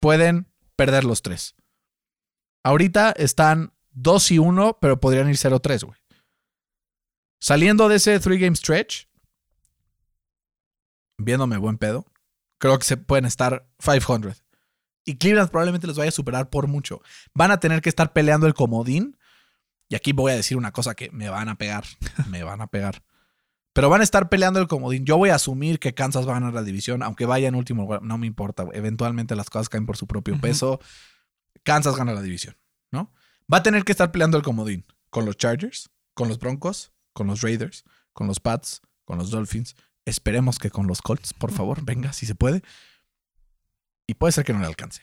pueden 0.00 0.46
perder 0.76 1.04
los 1.04 1.22
tres. 1.22 1.54
Ahorita 2.62 3.12
están 3.12 3.72
2 3.92 4.30
y 4.32 4.38
1, 4.38 4.78
pero 4.80 5.00
podrían 5.00 5.28
ir 5.28 5.36
0-3, 5.36 5.84
güey. 5.84 5.98
Saliendo 7.40 7.88
de 7.88 7.96
ese 7.96 8.20
three 8.20 8.38
game 8.38 8.54
stretch, 8.54 9.06
viéndome 11.18 11.56
buen 11.56 11.78
pedo, 11.78 12.06
creo 12.58 12.78
que 12.78 12.84
se 12.84 12.96
pueden 12.96 13.24
estar 13.24 13.68
500. 13.78 14.41
Y 15.04 15.16
Cleveland 15.16 15.50
probablemente 15.50 15.86
los 15.86 15.96
vaya 15.96 16.10
a 16.10 16.12
superar 16.12 16.50
por 16.50 16.68
mucho. 16.68 17.02
Van 17.34 17.50
a 17.50 17.60
tener 17.60 17.80
que 17.82 17.88
estar 17.88 18.12
peleando 18.12 18.46
el 18.46 18.54
comodín. 18.54 19.18
Y 19.88 19.94
aquí 19.94 20.12
voy 20.12 20.32
a 20.32 20.36
decir 20.36 20.56
una 20.56 20.72
cosa 20.72 20.94
que 20.94 21.10
me 21.10 21.28
van 21.28 21.48
a 21.48 21.56
pegar. 21.56 21.84
me 22.30 22.44
van 22.44 22.60
a 22.60 22.66
pegar. 22.68 23.02
Pero 23.72 23.88
van 23.88 24.02
a 24.02 24.04
estar 24.04 24.28
peleando 24.28 24.60
el 24.60 24.68
comodín. 24.68 25.04
Yo 25.04 25.16
voy 25.16 25.30
a 25.30 25.36
asumir 25.36 25.78
que 25.78 25.94
Kansas 25.94 26.26
va 26.26 26.32
a 26.32 26.34
ganar 26.34 26.52
la 26.52 26.62
división, 26.62 27.02
aunque 27.02 27.26
vaya 27.26 27.48
en 27.48 27.54
último 27.54 27.82
lugar. 27.82 28.02
No 28.02 28.18
me 28.18 28.26
importa. 28.26 28.66
Eventualmente 28.72 29.34
las 29.34 29.50
cosas 29.50 29.68
caen 29.68 29.86
por 29.86 29.96
su 29.96 30.06
propio 30.06 30.38
peso. 30.40 30.78
Kansas 31.62 31.96
gana 31.96 32.12
la 32.12 32.22
división, 32.22 32.56
¿no? 32.90 33.12
Va 33.52 33.58
a 33.58 33.62
tener 33.62 33.84
que 33.84 33.92
estar 33.92 34.12
peleando 34.12 34.36
el 34.36 34.42
comodín 34.42 34.84
con 35.10 35.24
los 35.24 35.36
Chargers, 35.36 35.90
con 36.14 36.28
los 36.28 36.38
Broncos, 36.38 36.92
con 37.12 37.26
los 37.26 37.40
Raiders, 37.42 37.84
con 38.12 38.26
los 38.26 38.40
Pats, 38.40 38.82
con 39.04 39.18
los 39.18 39.30
Dolphins. 39.30 39.76
Esperemos 40.04 40.58
que 40.58 40.70
con 40.70 40.86
los 40.86 41.00
Colts, 41.00 41.32
por 41.32 41.52
favor, 41.52 41.84
venga, 41.84 42.12
si 42.12 42.26
se 42.26 42.34
puede. 42.34 42.62
Y 44.06 44.14
puede 44.14 44.32
ser 44.32 44.44
que 44.44 44.52
no 44.52 44.60
le 44.60 44.66
alcance. 44.66 45.02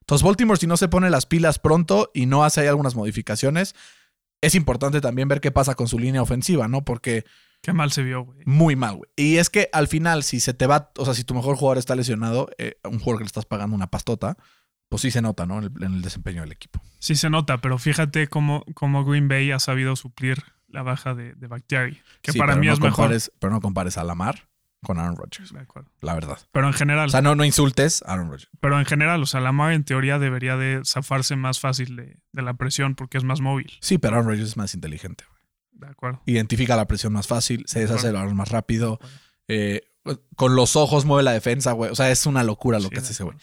Entonces, 0.00 0.24
Baltimore, 0.24 0.58
si 0.60 0.66
no 0.66 0.76
se 0.76 0.88
pone 0.88 1.08
las 1.10 1.26
pilas 1.26 1.58
pronto 1.58 2.10
y 2.14 2.26
no 2.26 2.44
hace 2.44 2.60
ahí 2.60 2.66
algunas 2.66 2.94
modificaciones, 2.94 3.74
es 4.42 4.54
importante 4.54 5.00
también 5.00 5.28
ver 5.28 5.40
qué 5.40 5.50
pasa 5.50 5.74
con 5.74 5.88
su 5.88 5.98
línea 5.98 6.20
ofensiva, 6.22 6.68
¿no? 6.68 6.84
Porque 6.84 7.24
Qué 7.62 7.72
mal 7.72 7.90
se 7.92 8.02
vio, 8.02 8.22
güey. 8.24 8.40
muy 8.44 8.76
mal, 8.76 8.96
güey. 8.96 9.10
Y 9.16 9.38
es 9.38 9.48
que 9.48 9.70
al 9.72 9.88
final, 9.88 10.22
si 10.22 10.40
se 10.40 10.52
te 10.52 10.66
va, 10.66 10.92
o 10.98 11.04
sea, 11.06 11.14
si 11.14 11.24
tu 11.24 11.32
mejor 11.34 11.56
jugador 11.56 11.78
está 11.78 11.96
lesionado, 11.96 12.50
eh, 12.58 12.76
un 12.84 12.98
jugador 12.98 13.18
que 13.20 13.24
le 13.24 13.28
estás 13.28 13.46
pagando 13.46 13.74
una 13.74 13.86
pastota, 13.86 14.36
pues 14.90 15.00
sí 15.00 15.10
se 15.10 15.22
nota, 15.22 15.46
¿no? 15.46 15.58
En 15.58 15.64
el, 15.64 15.82
en 15.82 15.94
el 15.94 16.02
desempeño 16.02 16.42
del 16.42 16.52
equipo. 16.52 16.82
Sí 16.98 17.14
se 17.16 17.30
nota, 17.30 17.62
pero 17.62 17.78
fíjate 17.78 18.28
cómo, 18.28 18.64
cómo 18.74 19.06
Green 19.06 19.28
Bay 19.28 19.50
ha 19.50 19.58
sabido 19.58 19.96
suplir 19.96 20.42
la 20.68 20.82
baja 20.82 21.14
de, 21.14 21.32
de 21.34 21.46
Bakhtiari, 21.46 22.02
que 22.20 22.32
Sí, 22.32 22.38
para 22.38 22.56
mí 22.56 22.66
no 22.66 22.74
es 22.74 22.80
mejor. 22.80 23.06
compares- 23.06 23.32
Pero 23.38 23.52
no 23.54 23.60
compares 23.62 23.96
a 23.96 24.04
Lamar 24.04 24.46
con 24.84 24.98
Aaron 24.98 25.16
Rodgers, 25.16 25.52
De 25.52 25.58
acuerdo. 25.60 25.90
la 26.00 26.14
verdad. 26.14 26.38
Pero 26.52 26.66
en 26.68 26.72
general, 26.72 27.08
O 27.08 27.10
sea, 27.10 27.20
no, 27.22 27.34
no 27.34 27.44
insultes 27.44 28.02
a 28.06 28.12
Aaron 28.12 28.26
Rodgers. 28.30 28.48
pero 28.60 28.78
en 28.78 28.84
general, 28.86 29.22
o 29.22 29.26
sea, 29.26 29.40
Lamar 29.40 29.72
en 29.72 29.82
teoría 29.84 30.18
debería 30.20 30.56
de 30.56 30.80
zafarse 30.84 31.34
más 31.36 31.58
fácil 31.58 31.96
de, 31.96 32.18
de 32.32 32.42
la 32.42 32.54
presión 32.54 32.94
porque 32.94 33.18
es 33.18 33.24
más 33.24 33.40
móvil. 33.40 33.72
Sí, 33.80 33.98
pero 33.98 34.14
Aaron 34.16 34.28
Rodgers 34.28 34.50
es 34.50 34.56
más 34.56 34.74
inteligente. 34.74 35.24
güey. 35.28 35.40
De 35.72 35.86
acuerdo. 35.88 36.22
Identifica 36.26 36.76
la 36.76 36.86
presión 36.86 37.12
más 37.12 37.26
fácil, 37.26 37.64
se 37.66 37.80
De 37.80 37.86
deshace 37.86 38.06
el 38.08 38.14
balón 38.14 38.36
más 38.36 38.50
rápido. 38.50 39.00
Eh, 39.48 39.82
con 40.36 40.54
los 40.54 40.76
ojos 40.76 41.04
mueve 41.04 41.22
la 41.24 41.32
defensa, 41.32 41.72
güey. 41.72 41.90
O 41.90 41.94
sea, 41.94 42.10
es 42.10 42.26
una 42.26 42.42
locura 42.44 42.78
lo 42.78 42.84
Sí, 42.84 42.90
que 42.90 42.98
hace 43.00 43.12
ese 43.12 43.24
güey. 43.24 43.36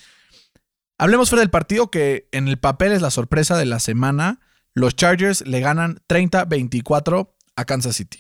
Hablemos 0.98 1.30
fuera 1.30 1.42
del 1.42 1.50
partido 1.50 1.90
que 1.90 2.28
en 2.32 2.48
el 2.48 2.58
papel 2.60 2.92
es 2.92 3.02
la 3.02 3.10
sorpresa 3.10 3.58
de 3.58 3.66
la 3.66 3.80
semana. 3.80 4.40
los 4.74 4.96
Chargers 4.96 5.46
le 5.46 5.60
ganan 5.60 6.00
30-24 6.08 7.32
a 7.56 7.66
Kansas 7.66 7.96
City. 7.96 8.20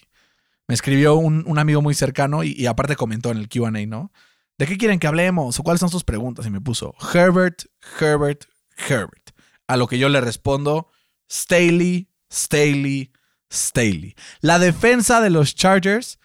Me 0.71 0.75
escribió 0.75 1.15
un, 1.15 1.43
un 1.47 1.59
amigo 1.59 1.81
muy 1.81 1.93
cercano 1.93 2.45
y, 2.45 2.53
y 2.53 2.65
aparte 2.65 2.95
comentó 2.95 3.29
en 3.29 3.39
el 3.39 3.49
QA, 3.49 3.71
¿no? 3.87 4.13
¿De 4.57 4.65
qué 4.65 4.77
quieren 4.77 4.99
que 4.99 5.07
hablemos? 5.07 5.59
¿O 5.59 5.63
cuáles 5.63 5.81
son 5.81 5.89
sus 5.89 6.05
preguntas? 6.05 6.45
Y 6.45 6.49
me 6.49 6.61
puso 6.61 6.95
Herbert, 7.13 7.63
Herbert, 7.99 8.45
Herbert. 8.87 9.31
A 9.67 9.75
lo 9.75 9.87
que 9.87 9.99
yo 9.99 10.07
le 10.07 10.21
respondo, 10.21 10.87
Staley, 11.29 12.07
Staley, 12.31 13.11
Staley. 13.51 14.15
La 14.39 14.59
defensa 14.59 15.19
de 15.19 15.29
los 15.29 15.55
Chargers 15.55 16.19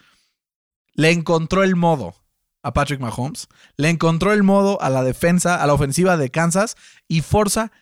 le 0.94 1.11
encontró 1.11 1.64
el 1.64 1.74
modo 1.74 2.14
a 2.62 2.72
Patrick 2.72 3.01
Mahomes, 3.01 3.49
le 3.76 3.88
encontró 3.88 4.32
el 4.32 4.44
modo 4.44 4.80
a 4.80 4.90
la 4.90 5.03
defensa, 5.03 5.61
a 5.61 5.66
la 5.66 5.74
ofensiva 5.74 6.16
de 6.16 6.30
Kansas 6.30 6.76
y 7.09 7.22
forza 7.22 7.72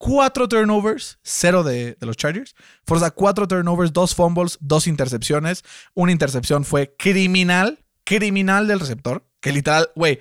cuatro 0.00 0.48
turnovers, 0.48 1.18
cero 1.22 1.62
de, 1.62 1.94
de 2.00 2.06
los 2.06 2.16
Chargers, 2.16 2.54
forza 2.84 3.10
cuatro 3.10 3.46
turnovers, 3.46 3.92
dos 3.92 4.14
fumbles, 4.14 4.56
dos 4.62 4.86
intercepciones. 4.86 5.62
Una 5.92 6.10
intercepción 6.10 6.64
fue 6.64 6.96
criminal, 6.96 7.84
criminal 8.04 8.66
del 8.66 8.80
receptor, 8.80 9.26
que 9.40 9.52
literal, 9.52 9.90
güey, 9.94 10.18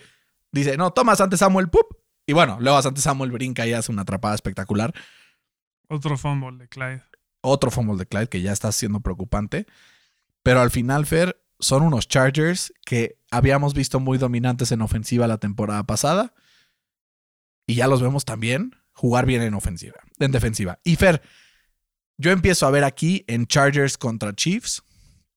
dice, 0.52 0.76
no, 0.76 0.92
tomas 0.92 1.22
antes 1.22 1.40
Samuel, 1.40 1.70
¡pup! 1.70 1.96
Y 2.28 2.34
bueno, 2.34 2.58
luego 2.60 2.78
antes 2.78 3.06
Samuel 3.06 3.32
brinca 3.32 3.66
y 3.66 3.72
hace 3.72 3.90
una 3.90 4.02
atrapada 4.02 4.36
espectacular. 4.36 4.94
Otro 5.88 6.18
fumble 6.18 6.58
de 6.58 6.68
Clyde. 6.68 7.04
Otro 7.40 7.72
fumble 7.72 7.96
de 7.96 8.06
Clyde 8.06 8.28
que 8.28 8.42
ya 8.42 8.52
está 8.52 8.74
siendo 8.74 9.00
preocupante. 9.00 9.66
Pero 10.44 10.60
al 10.60 10.72
final, 10.72 11.06
Fer, 11.06 11.42
son 11.58 11.84
unos 11.84 12.10
Chargers 12.10 12.74
que 12.86 13.18
habíamos 13.32 13.74
visto 13.74 14.02
muy 14.02 14.18
dominantes 14.18 14.74
en 14.74 14.82
ofensiva 14.82 15.26
la 15.26 15.38
temporada 15.38 15.84
pasada. 15.84 16.34
Y 17.66 17.76
ya 17.76 17.88
los 17.88 18.02
vemos 18.02 18.26
también 18.26 18.79
jugar 19.00 19.26
bien 19.26 19.41
en 19.41 19.54
ofensiva, 19.54 19.95
en 20.20 20.34
defensiva. 20.34 20.78
Y 20.84 20.97
Fer, 20.97 21.22
yo 22.18 22.32
empiezo 22.32 22.68
a 22.68 22.70
ver 22.70 22.84
aquí 22.84 23.24
en 23.28 23.47
Chargers 23.47 23.97
contra 23.97 24.36
Chiefs 24.36 24.84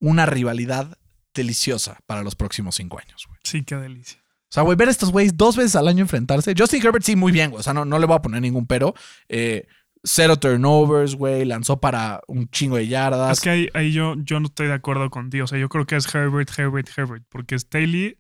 una 0.01 0.27
rivalidad 0.27 0.99
deliciosa 1.33 2.01
para 2.07 2.25
los 2.25 2.35
próximos 2.35 2.75
cinco 2.75 2.99
años. 2.99 3.25
güey. 3.29 3.39
Sí, 3.45 3.63
qué 3.63 3.77
delicia. 3.77 4.19
O 4.19 4.53
sea, 4.53 4.65
güey, 4.65 4.77
ver 4.77 4.89
a 4.89 4.91
estos 4.91 5.13
güeyes 5.13 5.37
dos 5.37 5.57
veces 5.57 5.77
al 5.77 5.87
año 5.87 6.03
enfrentarse. 6.03 6.55
Justin 6.59 6.85
Herbert 6.85 7.05
sí, 7.05 7.15
muy 7.15 7.31
bien, 7.31 7.51
güey. 7.51 7.61
O 7.61 7.63
sea, 7.63 7.73
no, 7.73 7.85
no 7.85 8.01
le 8.01 8.07
voy 8.07 8.17
a 8.17 8.23
poner 8.23 8.43
ningún 8.43 8.67
pero. 8.67 8.95
Eh, 9.29 9.69
cero 10.03 10.37
turnovers, 10.37 11.15
güey. 11.15 11.45
Lanzó 11.45 11.81
para 11.81 12.21
un 12.27 12.49
chingo 12.49 12.77
de 12.77 12.89
yardas. 12.89 13.39
Es 13.39 13.41
que 13.45 13.51
ahí, 13.51 13.69
ahí 13.75 13.93
yo, 13.93 14.17
yo 14.19 14.41
no 14.41 14.47
estoy 14.47 14.67
de 14.67 14.75
acuerdo 14.75 15.09
contigo. 15.09 15.45
O 15.45 15.47
sea, 15.47 15.61
yo 15.61 15.69
creo 15.69 15.87
que 15.87 15.95
es 15.95 16.13
Herbert, 16.13 16.51
Herbert, 16.59 16.91
Herbert. 16.97 17.25
Porque 17.29 17.57
Staley, 17.57 18.19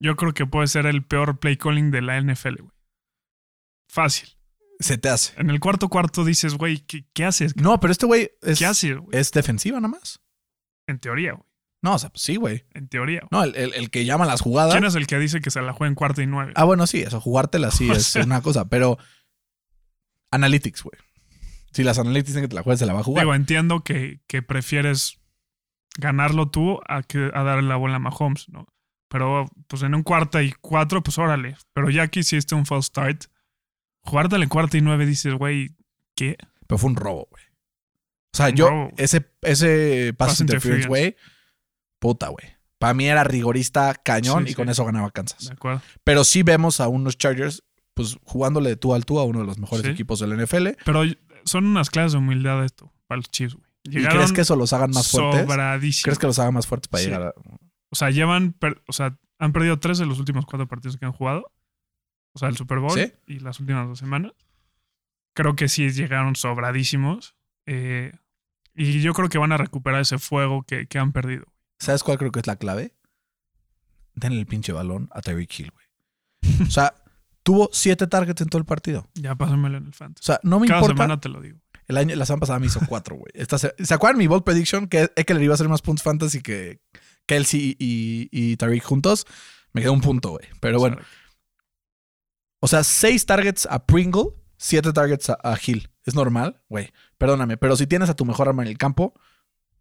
yo 0.00 0.14
creo 0.14 0.32
que 0.34 0.46
puede 0.46 0.68
ser 0.68 0.86
el 0.86 1.04
peor 1.04 1.40
play 1.40 1.56
calling 1.56 1.90
de 1.90 2.00
la 2.00 2.20
NFL, 2.20 2.60
güey. 2.60 2.74
Fácil. 3.88 4.28
Se 4.80 4.98
te 4.98 5.08
hace. 5.08 5.32
En 5.40 5.50
el 5.50 5.60
cuarto 5.60 5.88
cuarto 5.88 6.24
dices, 6.24 6.54
güey, 6.54 6.78
¿qué, 6.80 7.06
qué 7.12 7.24
haces? 7.24 7.56
No, 7.56 7.78
pero 7.80 7.92
este 7.92 8.06
güey 8.06 8.30
es, 8.42 8.58
¿Qué 8.58 8.66
haces, 8.66 8.96
güey? 8.98 9.18
es 9.18 9.30
defensiva 9.32 9.78
nada 9.80 9.88
más. 9.96 10.20
En 10.86 10.98
teoría, 10.98 11.32
güey. 11.32 11.44
No, 11.82 11.94
o 11.94 11.98
sea, 11.98 12.08
pues 12.10 12.22
sí, 12.22 12.36
güey. 12.36 12.64
En 12.72 12.88
teoría. 12.88 13.20
güey. 13.20 13.28
No, 13.30 13.44
el, 13.44 13.54
el- 13.56 13.74
el 13.74 13.90
que 13.90 14.04
llama 14.04 14.24
las 14.26 14.40
jugadas. 14.40 14.72
¿Quién 14.72 14.84
es 14.84 14.94
el 14.94 15.06
que 15.06 15.18
dice 15.18 15.40
que 15.40 15.50
se 15.50 15.60
la 15.62 15.72
juega 15.74 15.88
en 15.88 15.94
cuarto 15.94 16.22
y 16.22 16.26
nueve? 16.26 16.52
Ah, 16.56 16.64
bueno, 16.64 16.86
sí, 16.86 17.02
eso, 17.02 17.20
jugártela 17.20 17.70
sí 17.70 17.88
O 17.90 17.92
es 17.92 18.06
sea. 18.06 18.24
una 18.24 18.40
cosa, 18.42 18.68
pero 18.68 18.98
analytics, 20.30 20.82
güey. 20.82 20.96
Si 21.72 21.82
las 21.82 21.98
analytics 21.98 22.28
dicen 22.28 22.42
que 22.42 22.48
te 22.48 22.54
la 22.54 22.62
juegues, 22.62 22.78
se 22.80 22.86
la 22.86 22.92
va 22.94 23.00
a 23.00 23.04
jugar. 23.04 23.22
Digo, 23.24 23.34
entiendo 23.34 23.82
que, 23.82 24.20
que 24.26 24.42
prefieres 24.42 25.20
ganarlo 25.98 26.50
tú 26.50 26.80
a, 26.88 27.02
que, 27.02 27.30
a 27.34 27.42
darle 27.42 27.68
la 27.68 27.76
bola 27.76 27.96
a 27.96 28.00
Mahomes, 28.00 28.48
¿no? 28.48 28.66
Pero 29.08 29.46
pues 29.68 29.82
en 29.82 29.94
un 29.94 30.02
cuarto 30.02 30.40
y 30.40 30.52
cuatro, 30.60 31.02
pues 31.02 31.18
órale. 31.18 31.56
Pero 31.72 31.90
ya 31.90 32.08
que 32.08 32.20
hiciste 32.20 32.54
un 32.54 32.66
false 32.66 32.88
start, 32.88 33.24
jugártela 34.04 34.44
en 34.44 34.48
cuarto 34.50 34.76
y 34.76 34.80
nueve 34.80 35.06
dices, 35.06 35.34
güey, 35.34 35.70
¿qué? 36.14 36.36
Pero 36.66 36.78
fue 36.78 36.90
un 36.90 36.96
robo, 36.96 37.28
güey. 37.30 37.42
O 38.32 38.36
sea, 38.36 38.46
Un 38.46 38.54
yo, 38.54 38.68
robo. 38.68 38.90
ese, 38.96 39.26
ese 39.42 40.14
pass 40.16 40.40
interference, 40.40 40.88
güey, 40.88 41.16
puta, 41.98 42.28
güey. 42.28 42.54
Para 42.78 42.94
mí 42.94 43.06
era 43.06 43.24
rigorista 43.24 43.94
cañón 43.94 44.44
Sí, 44.46 44.52
y 44.52 44.54
con 44.54 44.66
sí. 44.66 44.72
eso 44.72 44.84
ganaba 44.84 45.10
Kansas. 45.10 45.46
¿De 45.46 45.52
acuerdo? 45.52 45.80
Pero 46.02 46.24
sí 46.24 46.42
vemos 46.42 46.80
a 46.80 46.88
unos 46.88 47.16
Chargers, 47.16 47.62
pues 47.94 48.18
jugándole 48.24 48.70
de 48.70 48.76
tú 48.76 48.92
al 48.94 49.04
tú 49.06 49.18
a 49.20 49.24
uno 49.24 49.40
de 49.40 49.46
los 49.46 49.58
mejores 49.58 49.84
Sí. 49.86 49.92
equipos 49.92 50.18
del 50.20 50.32
NFL. 50.38 50.68
Pero 50.84 51.02
son 51.44 51.64
unas 51.66 51.88
clases 51.90 52.12
de 52.12 52.18
humildad 52.18 52.64
esto 52.64 52.92
para 53.06 53.18
los 53.18 53.30
Chiefs, 53.30 53.54
güey. 53.54 53.66
¿Y 53.84 54.04
crees 54.06 54.32
que 54.32 54.40
eso 54.40 54.56
los 54.56 54.72
hagan 54.72 54.90
más 54.90 55.10
fuertes? 55.10 55.46
¿Crees 56.02 56.18
que 56.18 56.26
los 56.26 56.38
haga 56.38 56.50
más 56.50 56.66
fuertes 56.66 56.88
para 56.88 57.02
llegar 57.04 57.22
a.? 57.22 57.34
O 57.90 57.94
sea, 57.96 58.10
llevan, 58.10 58.52
per- 58.54 58.82
o 58.88 58.92
sea, 58.92 59.18
han 59.38 59.52
perdido 59.52 59.78
tres 59.78 59.98
de 59.98 60.06
los 60.06 60.18
últimos 60.18 60.44
cuatro 60.46 60.66
partidos 60.66 60.96
que 60.96 61.04
han 61.04 61.12
jugado. 61.12 61.52
O 62.34 62.38
sea, 62.38 62.48
el 62.48 62.56
Super 62.56 62.78
Bowl 62.80 62.92
¿Sí? 62.92 63.12
y 63.26 63.38
las 63.40 63.60
últimas 63.60 63.86
dos 63.88 63.98
semanas. 63.98 64.32
Creo 65.34 65.56
que 65.56 65.68
sí 65.68 65.90
llegaron 65.90 66.36
sobradísimos. 66.36 67.34
eh, 67.66 68.12
y 68.76 69.00
yo 69.02 69.14
creo 69.14 69.28
que 69.28 69.38
van 69.38 69.52
a 69.52 69.56
recuperar 69.56 70.00
ese 70.00 70.18
fuego 70.18 70.64
que, 70.64 70.86
que 70.88 70.98
han 70.98 71.12
perdido. 71.12 71.44
¿Sabes 71.78 72.02
cuál 72.02 72.18
creo 72.18 72.32
que 72.32 72.40
es 72.40 72.46
la 72.48 72.56
clave? 72.56 72.92
Denle 74.16 74.40
el 74.40 74.46
pinche 74.46 74.72
balón 74.72 75.08
a 75.12 75.20
Tyreek 75.22 75.58
Hill, 75.60 75.70
güey. 75.72 76.66
O 76.66 76.70
sea, 76.70 76.94
tuvo 77.44 77.68
siete 77.72 78.06
targets 78.06 78.40
en 78.42 78.48
todo 78.48 78.58
el 78.58 78.64
partido. 78.64 79.08
Ya 79.14 79.34
pásamelo 79.34 79.76
en 79.78 79.84
el 79.84 79.90
O 79.90 79.92
fantasy. 79.92 80.24
sea, 80.26 80.40
no 80.42 80.58
me 80.60 80.66
Cada 80.66 80.80
importa. 80.80 80.94
semana 81.02 81.20
te 81.20 81.28
lo 81.28 81.40
digo. 81.40 81.58
El 81.86 81.98
año, 81.98 82.16
la 82.16 82.24
semana 82.26 82.40
pasada 82.40 82.58
me 82.58 82.66
hizo 82.66 82.80
cuatro, 82.88 83.16
güey. 83.16 83.30
Se, 83.46 83.74
¿Se 83.84 83.94
acuerdan 83.94 84.18
mi 84.18 84.26
bold 84.26 84.42
prediction? 84.42 84.88
Que 84.88 85.10
Eckler 85.16 85.42
iba 85.42 85.52
a 85.52 85.56
hacer 85.56 85.68
más 85.68 85.82
puntos 85.82 86.02
fantasy 86.02 86.40
que 86.40 86.80
Kelsey 87.26 87.76
y, 87.78 88.28
y 88.32 88.56
Tariq 88.56 88.82
juntos. 88.82 89.26
Me 89.72 89.82
quedó 89.82 89.92
un 89.92 90.00
punto, 90.00 90.30
güey. 90.30 90.46
Pero 90.60 90.78
bueno. 90.78 90.96
O 90.96 91.00
O 92.64 92.66
sea, 92.66 92.82
seis 92.82 93.26
targets 93.26 93.66
a 93.70 93.84
Pringle, 93.84 94.30
siete 94.56 94.90
targets 94.94 95.28
a, 95.28 95.36
a 95.44 95.58
Hill. 95.62 95.90
¿Es 96.06 96.14
normal? 96.14 96.62
Güey, 96.70 96.94
perdóname. 97.18 97.58
Pero 97.58 97.76
si 97.76 97.86
tienes 97.86 98.08
a 98.08 98.16
tu 98.16 98.24
mejor 98.24 98.48
arma 98.48 98.62
en 98.62 98.70
el 98.70 98.78
campo, 98.78 99.12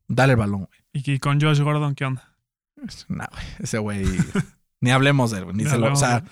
dale 0.09 0.33
el 0.33 0.37
balón, 0.37 0.65
güey. 0.65 0.79
y, 1.15 1.19
con 1.19 1.39
Josh 1.39 1.61
Gordon, 1.61 1.95
¿qué 1.95 2.03
onda? 2.03 2.35
Nah, 3.07 3.27
güey. 3.31 3.45
Ese 3.59 3.77
güey... 3.77 4.05
ni 4.81 4.91
hablemos 4.91 5.31
de 5.31 5.37
él, 5.37 5.43
güey. 5.45 5.55
Ni 5.55 5.63
se 5.63 5.77
lo- 5.77 5.93
o 5.93 5.95
sea, 5.95 6.25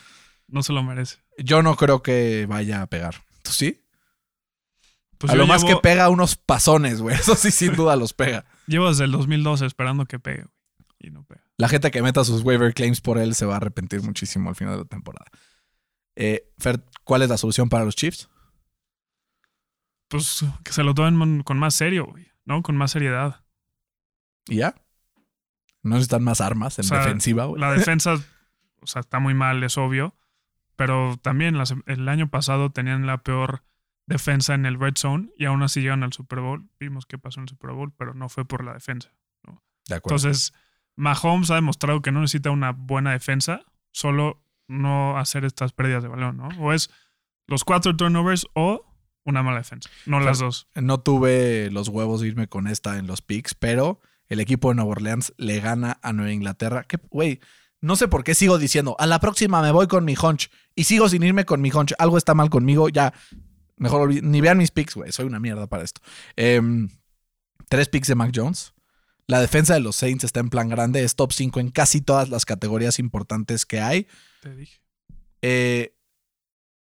no 0.49 0.62
se 0.62 0.74
lo 0.74 0.84
merece. 0.84 1.20
yo 1.38 1.64
no 1.64 1.78
creo 1.78 2.04
que 2.04 2.45
vaya 2.49 2.82
a 2.82 2.88
pegar. 2.88 3.24
¿Tú 3.43 3.52
sí? 3.52 3.86
Pues 5.20 5.32
a 5.32 5.36
lo 5.38 5.47
más 5.47 5.64
que 5.64 5.78
pega 5.78 6.10
unos 6.10 6.36
pasones, 6.36 6.99
güey. 7.02 7.16
Eso 7.20 7.36
sí, 7.36 7.49
sin 7.52 7.76
duda 7.78 7.95
los 7.95 8.12
pega. 8.12 8.43
llevo 8.68 8.89
desde 8.89 9.06
el 9.06 9.12
2012 9.12 9.66
esperando 9.66 10.06
que 10.06 10.20
pegue. 10.20 10.43
güey, 10.43 10.52
Y 10.99 11.12
no 11.12 11.24
pega. 11.24 11.45
La 11.56 11.70
gente 11.70 11.91
que 11.91 12.02
meta 12.02 12.26
sus 12.26 12.43
waiver 12.43 12.74
claims 12.74 12.99
por 12.99 13.20
él 13.20 13.36
se 13.36 13.45
va 13.45 13.54
a 13.54 13.58
arrepentir 13.58 14.02
muchísimo 14.02 14.49
al 14.49 14.56
final 14.58 14.74
de 14.74 14.80
la 14.80 14.86
temporada. 14.89 15.28
Eh, 16.16 16.49
Fer, 16.57 16.84
¿cuál 17.03 17.22
es 17.22 17.30
la 17.30 17.38
solución 17.38 17.70
para 17.70 17.86
los 17.86 17.95
Chiefs? 17.95 18.30
Pues 20.07 20.45
que 20.64 20.74
se 20.74 20.84
lo 20.84 20.93
tomen 20.93 21.43
con 21.43 21.57
más 21.57 21.74
serio, 21.74 22.05
güey. 22.05 22.28
¿No? 22.43 22.62
Con 22.64 22.76
más 22.76 22.91
seriedad. 22.91 23.45
¿Y 24.47 24.57
ya? 24.57 24.76
¿No 25.84 25.91
necesitan 25.91 26.24
más 26.24 26.41
armas 26.41 26.78
en 26.80 26.86
O 26.86 26.88
sea, 26.89 26.99
defensiva, 26.99 27.45
güey? 27.45 27.62
La 27.62 27.72
defensa, 27.72 28.16
o 28.82 28.88
sea, 28.88 28.99
está 29.01 29.20
muy 29.20 29.34
mal, 29.34 29.64
es 29.64 29.78
obvio. 29.78 30.16
Pero 30.76 31.18
también 31.22 31.55
el 31.86 32.09
año 32.09 32.30
pasado 32.30 32.72
tenían 32.72 33.05
la 33.05 33.20
peor 33.20 33.64
defensa 34.07 34.53
en 34.53 34.66
el 34.66 34.80
red 34.80 34.95
zone 34.97 35.30
y 35.38 35.45
aún 35.45 35.64
así 35.64 35.82
llegan 35.82 36.03
al 36.03 36.12
Super 36.12 36.39
Bowl. 36.39 36.70
Vimos 36.80 37.05
qué 37.05 37.18
pasó 37.18 37.39
en 37.39 37.43
el 37.43 37.49
Super 37.49 37.72
Bowl, 37.72 37.93
pero 37.95 38.14
no 38.14 38.30
fue 38.30 38.45
por 38.45 38.64
la 38.64 38.74
defensa. 38.74 39.14
De 39.88 39.95
acuerdo. 39.95 40.16
Entonces, 40.16 40.53
Mahomes 40.95 41.51
ha 41.51 41.55
demostrado 41.55 42.01
que 42.01 42.12
no 42.12 42.22
necesita 42.22 42.51
una 42.51 42.72
buena 42.72 43.12
defensa, 43.12 43.66
solo 43.91 44.43
no 44.72 45.17
hacer 45.17 45.45
estas 45.45 45.74
pérdidas 45.74 46.03
de 46.03 46.09
balón, 46.09 46.38
¿no? 46.38 46.49
O 46.59 46.74
es 46.74 46.89
los 47.47 47.63
cuatro 47.63 47.95
turnovers 47.95 48.47
o 48.53 48.86
una 49.24 49.43
mala 49.43 49.57
defensa, 49.57 49.89
no 50.05 50.19
las 50.19 50.39
dos. 50.39 50.67
no 50.74 50.99
tuve 50.99 51.69
los 51.72 51.89
huevos 51.89 52.22
de 52.22 52.30
irme 52.30 52.47
con 52.47 52.67
esta 52.67 52.97
en 52.97 53.05
los 53.05 53.22
picks, 53.22 53.53
pero 53.53 54.01
el 54.30 54.39
equipo 54.39 54.69
de 54.69 54.76
Nueva 54.76 54.91
Orleans 54.91 55.34
le 55.38 55.59
gana 55.59 55.99
a 56.01 56.13
Nueva 56.13 56.32
Inglaterra. 56.32 56.86
Que, 56.86 56.97
güey, 57.09 57.39
no 57.82 57.95
sé 57.95 58.07
por 58.07 58.24
qué 58.24 58.34
sigo 58.34 58.57
diciendo, 58.57 58.95
a 58.97 59.05
la 59.05 59.19
próxima 59.19 59.61
me 59.61 59.72
voy 59.72 59.88
con 59.88 60.05
mi 60.05 60.15
hunch 60.15 60.49
y 60.76 60.86
sigo 60.86 61.09
sin 61.09 61.22
irme 61.24 61.45
con 61.45 61.61
mi 61.61 61.69
hunch. 61.69 61.93
Algo 61.99 62.17
está 62.17 62.34
mal 62.34 62.49
conmigo, 62.49 62.89
ya. 62.89 63.13
Mejor 63.76 64.24
ni 64.24 64.39
vean 64.39 64.57
mis 64.57 64.72
picks, 64.72 64.95
güey. 64.95 65.11
Soy 65.11 65.26
una 65.26 65.39
mierda 65.39 65.67
para 65.67 65.84
esto. 65.84 66.01
Em, 66.36 66.89
tres 67.67 67.89
picks 67.89 68.07
de 68.07 68.15
Mac 68.15 68.32
Jones. 68.34 68.74
La 69.28 69.39
defensa 69.41 69.74
de 69.74 69.80
los 69.80 69.95
Saints 69.95 70.24
está 70.24 70.39
en 70.39 70.49
plan 70.49 70.69
grande. 70.69 71.03
Es 71.03 71.15
top 71.15 71.34
5 71.34 71.59
en 71.59 71.72
casi 71.72 72.01
todas 72.01 72.30
las 72.30 72.45
categorías 72.45 72.99
importantes 72.99 73.65
que 73.65 73.82
hay. 73.82 74.07
Te 74.41 74.55
dije. 74.55 74.81
Eh, 75.41 75.95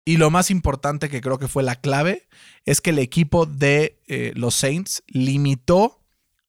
y 0.06 0.18
lo 0.18 0.32
más 0.32 0.50
importante 0.50 1.10
que 1.10 1.22
creo 1.22 1.38
que 1.38 1.48
fue 1.48 1.62
la 1.62 1.76
clave 1.76 2.28
es 2.66 2.82
que 2.82 2.90
el 2.90 3.00
equipo 3.00 3.46
de 3.46 4.02
eh, 4.08 4.32
los 4.36 4.56
Saints 4.56 5.04
limitó 5.08 6.04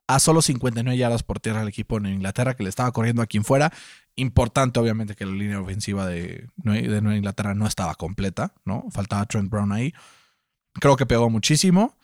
a 0.06 0.18
solo 0.18 0.40
59 0.40 0.96
yardas 0.96 1.22
por 1.22 1.40
tierra 1.40 1.60
al 1.60 1.68
equipo 1.68 2.00
Nueva 2.00 2.14
Inglaterra 2.14 2.54
que 2.54 2.62
le 2.62 2.68
estaba 2.68 2.90
corriendo 2.92 3.22
a 3.22 3.26
quien 3.26 3.44
fuera. 3.44 3.72
Importante, 4.16 4.80
obviamente, 4.80 5.14
que 5.14 5.26
la 5.26 5.32
línea 5.32 5.60
ofensiva 5.60 6.06
de, 6.06 6.48
de 6.56 7.00
Nueva 7.02 7.16
Inglaterra 7.16 7.54
no 7.54 7.66
estaba 7.66 7.94
completa, 7.96 8.54
¿no? 8.64 8.86
Faltaba 8.90 9.26
Trent 9.26 9.50
Brown 9.50 9.72
ahí. 9.72 9.92
Creo 10.74 10.96
que 10.96 11.06
pegó 11.06 11.28
muchísimo. 11.28 11.98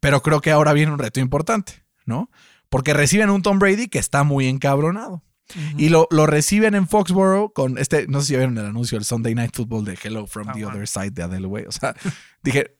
Pero 0.00 0.22
creo 0.22 0.40
que 0.40 0.50
ahora 0.50 0.72
viene 0.72 0.92
un 0.92 0.98
reto 0.98 1.20
importante, 1.20 1.84
¿no? 2.06 2.30
Porque 2.68 2.92
reciben 2.92 3.30
un 3.30 3.42
Tom 3.42 3.58
Brady 3.58 3.88
que 3.88 3.98
está 3.98 4.24
muy 4.24 4.46
encabronado. 4.46 5.22
Y 5.76 5.88
lo, 5.88 6.08
lo 6.10 6.26
reciben 6.26 6.74
en 6.74 6.86
Foxborough 6.86 7.52
con 7.52 7.78
este, 7.78 8.06
no 8.06 8.20
sé 8.20 8.26
si 8.28 8.36
vieron 8.36 8.58
el 8.58 8.66
anuncio 8.66 8.98
del 8.98 9.04
Sunday 9.04 9.34
Night 9.34 9.54
Football 9.54 9.84
de 9.84 9.98
Hello 10.02 10.26
from 10.26 10.52
the. 10.52 10.64
Other 10.64 10.86
Side 10.86 11.12
de 11.12 11.22
Adele, 11.22 11.46
güey. 11.46 11.64
O 11.66 11.72
sea, 11.72 11.94
dije, 12.42 12.78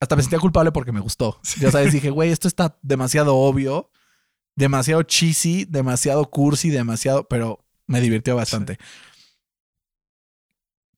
hasta 0.00 0.16
me 0.16 0.22
sentía 0.22 0.38
culpable 0.38 0.72
porque 0.72 0.92
me 0.92 1.00
gustó. 1.00 1.40
Ya 1.60 1.70
sabes, 1.70 1.92
dije, 1.92 2.10
güey, 2.10 2.30
esto 2.30 2.48
está 2.48 2.78
demasiado 2.82 3.36
obvio, 3.36 3.90
demasiado 4.56 5.02
cheesy, 5.02 5.64
demasiado 5.66 6.30
cursi, 6.30 6.70
demasiado, 6.70 7.28
pero 7.28 7.64
me 7.86 8.00
divirtió 8.00 8.36
bastante. 8.36 8.78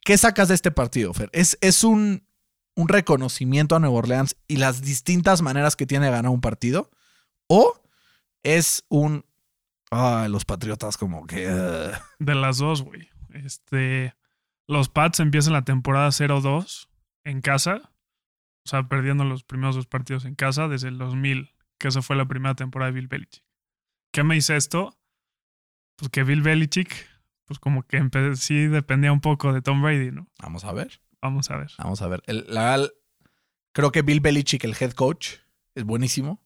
¿Qué 0.07 0.17
sacas 0.17 0.49
de 0.49 0.55
este 0.55 0.71
partido, 0.71 1.13
Fer? 1.13 1.31
Es, 1.33 1.59
es 1.61 1.83
un, 1.83 2.25
un 2.77 2.89
reconocimiento 2.89 3.75
a 3.75 3.81
Nueva 3.81 3.97
Orleans 3.97 4.37
y 4.47 4.57
las 4.57 4.81
distintas 4.81 5.43
maneras 5.43 5.75
que 5.75 5.87
tiene 5.87 6.07
de 6.07 6.13
ganar 6.13 6.31
un 6.31 6.41
partido. 6.41 6.91
O 7.49 7.81
es 8.45 8.85
un. 8.89 9.26
Ah, 9.91 10.27
los 10.31 10.45
Patriotas, 10.45 10.97
como 10.97 11.27
que. 11.27 11.49
uh, 11.49 11.91
De 12.19 12.35
las 12.35 12.59
dos, 12.59 12.83
güey. 12.83 13.09
Este. 13.31 14.15
Los 14.69 14.89
Pats 14.89 15.21
empiezan 15.21 15.53
la 15.53 15.65
temporada 15.65 16.09
0-2 16.09 16.89
en 17.25 17.41
casa. 17.41 17.93
O 18.65 18.69
sea, 18.69 18.89
perdiendo 18.89 19.25
los 19.25 19.45
primeros 19.45 19.77
dos 19.77 19.87
partidos 19.87 20.25
en 20.25 20.35
casa 20.35 20.67
desde 20.67 20.89
el 20.89 20.99
2000, 20.99 21.55
que 21.79 21.87
esa 21.89 22.03
fue 22.03 22.17
la 22.17 22.27
primera 22.27 22.55
temporada 22.57 22.91
de 22.91 22.97
Bill 22.97 23.07
Belichick. 23.07 23.45
¿Qué 24.13 24.25
me 24.25 24.35
dice 24.35 24.57
esto? 24.57 24.99
Pues 25.97 26.11
que 26.11 26.25
Bill 26.25 26.43
Belichick, 26.43 26.93
pues 27.45 27.61
como 27.61 27.85
que 27.85 28.03
sí 28.35 28.67
dependía 28.67 29.13
un 29.13 29.21
poco 29.21 29.53
de 29.53 29.63
Tom 29.63 29.83
Brady, 29.83 30.11
¿no? 30.11 30.27
Vamos 30.43 30.65
a 30.65 30.73
ver. 30.73 31.01
Vamos 31.23 31.49
a 31.51 31.57
ver. 31.59 31.71
Vamos 31.79 32.03
a 32.03 32.09
ver. 32.09 32.23
El- 32.27 32.45
la- 32.49 32.89
creo 33.73 33.93
que 33.93 34.03
Bill 34.03 34.21
Belichick, 34.21 34.65
el 34.65 34.75
head 34.79 34.93
coach, 34.93 35.35
es 35.77 35.85
buenísimo. 35.85 36.43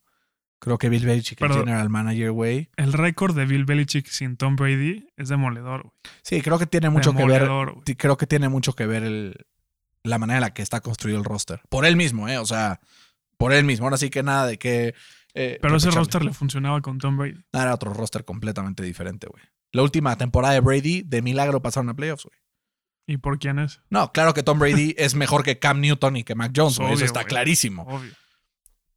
Creo 0.61 0.77
que 0.77 0.91
Bill 0.91 1.07
Belichick, 1.07 1.41
el 1.41 1.53
general 1.53 1.89
manager, 1.89 2.33
güey. 2.33 2.69
El 2.77 2.93
récord 2.93 3.35
de 3.35 3.47
Bill 3.47 3.65
Belichick 3.65 4.07
sin 4.07 4.37
Tom 4.37 4.57
Brady 4.57 5.09
es 5.17 5.31
demoledor, 5.31 5.85
güey. 5.85 5.95
Sí, 6.23 6.43
creo 6.43 6.59
que 6.59 6.67
tiene 6.67 6.91
mucho 6.91 7.15
que 7.15 7.25
ver. 7.25 7.49
Sí, 7.87 7.97
Creo 7.97 8.19
que 8.19 8.27
tiene 8.27 8.51
mucho 8.51 8.75
que 8.75 8.87
ver 8.87 9.03
el, 9.03 9.47
la 10.05 10.19
manera 10.19 10.37
en 10.37 10.43
la 10.43 10.53
que 10.53 10.61
está 10.61 10.81
construido 10.83 11.19
el 11.19 11.25
roster. 11.25 11.63
Por 11.71 11.87
él 11.87 11.97
mismo, 11.97 12.29
¿eh? 12.29 12.37
O 12.37 12.45
sea, 12.45 12.79
por 13.39 13.55
él 13.55 13.65
mismo. 13.65 13.87
Ahora 13.87 13.97
sí 13.97 14.11
que 14.11 14.23
nada 14.23 14.47
de 14.47 14.59
que. 14.59 14.95
eh, 15.33 15.59
Pero 15.63 15.77
ese 15.77 15.91
roster 15.91 16.23
le 16.23 16.35
funcionaba 16.35 16.83
con 16.83 16.99
Tom 16.99 17.17
Brady. 17.17 17.43
Nada, 17.55 17.65
era 17.65 17.75
otro 17.75 17.95
roster 17.95 18.27
completamente 18.27 18.83
diferente, 18.83 19.29
güey. 19.29 19.43
La 19.73 19.83
última 19.83 20.17
temporada 20.19 20.53
de 20.53 20.61
Brady, 20.61 21.03
de 21.07 21.23
milagro 21.23 21.63
pasaron 21.63 21.89
a 21.89 21.95
playoffs, 21.95 22.25
güey. 22.25 22.37
¿Y 23.07 23.17
por 23.17 23.39
quién 23.39 23.59
es? 23.61 23.81
No, 23.89 24.13
claro 24.13 24.35
que 24.35 24.43
Tom 24.43 24.59
Brady 24.59 24.95
es 24.99 25.15
mejor 25.15 25.43
que 25.43 25.59
Cam 25.59 25.81
Newton 25.81 26.17
y 26.19 26.23
que 26.25 26.35
Mac 26.35 26.53
Jones, 26.55 26.79
güey. 26.79 26.93
Eso 26.93 27.05
está 27.07 27.25
clarísimo. 27.25 27.85
Obvio. 27.85 28.13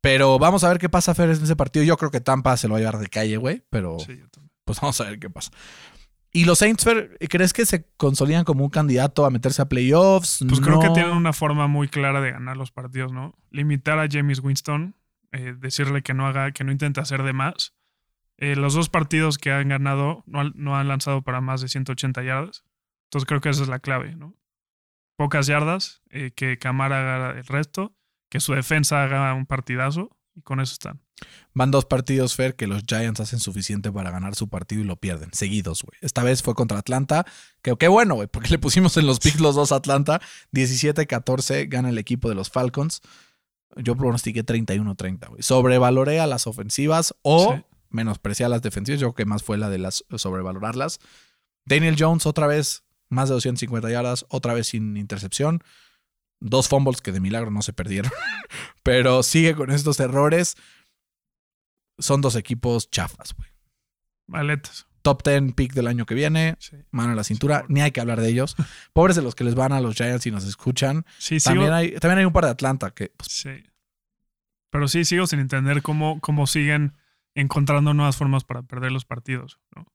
Pero 0.03 0.37
vamos 0.37 0.65
a 0.65 0.67
ver 0.67 0.79
qué 0.79 0.89
pasa, 0.89 1.15
Fer, 1.15 1.29
en 1.29 1.41
ese 1.41 1.55
partido. 1.55 1.85
Yo 1.85 1.95
creo 1.95 2.11
que 2.11 2.19
Tampa 2.19 2.57
se 2.57 2.67
lo 2.67 2.73
va 2.73 2.77
a 2.77 2.81
llevar 2.81 2.97
de 2.99 3.07
calle, 3.07 3.37
güey. 3.37 3.63
Pero 3.69 3.99
Sí, 3.99 4.17
yo 4.17 4.25
pues 4.65 4.81
vamos 4.81 4.99
a 4.99 5.05
ver 5.05 5.17
qué 5.17 5.29
pasa. 5.29 5.49
¿Y 6.33 6.43
los 6.43 6.59
Saints, 6.59 6.83
Fer, 6.83 7.17
crees 7.29 7.53
que 7.53 7.65
se 7.65 7.87
consolidan 7.95 8.43
como 8.43 8.65
un 8.65 8.69
candidato 8.69 9.23
a 9.25 9.29
meterse 9.29 9.61
a 9.61 9.69
playoffs? 9.69 10.43
Pues 10.45 10.59
creo 10.59 10.79
que 10.81 10.89
tienen 10.89 11.13
una 11.13 11.31
forma 11.31 11.67
muy 11.67 11.87
clara 11.87 12.19
de 12.19 12.31
ganar 12.31 12.57
los 12.57 12.71
partidos, 12.71 13.13
¿no? 13.13 13.33
Limitar 13.49 13.97
a 13.99 14.07
James 14.11 14.39
Winston, 14.43 14.95
eh, 15.31 15.55
decirle 15.57 16.01
que 16.01 16.13
no 16.13 16.27
haga, 16.27 16.51
que 16.51 16.65
no 16.65 16.73
intente 16.73 16.99
hacer 16.99 17.23
de 17.23 17.31
más. 17.31 17.73
Eh, 18.37 18.57
los 18.57 18.73
dos 18.73 18.89
partidos 18.89 19.37
que 19.37 19.51
han 19.53 19.69
ganado 19.69 20.23
no, 20.25 20.41
han- 20.41 20.51
no 20.55 20.75
han 20.75 20.89
lanzado 20.89 21.21
para 21.21 21.39
más 21.39 21.61
de 21.61 21.69
180 21.69 22.23
yardas. 22.23 22.65
Entonces 23.05 23.25
creo 23.25 23.39
que 23.39 23.49
esa 23.49 23.61
es 23.63 23.69
la 23.69 23.79
clave, 23.79 24.15
¿no? 24.17 24.35
Pocas 25.17 25.47
yardas, 25.47 26.01
eh, 26.09 26.31
que 26.35 26.57
Camara 26.57 27.15
haga 27.15 27.37
el 27.39 27.45
resto, 27.45 27.95
que 28.33 28.39
su 28.39 28.53
defensa 28.53 29.03
haga 29.03 29.31
un 29.35 29.45
partidazo 29.45 30.09
y 30.35 30.41
con 30.41 30.59
eso 30.59 30.73
están. 30.73 30.99
Van 31.53 31.69
dos 31.69 31.85
partidos, 31.85 32.33
Fer, 32.35 32.55
que 32.55 32.65
los 32.65 32.81
Giants 32.87 33.19
hacen 33.19 33.39
suficiente 33.39 33.91
para 33.91 34.09
ganar 34.09 34.33
su 34.33 34.49
partido 34.49 34.81
y 34.81 34.85
lo 34.85 34.95
pierden, 34.95 35.29
seguidos, 35.33 35.83
güey. 35.83 35.99
Esta 36.01 36.23
vez 36.23 36.41
fue 36.41 36.55
contra 36.55 36.79
Atlanta, 36.79 37.27
que 37.61 37.75
qué 37.77 37.87
bueno, 37.87 38.15
güey, 38.15 38.27
porque 38.27 38.49
le 38.49 38.57
pusimos 38.57 38.97
en 38.97 39.05
los 39.05 39.19
picks 39.19 39.39
los 39.39 39.53
dos 39.53 39.71
a 39.71 39.75
Atlanta. 39.75 40.19
17-14 40.51 41.69
gana 41.69 41.89
el 41.89 41.99
equipo 41.99 42.27
de 42.27 42.33
los 42.33 42.49
Falcons. 42.49 43.01
Yo 43.75 43.95
pronostiqué 43.95 44.43
31-30, 44.43 45.27
güey. 45.29 45.43
Sobrevaloré 45.43 46.19
a 46.19 46.25
las 46.25 46.47
ofensivas 46.47 47.13
o 47.21 47.53
Sí. 47.55 47.63
menosprecié 47.91 48.47
a 48.47 48.49
las 48.49 48.63
defensivas. 48.63 48.99
Yo 48.99 49.13
creo 49.13 49.25
que 49.25 49.29
más 49.29 49.43
fue 49.43 49.59
la 49.59 49.69
de 49.69 49.77
las 49.77 50.05
sobrevalorarlas. 50.17 50.99
Daniel 51.65 51.95
Jones 51.99 52.25
otra 52.25 52.47
vez, 52.47 52.83
más 53.09 53.29
de 53.29 53.35
250 53.35 53.91
yardas, 53.91 54.25
otra 54.29 54.55
vez 54.55 54.65
sin 54.69 54.97
intercepción. 54.97 55.63
Dos 56.45 56.67
fumbles 56.67 56.99
que 57.01 57.13
de 57.13 57.21
milagro 57.21 57.51
no 57.51 57.61
se 57.61 57.71
perdieron. 57.71 58.11
Pero 58.83 59.23
sigue 59.23 59.55
con 59.55 59.71
estos 59.71 59.99
errores. 60.01 60.57
Son 61.99 62.19
dos 62.21 62.35
equipos 62.35 62.89
chafas, 62.89 63.33
güey. 63.35 63.49
Maletas. 64.27 64.87
Top 65.03 65.21
10 65.23 65.53
pick 65.53 65.73
del 65.73 65.87
año 65.87 66.05
que 66.05 66.15
viene. 66.15 66.55
Sí. 66.59 66.77
Mano 66.91 67.11
en 67.11 67.15
la 67.17 67.23
cintura. 67.23 67.65
Ni 67.69 67.81
hay 67.81 67.91
que 67.91 68.01
hablar 68.01 68.19
de 68.19 68.27
ellos. 68.29 68.55
Pobres 68.93 69.15
de 69.15 69.21
los 69.21 69.35
que 69.35 69.43
les 69.45 69.55
van 69.55 69.71
a 69.71 69.79
los 69.79 69.95
Giants 69.95 70.25
y 70.25 70.31
nos 70.31 70.45
escuchan. 70.45 71.05
Sí, 71.17 71.39
sigo, 71.39 71.53
También 71.55 71.73
hay, 71.73 71.91
también 71.99 72.19
hay 72.19 72.25
un 72.25 72.33
par 72.33 72.43
de 72.45 72.51
Atlanta 72.51 72.91
que 72.91 73.13
pues, 73.15 73.29
Sí. 73.31 73.63
Pero 74.69 74.87
sí, 74.87 75.05
sigo 75.05 75.27
sin 75.27 75.39
entender 75.39 75.81
cómo, 75.81 76.19
cómo 76.19 76.45
siguen 76.47 76.93
encontrando 77.35 77.93
nuevas 77.93 78.17
formas 78.17 78.43
para 78.43 78.63
perder 78.63 78.91
los 78.91 79.05
partidos. 79.05 79.59
¿no? 79.75 79.83
O 79.83 79.87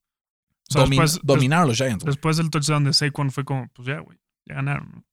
sea, 0.72 0.82
domi- 0.84 0.90
después, 0.90 1.20
dominaron 1.22 1.68
los 1.68 1.76
Giants. 1.76 2.04
después 2.04 2.36
del 2.36 2.50
touchdown 2.50 2.84
de 2.84 2.92
Saquon 2.94 3.30
fue 3.32 3.44
como, 3.44 3.68
pues 3.74 3.86
ya, 3.88 3.98
güey, 4.00 4.18
ya 4.46 4.54
ganaron. 4.56 4.90
¿no? 4.94 5.04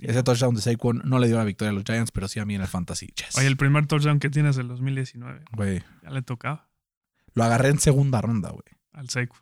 Ese 0.00 0.22
touchdown 0.22 0.54
de 0.54 0.60
Saquon 0.60 1.02
no 1.04 1.18
le 1.18 1.28
dio 1.28 1.36
la 1.36 1.44
victoria 1.44 1.70
a 1.70 1.74
los 1.74 1.84
Giants, 1.84 2.10
pero 2.10 2.28
sí 2.28 2.40
a 2.40 2.44
mí 2.44 2.54
en 2.54 2.62
el 2.62 2.66
Fantasy. 2.66 3.06
Yes. 3.06 3.38
Oye, 3.38 3.46
el 3.46 3.56
primer 3.56 3.86
touchdown 3.86 4.18
que 4.18 4.28
tienes 4.28 4.56
del 4.56 4.68
2019, 4.68 5.44
Güey, 5.52 5.82
ya 6.02 6.10
le 6.10 6.22
tocaba 6.22 6.68
lo 7.34 7.44
agarré 7.44 7.68
en 7.68 7.78
segunda 7.78 8.20
ronda, 8.20 8.50
güey. 8.50 8.64
al 8.92 9.08
Saquon. 9.10 9.40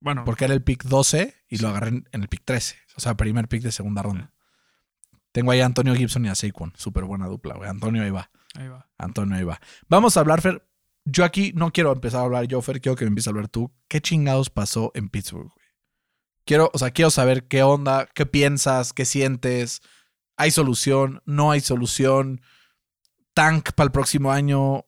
Bueno, 0.00 0.24
Porque 0.24 0.46
era 0.46 0.54
el 0.54 0.62
pick 0.62 0.84
12 0.84 1.34
y 1.48 1.58
lo 1.58 1.68
agarré 1.68 1.88
en, 1.88 2.06
el 2.12 2.28
pick 2.28 2.42
13. 2.44 2.76
O 2.96 3.00
sea, 3.00 3.16
primer 3.16 3.48
pick 3.48 3.62
de 3.62 3.72
segunda 3.72 4.02
ronda. 4.02 4.32
Tengo 5.32 5.50
ahí 5.50 5.60
a 5.60 5.66
Antonio 5.66 5.94
Gibson 5.94 6.24
y 6.24 6.28
a 6.28 6.34
Saquon. 6.34 6.72
Súper 6.76 7.04
buena 7.04 7.26
dupla, 7.26 7.54
güey. 7.54 7.68
Antonio 7.68 8.02
ahí 8.02 8.10
va. 8.10 8.30
ahí 8.54 8.68
va. 8.68 8.88
Antonio 8.98 9.36
ahí 9.36 9.44
va. 9.44 9.60
Vamos 9.88 10.16
a 10.16 10.20
hablar, 10.20 10.40
Fer. 10.40 10.66
Yo 11.04 11.24
aquí 11.24 11.52
no 11.54 11.72
quiero 11.72 11.92
empezar 11.92 12.20
a 12.20 12.24
hablar 12.24 12.46
yo, 12.46 12.60
Fer. 12.62 12.80
Quiero 12.80 12.96
que 12.96 13.04
me 13.04 13.08
empieces 13.08 13.28
a 13.28 13.30
hablar 13.30 13.48
tú. 13.48 13.72
¿Qué 13.88 14.00
chingados 14.00 14.50
pasó 14.50 14.90
en 14.94 15.08
Pittsburgh? 15.08 15.52
Quiero, 16.44 16.70
o 16.72 16.78
sea, 16.78 16.90
quiero 16.90 17.10
saber 17.10 17.46
qué 17.46 17.62
onda, 17.62 18.06
qué 18.14 18.26
piensas, 18.26 18.92
qué 18.92 19.04
sientes. 19.04 19.82
¿Hay 20.36 20.50
solución? 20.50 21.22
¿No 21.26 21.50
hay 21.50 21.60
solución? 21.60 22.40
¿Tank 23.34 23.72
para 23.72 23.86
el 23.86 23.92
próximo 23.92 24.32
año? 24.32 24.84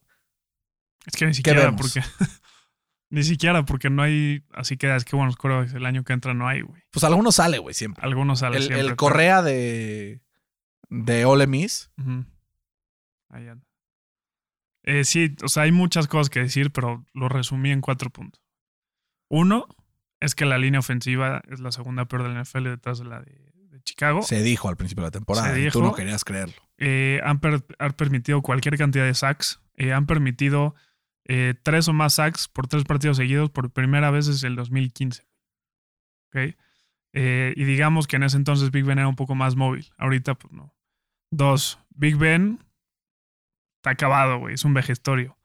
Es 1.06 1.14
que 1.16 1.26
ni 1.26 1.34
siquiera 1.34 1.74
porque... 1.76 2.00
ni 3.10 3.22
siquiera 3.22 3.64
porque 3.64 3.90
no 3.90 4.02
hay... 4.02 4.44
Así 4.52 4.76
que 4.76 4.94
es 4.94 5.04
que 5.04 5.14
buenos 5.16 5.36
corebacks 5.36 5.74
el 5.74 5.84
año 5.86 6.04
que 6.04 6.12
entra 6.12 6.34
no 6.34 6.48
hay, 6.48 6.62
güey. 6.62 6.82
Pues 6.90 7.04
algunos 7.04 7.34
sale, 7.36 7.58
güey, 7.58 7.74
siempre. 7.74 8.02
Algunos 8.04 8.38
salen 8.40 8.56
El, 8.56 8.62
siempre. 8.62 8.80
el 8.80 8.86
pero- 8.86 8.96
Correa 8.96 9.42
de, 9.42 10.22
de 10.88 11.24
Ole 11.24 11.46
Miss. 11.46 11.90
Ahí 13.28 13.46
anda. 13.48 13.66
Eh, 14.84 15.04
sí, 15.04 15.36
o 15.44 15.48
sea, 15.48 15.62
hay 15.64 15.72
muchas 15.72 16.08
cosas 16.08 16.28
que 16.28 16.40
decir, 16.40 16.72
pero 16.72 17.04
lo 17.14 17.28
resumí 17.28 17.70
en 17.70 17.80
cuatro 17.80 18.10
puntos. 18.10 18.42
Uno 19.28 19.66
es 20.22 20.34
que 20.34 20.44
la 20.46 20.58
línea 20.58 20.80
ofensiva 20.80 21.42
es 21.50 21.60
la 21.60 21.72
segunda 21.72 22.06
peor 22.06 22.22
de 22.22 22.30
la 22.30 22.42
NFL 22.42 22.64
detrás 22.64 22.98
de 22.98 23.04
la 23.04 23.20
de, 23.20 23.32
de 23.70 23.82
Chicago. 23.82 24.22
Se 24.22 24.42
dijo 24.42 24.68
al 24.68 24.76
principio 24.76 25.02
de 25.02 25.08
la 25.08 25.10
temporada. 25.12 25.52
Se 25.52 25.60
y 25.60 25.70
tú 25.70 25.78
dijo. 25.80 25.90
no 25.90 25.94
querías 25.94 26.24
creerlo. 26.24 26.54
Eh, 26.78 27.20
han, 27.24 27.40
per- 27.40 27.64
han 27.78 27.92
permitido 27.92 28.42
cualquier 28.42 28.76
cantidad 28.78 29.04
de 29.04 29.14
sacks. 29.14 29.60
Eh, 29.76 29.92
han 29.92 30.06
permitido 30.06 30.74
eh, 31.24 31.54
tres 31.62 31.88
o 31.88 31.92
más 31.92 32.14
sacks 32.14 32.48
por 32.48 32.66
tres 32.68 32.84
partidos 32.84 33.16
seguidos 33.16 33.50
por 33.50 33.70
primera 33.70 34.10
vez 34.10 34.26
desde 34.26 34.48
el 34.48 34.56
2015. 34.56 35.26
¿Ok? 36.28 36.54
Eh, 37.14 37.52
y 37.56 37.64
digamos 37.64 38.06
que 38.06 38.16
en 38.16 38.22
ese 38.22 38.36
entonces 38.38 38.70
Big 38.70 38.84
Ben 38.84 38.98
era 38.98 39.08
un 39.08 39.16
poco 39.16 39.34
más 39.34 39.54
móvil. 39.56 39.90
Ahorita, 39.98 40.34
pues 40.34 40.52
no. 40.52 40.74
Dos, 41.30 41.78
Big 41.90 42.16
Ben 42.16 42.58
está 43.80 43.90
acabado, 43.90 44.38
güey. 44.38 44.54
Es 44.54 44.64
un 44.64 44.74
vejestorio. 44.74 45.36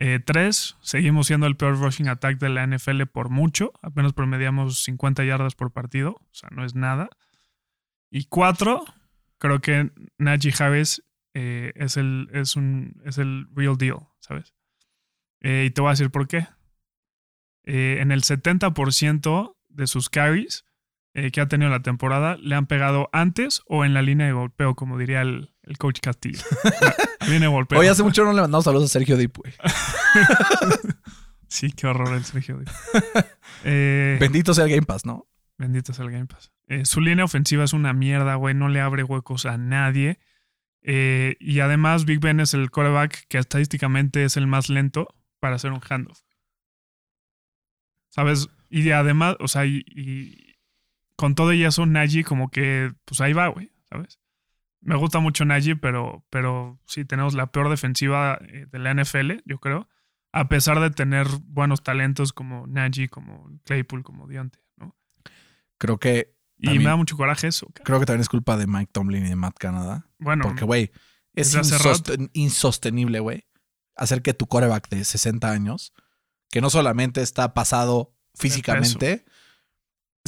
Eh, 0.00 0.20
tres, 0.24 0.76
seguimos 0.80 1.26
siendo 1.26 1.48
el 1.48 1.56
peor 1.56 1.76
rushing 1.76 2.06
attack 2.06 2.38
de 2.38 2.48
la 2.48 2.64
NFL 2.64 3.02
por 3.06 3.30
mucho. 3.30 3.72
Apenas 3.82 4.12
promediamos 4.12 4.84
50 4.84 5.24
yardas 5.24 5.56
por 5.56 5.72
partido. 5.72 6.12
O 6.12 6.34
sea, 6.34 6.48
no 6.52 6.64
es 6.64 6.76
nada. 6.76 7.10
Y 8.08 8.26
cuatro, 8.26 8.84
creo 9.38 9.60
que 9.60 9.90
Najee 10.16 10.54
Harris 10.56 11.02
eh, 11.34 11.72
es, 11.74 11.96
el, 11.96 12.28
es, 12.32 12.54
un, 12.54 13.02
es 13.04 13.18
el 13.18 13.48
real 13.54 13.76
deal, 13.76 14.06
¿sabes? 14.20 14.54
Eh, 15.40 15.64
y 15.66 15.70
te 15.70 15.80
voy 15.80 15.88
a 15.88 15.92
decir 15.92 16.10
por 16.10 16.28
qué. 16.28 16.46
En 17.64 18.12
el 18.12 18.22
70% 18.22 19.56
de 19.68 19.86
sus 19.86 20.08
carries 20.08 20.64
que 21.12 21.40
ha 21.40 21.48
tenido 21.48 21.70
la 21.70 21.82
temporada 21.82 22.38
le 22.38 22.54
han 22.54 22.66
pegado 22.66 23.10
antes 23.12 23.60
o 23.66 23.84
en 23.84 23.92
la 23.92 24.00
línea 24.00 24.26
de 24.26 24.32
golpeo, 24.32 24.74
como 24.74 24.96
diría 24.96 25.20
el, 25.20 25.50
el 25.68 25.78
coach 25.78 26.00
Castillo. 26.00 26.40
De 27.28 27.46
golpeo. 27.46 27.78
Oye, 27.78 27.88
hace 27.88 28.02
mucho 28.02 28.24
no 28.24 28.32
le 28.32 28.40
mandamos 28.40 28.64
saludos 28.64 28.86
a 28.86 28.92
Sergio 28.92 29.16
Dip, 29.16 29.36
güey. 29.36 29.52
Sí, 31.50 31.72
qué 31.72 31.86
horror 31.86 32.14
el 32.14 32.24
Sergio. 32.24 32.60
Eh, 33.64 34.18
Bendito 34.20 34.52
sea 34.52 34.64
el 34.64 34.70
Game 34.70 34.82
Pass, 34.82 35.06
¿no? 35.06 35.26
Bendito 35.56 35.94
sea 35.94 36.04
el 36.04 36.10
Game 36.10 36.26
Pass. 36.26 36.52
Eh, 36.66 36.84
su 36.84 37.00
línea 37.00 37.24
ofensiva 37.24 37.64
es 37.64 37.72
una 37.72 37.94
mierda, 37.94 38.34
güey. 38.34 38.54
No 38.54 38.68
le 38.68 38.82
abre 38.82 39.02
huecos 39.02 39.46
a 39.46 39.56
nadie. 39.56 40.18
Eh, 40.82 41.36
y 41.40 41.60
además, 41.60 42.04
Big 42.04 42.20
Ben 42.20 42.40
es 42.40 42.52
el 42.52 42.70
quarterback 42.70 43.26
que 43.28 43.38
estadísticamente 43.38 44.24
es 44.24 44.36
el 44.36 44.46
más 44.46 44.68
lento 44.68 45.08
para 45.40 45.56
hacer 45.56 45.72
un 45.72 45.80
handoff. 45.80 46.20
¿Sabes? 48.10 48.48
Y 48.68 48.90
además, 48.90 49.36
o 49.40 49.48
sea, 49.48 49.64
y, 49.64 49.84
y 49.86 50.58
con 51.16 51.34
todo 51.34 51.54
y 51.54 51.64
eso, 51.64 51.86
Najee 51.86 52.24
como 52.24 52.50
que, 52.50 52.92
pues 53.06 53.22
ahí 53.22 53.32
va, 53.32 53.48
güey, 53.48 53.72
¿sabes? 53.88 54.20
Me 54.88 54.96
gusta 54.96 55.18
mucho 55.20 55.44
Najee, 55.44 55.76
pero, 55.76 56.24
pero 56.30 56.80
sí 56.86 57.04
tenemos 57.04 57.34
la 57.34 57.50
peor 57.52 57.68
defensiva 57.68 58.38
eh, 58.48 58.66
de 58.70 58.78
la 58.78 58.92
NFL, 58.94 59.32
yo 59.44 59.58
creo. 59.58 59.88
A 60.32 60.48
pesar 60.48 60.80
de 60.80 60.90
tener 60.90 61.26
buenos 61.44 61.82
talentos 61.82 62.32
como 62.32 62.66
Najee, 62.66 63.08
como 63.08 63.50
Claypool, 63.64 64.02
como 64.02 64.26
Dionte, 64.26 64.58
¿no? 64.76 64.96
Creo 65.78 65.98
que. 65.98 66.34
Y 66.58 66.78
me 66.78 66.84
da 66.84 66.96
mucho 66.96 67.16
coraje 67.16 67.46
eso. 67.46 67.66
cara. 67.72 67.84
Creo 67.84 68.00
que 68.00 68.06
también 68.06 68.22
es 68.22 68.28
culpa 68.28 68.56
de 68.56 68.66
Mike 68.66 68.90
Tomlin 68.92 69.24
y 69.26 69.28
de 69.28 69.36
Matt 69.36 69.56
Canada. 69.58 70.06
Bueno, 70.18 70.42
Porque, 70.44 70.64
güey, 70.64 70.90
es 71.34 71.54
insosten- 71.54 72.30
insostenible, 72.32 73.20
güey, 73.20 73.46
hacer 73.94 74.22
que 74.22 74.34
tu 74.34 74.46
coreback 74.48 74.88
de 74.88 75.04
60 75.04 75.50
años, 75.52 75.92
que 76.50 76.60
no 76.60 76.68
solamente 76.68 77.22
está 77.22 77.54
pasado 77.54 78.12
físicamente, 78.34 79.24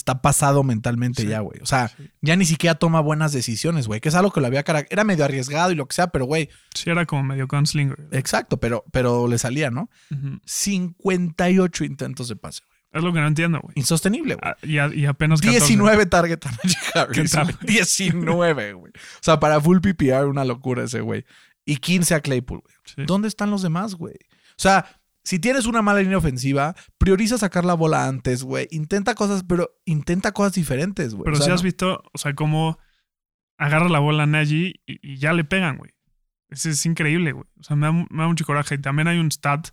está 0.01 0.23
pasado 0.23 0.63
mentalmente 0.65 1.23
Sí. 1.23 1.29
ya, 1.29 1.41
güey. 1.41 1.61
O 1.63 1.67
sea, 1.67 1.89
sí. 1.89 2.11
ya 2.23 2.35
ni 2.37 2.45
siquiera 2.45 2.75
toma 2.75 3.01
buenas 3.01 3.33
decisiones, 3.33 3.87
güey. 3.87 4.01
Que 4.01 4.09
es 4.09 4.15
algo 4.15 4.33
que 4.33 4.41
lo 4.41 4.47
había 4.47 4.63
cara 4.63 4.85
Era 4.91 5.05
medio 5.05 5.25
arriesgado 5.25 5.71
y 5.71 5.75
lo 5.75 5.87
que 5.87 5.95
sea, 5.95 6.09
pero, 6.09 6.25
güey, 6.25 6.49
sí 6.75 6.91
era 6.91 7.07
como 7.07 7.23
medio 7.23 7.47
gunslinger. 7.47 8.09
exacto, 8.13 8.59
pero, 8.59 8.85
pero 8.93 9.29
le 9.29 9.39
salía, 9.39 9.71
¿no? 9.71 9.89
Ujú. 10.11 10.41
58 10.45 11.85
intentos 11.85 12.29
de 12.29 12.37
pase, 12.37 12.63
güey. 12.67 12.81
Es 12.93 13.05
lo 13.05 13.13
que 13.13 13.21
no 13.21 13.29
entiendo, 13.29 13.61
güey. 13.61 13.73
Insostenible, 13.77 14.35
güey. 14.35 14.53
Ah, 14.81 14.91
Y, 14.93 15.05
apenas 15.07 15.41
14. 15.41 15.61
19 15.65 16.07
target 16.07 16.39
a 16.45 16.51
Najee 16.51 16.79
Harris. 16.95 17.31
¿Qué 17.31 17.37
tal? 17.37 17.45
güey. 17.61 17.75
19, 17.75 18.73
güey. 18.73 18.93
O 18.93 19.21
sea, 19.23 19.39
para 19.39 19.61
full 19.61 19.79
PPR, 19.79 20.27
una 20.27 20.45
locura 20.45 20.83
ese, 20.85 21.01
güey. 21.01 21.25
Y 21.65 21.77
15 21.77 22.15
a 22.17 22.21
Claypool, 22.21 22.61
güey. 22.61 22.75
Sí. 22.85 23.03
¿Dónde 23.07 23.29
están 23.29 23.51
los 23.51 23.63
demás, 23.63 23.95
güey? 23.95 24.15
O 24.15 24.63
sea, 24.63 24.87
si 25.25 25.39
tienes 25.39 25.67
una 25.67 25.83
mala 25.83 26.01
línea 26.01 26.19
ofensiva, 26.19 26.75
prioriza 26.99 27.39
sacar 27.39 27.65
la 27.65 27.75
bola 27.75 28.07
antes, 28.09 28.43
güey. 28.43 28.69
Intenta 28.71 29.15
cosas, 29.15 29.45
pero 29.47 29.71
intenta 29.85 30.33
cosas 30.33 30.55
diferentes, 30.55 31.15
güey. 31.15 31.25
Pero 31.25 31.37
O 31.37 31.39
sea, 31.39 31.47
si 31.47 31.53
has 31.53 31.61
no- 31.63 31.65
visto, 31.65 32.03
o 32.13 32.19
sea, 32.19 32.35
cómo 32.35 32.79
agarra 33.59 33.89
la 33.89 33.99
bola 33.99 34.23
a 34.23 34.27
Najee 34.27 34.81
y, 34.87 35.13
y 35.13 35.17
ya 35.19 35.33
le 35.33 35.45
pegan, 35.45 35.77
güey. 35.77 35.91
Es, 36.49 36.67
es 36.67 36.85
increíble, 36.87 37.33
güey. 37.33 37.45
O 37.61 37.63
sea, 37.63 37.77
me 37.77 37.87
da, 37.87 37.93
me 37.93 38.07
da 38.23 38.29
mucho 38.29 38.45
coraje. 38.47 38.77
Y 38.77 38.79
también 38.79 39.09
hay 39.09 39.19
un 39.19 39.31
stat 39.31 39.69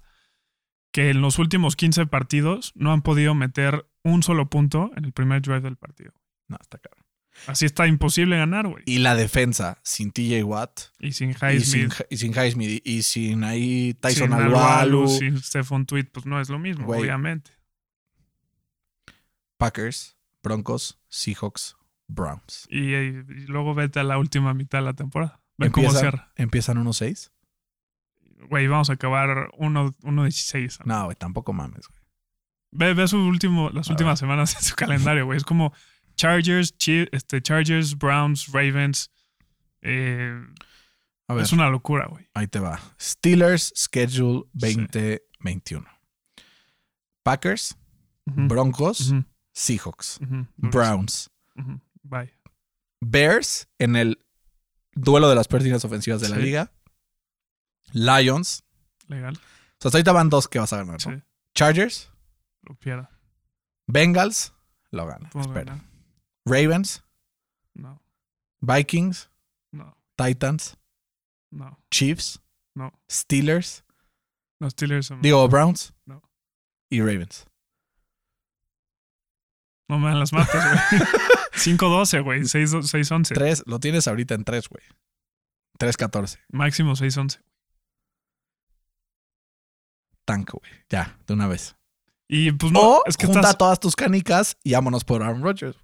que 0.91 1.09
en 1.09 1.21
los 1.21 1.39
últimos 1.39 1.75
15 1.75 2.05
partidos 2.07 2.71
no 2.75 2.91
han 2.91 3.01
podido 3.01 3.33
meter 3.35 3.87
un 4.03 4.23
solo 4.23 4.49
punto 4.49 4.91
en 4.95 5.05
el 5.05 5.13
primer 5.13 5.41
drive 5.41 5.61
del 5.61 5.77
partido. 5.77 6.11
No, 6.47 6.57
está 6.61 6.77
cabrón. 6.77 6.96
Así 7.45 7.65
está 7.65 7.88
imposible 7.88 8.38
ganar, 8.38 8.67
güey. 8.67 8.83
Y 8.85 8.97
la 8.99 9.15
defensa, 9.15 9.79
sin 9.83 10.11
TJ 10.11 10.43
Watt, 10.43 10.79
Y 10.99 11.11
sin 11.13 11.29
y 11.29 11.33
sin, 11.33 11.49
Highsmith, 11.49 11.93
y 12.09 12.17
sin 12.17 12.33
Highsmith, 12.33 12.81
y 12.85 13.03
sin 13.03 13.43
ahí 13.43 13.93
Tyson 13.93 14.29
sin 14.29 14.33
Alwalu, 14.33 15.07
sin 15.07 15.41
Stephon 15.41 15.85
Tweet, 15.85 16.05
pues 16.11 16.25
no 16.25 16.41
es 16.41 16.49
lo 16.49 16.59
mismo, 16.59 16.85
Güey. 16.85 17.01
obviamente. 17.01 17.51
Packers, 19.57 20.17
Broncos, 20.43 20.99
Seahawks, 21.09 21.75
Browns. 22.07 22.67
Y, 22.69 22.93
y 22.93 23.11
luego 23.47 23.73
vete 23.73 23.99
a 23.99 24.03
la 24.03 24.17
última 24.17 24.53
mitad 24.53 24.79
de 24.79 24.85
la 24.85 24.93
temporada. 24.93 25.39
Ven 25.57 25.71
cómo 25.71 25.88
Empiezan, 25.88 26.01
cierra. 26.11 26.31
empiezan 26.35 26.77
1-6. 26.85 27.31
Güey, 28.49 28.67
vamos 28.67 28.89
a 28.89 28.93
acabar 28.93 29.49
1-16. 29.57 30.85
No, 30.85 31.05
güey, 31.05 31.15
tampoco 31.15 31.53
mames, 31.53 31.88
güey. 31.88 31.99
Ve, 32.71 32.93
ve 32.93 33.07
su 33.07 33.17
último, 33.17 33.69
las 33.71 33.89
A 33.89 33.93
últimas 33.93 34.19
semanas 34.19 34.55
en 34.55 34.61
su 34.61 34.75
calendario, 34.75 35.25
güey. 35.25 35.38
Es 35.38 35.43
como 35.43 35.73
Chargers, 36.18 36.74
este, 37.11 37.41
Chargers, 37.41 37.97
Browns, 37.97 38.47
Ravens. 38.51 39.09
Eh, 39.82 40.36
A 41.30 41.34
ver, 41.34 41.43
es 41.43 41.51
una 41.53 41.70
locura, 41.70 42.07
güey. 42.09 42.28
ahí 42.34 42.47
te 42.47 42.59
va. 42.59 42.80
Steelers, 42.99 43.72
schedule 43.76 44.43
2021. 44.53 45.88
Packers, 47.24 47.78
Ujú, 48.26 48.47
Broncos, 48.47 49.13
Seahawks, 49.53 50.20
Browns. 50.57 51.30
Bye. 52.03 52.34
Bears 52.99 53.68
en 53.80 53.95
el 53.95 54.18
duelo 54.93 55.30
de 55.30 55.36
las 55.36 55.47
líneas 55.51 55.86
ofensivas 55.86 56.20
de 56.22 56.30
la 56.30 56.36
Sí. 56.38 56.41
liga. 56.41 56.72
Lions. 57.93 58.63
Legal. 59.07 59.34
O 59.36 59.38
sea, 59.80 59.89
hasta 59.89 59.97
ahorita 59.97 60.11
van 60.11 60.30
dos 60.30 60.47
que 60.47 60.59
vas 60.59 60.74
a 60.74 60.78
ganar, 60.78 60.99
Sí, 61.01 61.09
¿no? 61.09 61.22
Chargers, 61.53 62.11
lo 62.63 62.76
pierda. 62.76 63.09
Bengals, 63.88 64.53
lo 64.91 65.05
gana. 65.05 65.30
Espera. 65.34 65.63
ganar. 65.76 65.86
Ravens, 66.47 67.03
No, 67.73 68.01
Vikings, 68.61 69.29
no, 69.71 69.95
Titans, 70.15 70.77
no, 71.51 71.77
Chiefs, 71.91 72.41
no. 72.75 72.91
Steelers, 73.09 73.83
Los 74.59 74.71
Steelers 74.73 75.07
son- 75.07 75.21
digo 75.21 75.47
Browns 75.47 75.93
No. 76.05 76.21
y 76.89 77.01
Ravens. 77.01 77.45
no 79.89 79.99
me 79.99 80.09
dan 80.09 80.19
las 80.19 80.33
matas, 80.33 80.89
güey. 80.91 81.01
5-12, 81.53 82.23
güey. 82.23 82.45
6 82.45 82.71
6-11. 82.73 83.33
Tres, 83.33 83.63
lo 83.65 83.79
tienes 83.79 84.07
ahorita 84.07 84.35
en 84.35 84.43
tres, 84.43 84.67
güey. 84.69 84.83
3-14. 85.79 86.39
Máximo 86.49 86.93
6-11. 86.95 87.41
Tanco, 90.25 90.59
güey. 90.59 90.71
Ya, 90.89 91.17
de 91.25 91.33
una 91.33 91.47
vez. 91.47 91.75
Y 92.27 92.51
pues 92.51 92.71
no, 92.73 92.97
o 92.97 93.01
es 93.05 93.15
que 93.15 93.25
junta 93.27 93.39
estás. 93.39 93.57
todas 93.57 93.79
tus 93.79 93.95
canicas 93.95 94.57
y 94.63 94.73
vámonos 94.73 95.05
por 95.05 95.23
Aaron 95.23 95.41
Rodgers. 95.41 95.77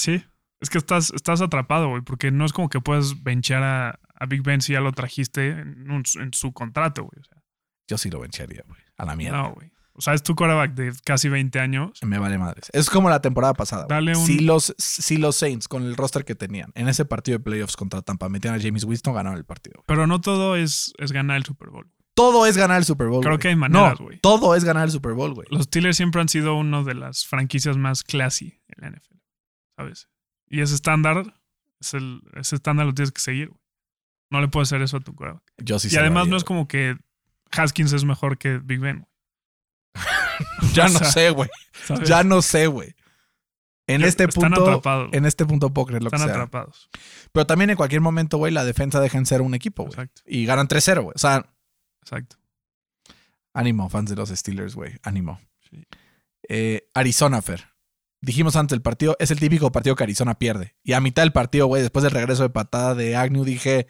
Sí, 0.00 0.24
es 0.60 0.70
que 0.70 0.78
estás, 0.78 1.12
estás 1.14 1.40
atrapado, 1.40 1.88
güey, 1.88 2.02
porque 2.02 2.30
no 2.30 2.44
es 2.44 2.52
como 2.52 2.68
que 2.68 2.80
puedes 2.80 3.22
benchar 3.22 3.62
a, 3.62 3.98
a 4.14 4.26
Big 4.26 4.42
Ben 4.42 4.60
si 4.60 4.72
ya 4.72 4.80
lo 4.80 4.92
trajiste 4.92 5.48
en, 5.50 5.90
un- 5.90 6.04
en 6.20 6.32
su 6.32 6.52
contrato, 6.52 7.02
güey. 7.04 7.20
O 7.20 7.24
sea, 7.24 7.42
Yo 7.88 7.98
sí 7.98 8.10
lo 8.10 8.20
vencharía, 8.20 8.62
güey. 8.66 8.80
A 8.96 9.04
la 9.04 9.16
mierda. 9.16 9.38
no, 9.42 9.52
güey. 9.54 9.70
O 9.94 10.02
sea, 10.02 10.14
es 10.14 10.22
tu 10.22 10.34
quarterback 10.34 10.72
de 10.74 10.92
casi 11.04 11.28
20 11.28 11.60
años. 11.60 11.98
Me 12.02 12.18
vale 12.18 12.38
madres. 12.38 12.70
Es 12.72 12.88
como 12.88 13.10
la 13.10 13.20
temporada 13.20 13.52
pasada. 13.52 13.84
Dale 13.88 14.16
un- 14.16 14.24
Si, 14.24 14.38
los, 14.38 14.74
si 14.78 15.18
los 15.18 15.36
Saints, 15.36 15.68
con 15.68 15.82
el 15.82 15.94
roster 15.96 16.24
que 16.24 16.34
tenían, 16.34 16.70
en 16.74 16.88
ese 16.88 17.04
partido 17.04 17.36
de 17.38 17.44
playoffs 17.44 17.76
contra 17.76 18.00
Tampa, 18.00 18.28
metían 18.30 18.54
a 18.54 18.60
James 18.60 18.84
Winston, 18.84 19.14
ganaron 19.14 19.36
el 19.38 19.44
partido. 19.44 19.74
güey. 19.76 19.84
Pero 19.86 20.06
no 20.06 20.20
todo 20.20 20.56
es, 20.56 20.94
es 20.98 21.12
ganar 21.12 21.36
el 21.36 21.44
Super 21.44 21.68
Bowl. 21.68 21.90
Todo 22.14 22.46
es 22.46 22.56
ganar 22.56 22.78
el 22.78 22.84
Super 22.84 23.08
Bowl. 23.08 23.20
Creo 23.20 23.32
güey. 23.32 23.38
que 23.40 23.48
hay 23.48 23.56
maneras, 23.56 23.98
No, 24.00 24.06
güey. 24.06 24.18
todo 24.20 24.54
es 24.54 24.64
ganar 24.64 24.84
el 24.84 24.90
Super 24.90 25.12
Bowl, 25.12 25.34
güey. 25.34 25.46
Los 25.50 25.64
Steelers 25.64 25.96
siempre 25.96 26.20
han 26.22 26.28
sido 26.28 26.54
una 26.54 26.82
de 26.82 26.94
las 26.94 27.26
franquicias 27.26 27.76
más 27.76 28.02
classy 28.02 28.60
en 28.68 28.80
la 28.82 28.88
NFL, 28.96 29.09
¿sabes? 29.80 30.08
Y 30.48 30.60
ese 30.60 30.74
estándar, 30.74 31.34
es 31.80 31.94
el, 31.94 32.20
ese 32.34 32.56
estándar 32.56 32.86
lo 32.86 32.92
tienes 32.94 33.12
que 33.12 33.20
seguir. 33.20 33.50
No 34.30 34.40
le 34.40 34.48
puedes 34.48 34.68
hacer 34.68 34.82
eso 34.82 34.98
a 34.98 35.00
tu 35.00 35.14
quarterback. 35.14 35.42
Yo 35.58 35.78
sí 35.78 35.88
y 35.90 35.96
además 35.96 36.28
no 36.28 36.36
es 36.36 36.44
como 36.44 36.68
que 36.68 36.96
Haskins 37.50 37.92
es 37.92 38.04
mejor 38.04 38.36
que 38.38 38.58
Big 38.58 38.78
Ben, 38.80 38.98
güey. 38.98 39.06
güey. 39.94 40.72
Ya 40.74 40.86
o 40.86 40.88
no 40.90 40.98
sea, 40.98 41.10
sé, 41.10 41.30
güey. 41.30 41.48
Ya 42.04 42.22
no 42.24 42.42
sé, 42.42 42.66
güey. 42.66 42.94
En 43.86 44.02
Ya 44.02 44.06
este 44.06 44.24
están 44.24 44.50
punto. 44.52 44.62
atrapados. 44.68 45.10
En 45.12 45.26
este 45.26 45.44
punto 45.46 45.72
puedo 45.74 45.86
creer 45.86 46.02
lo 46.02 46.08
Están 46.08 46.20
que 46.20 46.26
sea. 46.26 46.34
atrapados. 46.34 46.88
Pero 47.32 47.46
también 47.46 47.70
en 47.70 47.76
cualquier 47.76 48.00
momento, 48.00 48.36
güey, 48.38 48.52
la 48.52 48.64
defensa 48.64 49.00
deja 49.00 49.18
en 49.18 49.26
ser 49.26 49.42
un 49.42 49.54
equipo, 49.54 49.82
güey. 49.84 49.92
Exacto, 49.94 50.22
Y 50.26 50.44
ganan 50.46 50.68
3-0, 50.68 51.02
güey. 51.02 51.12
O 51.14 51.18
sea, 51.18 51.44
exacto. 52.02 52.36
ánimo, 53.52 53.88
fans 53.88 54.10
de 54.10 54.16
los 54.16 54.28
Steelers, 54.30 54.74
güey. 54.76 54.94
Ánimo. 55.02 55.40
Sí. 55.68 55.84
Eh, 56.48 56.88
Arizona, 56.94 57.42
Fer. 57.42 57.69
Dijimos 58.22 58.56
antes 58.56 58.76
del 58.76 58.82
partido, 58.82 59.16
es 59.18 59.30
el 59.30 59.40
típico 59.40 59.72
partido 59.72 59.96
que 59.96 60.02
Arizona 60.02 60.38
pierde. 60.38 60.76
Y 60.82 60.92
a 60.92 61.00
mitad 61.00 61.22
del 61.22 61.32
partido, 61.32 61.66
güey, 61.66 61.82
después 61.82 62.02
del 62.02 62.12
regreso 62.12 62.42
de 62.42 62.50
patada 62.50 62.94
de 62.94 63.16
Agnew, 63.16 63.44
dije, 63.44 63.86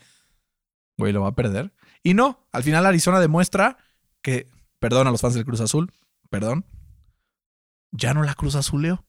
güey, 0.96 1.12
lo 1.12 1.22
va 1.22 1.28
a 1.28 1.34
perder. 1.34 1.72
Y 2.02 2.14
no, 2.14 2.46
al 2.52 2.62
final 2.62 2.86
Arizona 2.86 3.20
demuestra 3.20 3.76
que, 4.22 4.48
perdón 4.78 5.08
a 5.08 5.10
los 5.10 5.20
fans 5.20 5.34
del 5.34 5.44
Cruz 5.44 5.60
Azul, 5.60 5.92
perdón, 6.30 6.64
ya 7.90 8.14
no 8.14 8.22
la 8.22 8.34
Cruz 8.34 8.54
Azuleo. 8.54 9.04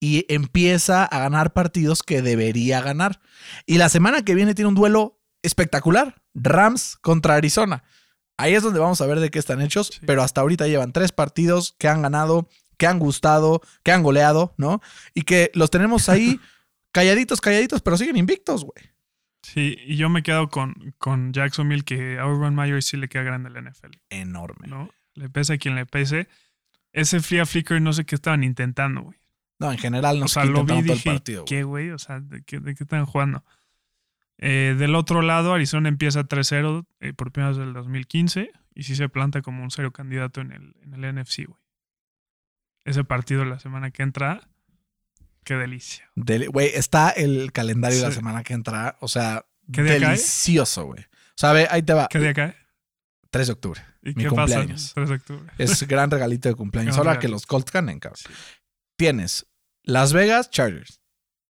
Y 0.00 0.24
empieza 0.32 1.04
a 1.04 1.18
ganar 1.18 1.52
partidos 1.52 2.02
que 2.02 2.22
debería 2.22 2.80
ganar. 2.80 3.20
Y 3.66 3.78
la 3.78 3.88
semana 3.88 4.22
que 4.22 4.34
viene 4.34 4.54
tiene 4.54 4.68
un 4.68 4.76
duelo 4.76 5.20
espectacular. 5.42 6.22
Rams 6.34 6.96
contra 7.00 7.34
Arizona. 7.34 7.82
Ahí 8.36 8.54
es 8.54 8.62
donde 8.62 8.78
vamos 8.78 9.00
a 9.00 9.06
ver 9.06 9.18
de 9.18 9.30
qué 9.30 9.40
están 9.40 9.60
hechos. 9.60 9.88
Sí. 9.88 10.00
Pero 10.06 10.22
hasta 10.22 10.40
ahorita 10.40 10.68
llevan 10.68 10.92
tres 10.92 11.10
partidos 11.10 11.74
que 11.78 11.88
han 11.88 12.02
ganado, 12.02 12.48
que 12.78 12.86
han 12.86 12.98
gustado, 12.98 13.60
que 13.82 13.92
han 13.92 14.02
goleado, 14.02 14.54
¿no? 14.56 14.80
Y 15.12 15.22
que 15.22 15.50
los 15.54 15.70
tenemos 15.70 16.08
ahí 16.08 16.40
calladitos, 16.92 17.40
calladitos, 17.40 17.82
pero 17.82 17.98
siguen 17.98 18.16
invictos, 18.16 18.64
güey. 18.64 18.90
Sí, 19.42 19.76
y 19.86 19.96
yo 19.96 20.08
me 20.08 20.22
quedo 20.22 20.48
con, 20.48 20.94
con 20.98 21.32
Jacksonville, 21.32 21.84
que 21.84 22.18
a 22.18 22.26
Urban 22.26 22.54
Meyer 22.54 22.82
sí 22.82 22.96
le 22.96 23.08
queda 23.08 23.22
grande 23.22 23.50
la 23.50 23.60
NFL, 23.60 23.92
Enorme. 24.10 24.66
¿no? 24.68 24.90
Le 25.14 25.28
pese 25.28 25.54
a 25.54 25.58
quien 25.58 25.74
le 25.74 25.86
pese. 25.86 26.28
Ese 26.92 27.20
Flea 27.20 27.46
Flicker 27.46 27.80
no 27.80 27.92
sé 27.92 28.04
qué 28.04 28.14
estaban 28.14 28.42
intentando, 28.44 29.02
güey. 29.02 29.18
No, 29.58 29.72
en 29.72 29.78
general 29.78 30.18
no 30.20 30.26
o 30.26 30.28
se 30.28 30.34
sea, 30.34 30.44
lo 30.44 30.62
vi 30.62 30.68
todo 30.68 30.78
el 30.78 30.84
dije, 30.84 31.10
partido. 31.10 31.44
¿qué, 31.44 31.62
güey? 31.64 31.90
O 31.90 31.98
sea, 31.98 32.20
¿de 32.20 32.42
qué, 32.42 32.60
de 32.60 32.74
qué 32.74 32.84
están 32.84 33.06
jugando? 33.06 33.44
Eh, 34.38 34.76
del 34.78 34.94
otro 34.94 35.20
lado, 35.20 35.52
Arizona 35.52 35.88
empieza 35.88 36.22
3-0 36.22 36.86
eh, 37.00 37.12
por 37.12 37.32
primera 37.32 37.50
vez 37.50 37.58
del 37.58 37.72
2015 37.72 38.52
y 38.74 38.82
sí 38.84 38.94
se 38.94 39.08
planta 39.08 39.42
como 39.42 39.64
un 39.64 39.70
serio 39.72 39.92
candidato 39.92 40.40
en 40.40 40.52
el, 40.52 40.76
en 40.82 40.94
el 41.04 41.14
NFC, 41.14 41.46
güey. 41.46 41.60
Ese 42.88 43.04
partido 43.04 43.44
la 43.44 43.58
semana 43.58 43.90
que 43.90 44.02
entra, 44.02 44.48
qué 45.44 45.54
delicia. 45.54 46.10
Deli- 46.16 46.46
Güey, 46.48 46.70
está 46.74 47.10
el 47.10 47.52
calendario 47.52 47.98
de 47.98 48.08
la 48.08 48.12
semana 48.14 48.42
que 48.42 48.54
entra. 48.54 48.96
O 49.00 49.08
sea, 49.08 49.46
¿Qué 49.72 49.82
día 49.82 49.94
delicioso, 49.94 50.86
güey. 50.86 51.02
O 51.02 51.36
sea, 51.36 51.52
ve, 51.52 51.66
ahí 51.70 51.82
te 51.82 51.92
va. 51.94 52.08
¿Qué 52.08 52.18
día 52.18 52.34
cae? 52.34 52.56
3 53.30 53.46
de 53.48 53.52
octubre. 53.52 53.80
¿Y 54.02 54.14
Mi 54.14 54.24
qué 54.24 54.30
pasa 54.30 54.54
el 54.54 54.66
cumpleaños. 54.68 54.92
3 54.94 55.08
de 55.08 55.14
octubre? 55.16 55.52
Es 55.58 55.82
gran 55.88 56.10
regalito 56.10 56.48
de 56.48 56.54
cumpleaños. 56.54 56.96
Ahora 56.96 57.18
que 57.18 57.28
los 57.28 57.44
Colts 57.46 57.70
ganen, 57.70 57.98
cabrón. 58.00 58.18
Sí. 58.26 58.32
Tienes 58.96 59.46
Las 59.82 60.12
Vegas 60.12 60.50
Chargers. 60.50 61.00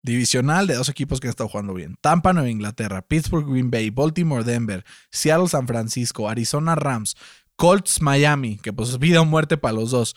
divisional 0.03 0.67
de 0.67 0.75
dos 0.75 0.89
equipos 0.89 1.21
que 1.21 1.29
han 1.29 1.31
estado 1.31 1.49
jugando 1.49 1.75
bien. 1.75 1.97
Tampa, 2.01 2.33
Nueva 2.33 2.49
Inglaterra, 2.51 3.03
Pittsburgh, 3.03 3.49
Green 3.51 3.71
Bay, 3.71 3.91
Baltimore, 3.91 4.43
Denver, 4.45 4.85
Seattle, 5.11 5.49
San 5.49 5.67
Francisco, 5.67 6.29
Arizona, 6.29 6.75
Rams, 6.75 7.17
Colts, 7.57 8.03
Miami, 8.03 8.59
que 8.59 8.73
pues 8.73 8.91
es 8.91 8.99
vida 8.99 9.21
o 9.21 9.25
muerte 9.25 9.57
para 9.57 9.75
los 9.75 9.91
dos. 9.91 10.15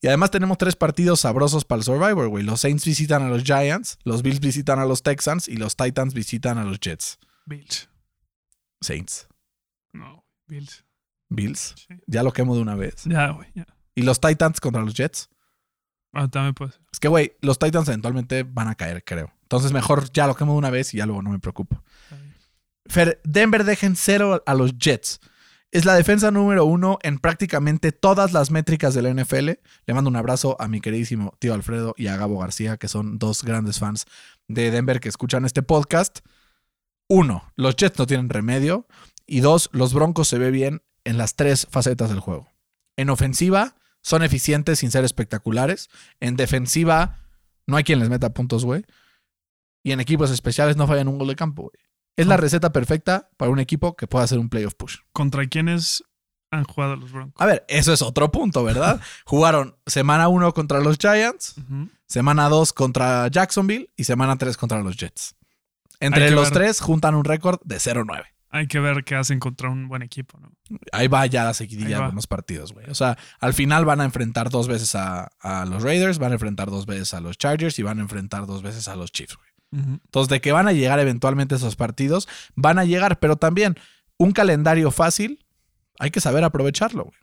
Y 0.00 0.06
además 0.06 0.30
tenemos 0.30 0.58
tres 0.58 0.76
partidos 0.76 1.20
sabrosos 1.20 1.64
para 1.64 1.78
el 1.78 1.84
Survivor, 1.84 2.28
güey. 2.28 2.44
Los 2.44 2.60
Saints 2.60 2.84
visitan 2.84 3.22
a 3.22 3.28
los 3.28 3.42
Giants, 3.42 3.98
los 4.04 4.22
Bills 4.22 4.40
visitan 4.40 4.78
a 4.78 4.84
los 4.84 5.02
Texans 5.02 5.48
y 5.48 5.56
los 5.56 5.76
Titans 5.76 6.14
visitan 6.14 6.58
a 6.58 6.64
los 6.64 6.80
Jets. 6.80 7.18
Bills. 7.46 7.88
Saints. 8.80 9.28
No, 9.92 10.24
Bills. 10.46 10.84
Bills. 11.28 11.74
Sí. 11.76 11.94
Ya 12.06 12.22
lo 12.22 12.32
quemo 12.32 12.54
de 12.54 12.62
una 12.62 12.74
vez. 12.74 13.04
Ya, 13.04 13.30
güey, 13.30 13.48
ya. 13.54 13.66
Y 13.94 14.02
los 14.02 14.20
Titans 14.20 14.60
contra 14.60 14.82
los 14.82 14.94
Jets. 14.94 15.28
Ah, 16.12 16.28
también 16.28 16.54
puede 16.54 16.72
ser. 16.72 16.80
Es 16.92 17.00
que, 17.00 17.08
güey, 17.08 17.32
los 17.40 17.58
Titans 17.58 17.88
eventualmente 17.88 18.44
van 18.44 18.68
a 18.68 18.74
caer, 18.74 19.04
creo. 19.04 19.32
Entonces 19.42 19.72
mejor 19.72 20.10
ya 20.12 20.26
lo 20.26 20.34
quemo 20.34 20.52
de 20.52 20.58
una 20.58 20.70
vez 20.70 20.94
y 20.94 20.98
ya 20.98 21.06
luego 21.06 21.22
no 21.22 21.30
me 21.30 21.38
preocupo. 21.38 21.82
Fer, 22.86 23.20
Denver 23.24 23.64
dejen 23.64 23.96
cero 23.96 24.42
a 24.46 24.54
los 24.54 24.76
Jets. 24.78 25.20
Es 25.70 25.84
la 25.84 25.94
defensa 25.94 26.30
número 26.30 26.64
uno 26.64 26.98
en 27.02 27.18
prácticamente 27.18 27.92
todas 27.92 28.32
las 28.32 28.50
métricas 28.50 28.94
de 28.94 29.02
la 29.02 29.12
NFL. 29.12 29.50
Le 29.84 29.94
mando 29.94 30.08
un 30.08 30.16
abrazo 30.16 30.56
a 30.58 30.66
mi 30.66 30.80
queridísimo 30.80 31.34
tío 31.38 31.52
Alfredo 31.52 31.94
y 31.98 32.06
a 32.06 32.16
Gabo 32.16 32.38
García, 32.38 32.78
que 32.78 32.88
son 32.88 33.18
dos 33.18 33.42
grandes 33.44 33.78
fans 33.78 34.06
de 34.46 34.70
Denver 34.70 34.98
que 34.98 35.10
escuchan 35.10 35.44
este 35.44 35.62
podcast. 35.62 36.20
Uno, 37.06 37.52
los 37.54 37.76
Jets 37.76 37.98
no 37.98 38.06
tienen 38.06 38.30
remedio. 38.30 38.86
Y 39.26 39.40
dos, 39.40 39.68
los 39.72 39.92
Broncos 39.92 40.28
se 40.28 40.38
ve 40.38 40.50
bien 40.50 40.80
en 41.04 41.18
las 41.18 41.36
tres 41.36 41.66
facetas 41.70 42.08
del 42.08 42.20
juego. 42.20 42.50
En 42.96 43.10
ofensiva, 43.10 43.76
son 44.00 44.22
eficientes 44.22 44.78
sin 44.78 44.90
ser 44.90 45.04
espectaculares. 45.04 45.90
En 46.18 46.36
defensiva, 46.36 47.18
no 47.66 47.76
hay 47.76 47.84
quien 47.84 47.98
les 47.98 48.08
meta 48.08 48.32
puntos, 48.32 48.64
güey. 48.64 48.86
Y 49.82 49.92
en 49.92 50.00
equipos 50.00 50.30
especiales 50.30 50.78
no 50.78 50.86
fallan 50.86 51.08
un 51.08 51.18
gol 51.18 51.28
de 51.28 51.36
campo, 51.36 51.64
güey. 51.64 51.87
Es 52.18 52.26
la 52.26 52.36
receta 52.36 52.72
perfecta 52.72 53.30
para 53.36 53.50
un 53.50 53.58
equipo 53.60 53.96
que 53.96 54.06
pueda 54.06 54.24
hacer 54.24 54.38
un 54.38 54.48
playoff 54.48 54.74
push. 54.74 54.96
¿Contra 55.12 55.46
quiénes 55.46 56.02
han 56.50 56.64
jugado 56.64 56.96
los 56.96 57.12
Broncos? 57.12 57.40
A 57.40 57.46
ver, 57.46 57.64
eso 57.68 57.92
es 57.92 58.02
otro 58.02 58.32
punto, 58.32 58.64
¿verdad? 58.64 59.00
Jugaron 59.24 59.76
semana 59.86 60.28
1 60.28 60.52
contra 60.52 60.80
los 60.80 60.98
Giants, 60.98 61.54
semana 62.06 62.48
2 62.48 62.72
contra 62.72 63.28
Jacksonville 63.28 63.90
y 63.96 64.04
semana 64.04 64.36
3 64.36 64.56
contra 64.56 64.82
los 64.82 64.96
Jets. 64.96 65.36
Entre 66.00 66.30
los 66.30 66.50
ver. 66.50 66.52
tres 66.52 66.80
juntan 66.80 67.14
un 67.14 67.24
récord 67.24 67.60
de 67.64 67.76
0-9. 67.76 68.24
Hay 68.50 68.66
que 68.66 68.80
ver 68.80 69.04
qué 69.04 69.14
hacen 69.14 69.40
contra 69.40 69.68
un 69.68 69.88
buen 69.88 70.02
equipo, 70.02 70.38
¿no? 70.38 70.52
Ahí 70.92 71.06
va 71.06 71.26
ya 71.26 71.44
la 71.44 71.54
seguidilla 71.54 71.88
de 71.88 72.00
va. 72.00 72.06
buenos 72.06 72.26
partidos, 72.26 72.72
güey. 72.72 72.88
O 72.88 72.94
sea, 72.94 73.18
al 73.40 73.52
final 73.52 73.84
van 73.84 74.00
a 74.00 74.04
enfrentar 74.04 74.48
dos 74.48 74.68
veces 74.68 74.94
a, 74.94 75.30
a 75.40 75.66
los 75.66 75.82
Raiders, 75.82 76.18
van 76.18 76.30
a 76.32 76.34
enfrentar 76.34 76.70
dos 76.70 76.86
veces 76.86 77.12
a 77.14 77.20
los 77.20 77.36
Chargers 77.36 77.78
y 77.78 77.82
van 77.82 77.98
a 77.98 78.02
enfrentar 78.02 78.46
dos 78.46 78.62
veces 78.62 78.88
a 78.88 78.96
los 78.96 79.12
Chiefs, 79.12 79.36
güey. 79.36 79.47
Entonces, 79.70 80.28
de 80.30 80.40
que 80.40 80.52
van 80.52 80.66
a 80.68 80.72
llegar 80.72 80.98
eventualmente 80.98 81.54
esos 81.56 81.76
partidos, 81.76 82.26
van 82.54 82.78
a 82.78 82.84
llegar, 82.84 83.18
pero 83.18 83.36
también 83.36 83.76
un 84.16 84.32
calendario 84.32 84.90
fácil, 84.90 85.44
hay 85.98 86.10
que 86.10 86.20
saber 86.20 86.42
aprovecharlo, 86.44 87.04
güey. 87.04 87.16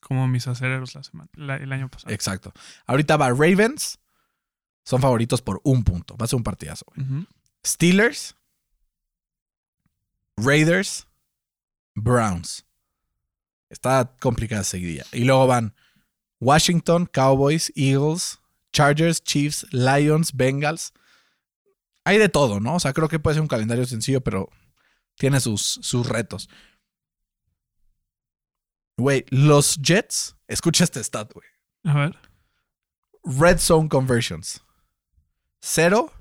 Como 0.00 0.26
mis 0.26 0.46
acereros 0.48 0.94
la 0.94 1.02
semana, 1.02 1.28
la- 1.34 1.56
el 1.56 1.70
año 1.72 1.88
pasado. 1.90 2.12
Exacto. 2.12 2.52
Ahorita 2.86 3.16
va 3.18 3.28
Ravens, 3.30 3.98
son 4.82 5.00
favoritos 5.02 5.42
por 5.42 5.60
un 5.62 5.84
punto. 5.84 6.16
Va 6.16 6.24
a 6.24 6.28
ser 6.28 6.38
un 6.38 6.42
partidazo, 6.42 6.86
güey. 6.96 7.26
Steelers, 7.64 8.34
Raiders, 10.36 11.06
Browns. 11.94 12.64
Está 13.68 14.10
complicada 14.20 14.62
esa 14.62 14.72
seguidilla. 14.72 15.04
Y 15.12 15.24
luego 15.24 15.46
van 15.46 15.74
Washington, 16.40 17.06
Cowboys, 17.06 17.70
Eagles, 17.76 18.38
Chargers, 18.72 19.22
Chiefs, 19.22 19.66
Lions, 19.70 20.32
Bengals. 20.32 20.92
Hay 22.10 22.18
de 22.18 22.28
todo, 22.28 22.58
¿no? 22.58 22.74
O 22.74 22.80
sea, 22.80 22.92
creo 22.92 23.08
que 23.08 23.20
puede 23.20 23.34
ser 23.34 23.42
un 23.42 23.46
calendario 23.48 23.86
sencillo, 23.86 24.20
pero 24.20 24.50
tiene 25.16 25.40
sus, 25.40 25.78
sus 25.80 26.08
retos. 26.08 26.48
Güey, 28.98 29.24
los 29.30 29.78
Jets, 29.80 30.36
escucha 30.48 30.82
este 30.84 31.02
stat, 31.04 31.32
güey. 31.32 31.46
A 31.84 31.94
ver. 31.94 32.18
Red 33.22 33.58
Zone 33.58 33.88
Conversions. 33.88 34.62
Cero 35.60 36.12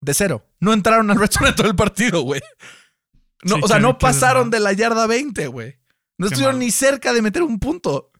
de 0.00 0.12
cero. 0.12 0.44
No 0.58 0.72
entraron 0.72 1.08
al 1.10 1.18
Red 1.20 1.30
Zone 1.30 1.50
en 1.50 1.54
todo 1.54 1.68
el 1.68 1.76
partido, 1.76 2.22
güey. 2.22 2.40
No, 3.44 3.56
Sí, 3.56 3.60
o 3.64 3.68
sea, 3.68 3.78
no 3.78 3.98
pasaron 3.98 4.50
de 4.50 4.58
la 4.60 4.72
yarda 4.72 5.06
20, 5.06 5.46
güey. 5.46 5.78
No 6.18 6.26
Qué 6.26 6.34
estuvieron 6.34 6.56
mal. 6.56 6.64
ni 6.64 6.70
cerca 6.72 7.12
de 7.12 7.22
meter 7.22 7.42
un 7.42 7.58
punto. 7.60 8.10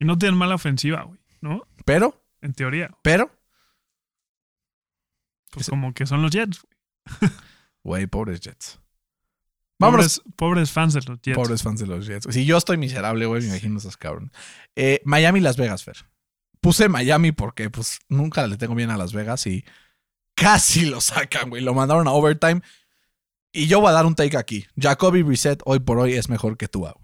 Y 0.00 0.04
no 0.04 0.18
tienen 0.18 0.36
mala 0.36 0.56
ofensiva, 0.56 1.02
güey, 1.04 1.20
¿no? 1.40 1.62
Pero, 1.84 2.24
En 2.40 2.54
teoría. 2.54 2.90
pero, 3.02 3.30
Pues 5.52 5.68
como 5.68 5.92
que 5.92 6.06
son 6.06 6.22
los 6.22 6.30
Jets. 6.30 6.66
güey. 7.84 8.06
pobres 8.06 8.40
Jets. 8.40 8.80
Vámonos. 9.78 10.20
Pobres, 10.20 10.36
pobres 10.36 10.70
fans 10.70 10.94
de 10.94 11.00
los 11.02 11.20
Jets. 11.20 11.36
Pobres 11.36 11.62
fans 11.62 11.80
de 11.80 11.86
los 11.86 12.06
Jets. 12.06 12.26
Si 12.30 12.44
yo 12.44 12.56
estoy 12.56 12.78
miserable, 12.78 13.26
güey, 13.26 13.42
me 13.42 13.48
imagino 13.48 13.78
esos 13.78 13.96
cabrones. 13.96 14.30
Eh, 14.76 15.00
Miami, 15.04 15.40
Las 15.40 15.56
Vegas, 15.56 15.84
Fer. 15.84 15.96
Puse 16.60 16.88
Miami 16.88 17.32
porque, 17.32 17.68
pues, 17.68 17.98
nunca 18.08 18.46
le 18.46 18.56
tengo 18.56 18.74
bien 18.74 18.90
a 18.90 18.96
Las 18.96 19.12
Vegas 19.12 19.46
y 19.46 19.64
casi 20.34 20.86
lo 20.86 21.00
sacan, 21.00 21.50
güey. 21.50 21.62
Lo 21.62 21.74
mandaron 21.74 22.06
a 22.08 22.12
overtime. 22.12 22.62
Y 23.52 23.66
yo 23.66 23.80
voy 23.80 23.90
a 23.90 23.92
dar 23.92 24.06
un 24.06 24.14
take 24.14 24.38
aquí. 24.38 24.66
Jacoby 24.80 25.22
Brissett 25.22 25.60
hoy 25.66 25.80
por 25.80 25.98
hoy 25.98 26.14
es 26.14 26.28
mejor 26.28 26.56
que 26.56 26.68
tú, 26.68 26.80
güey. 26.80 27.01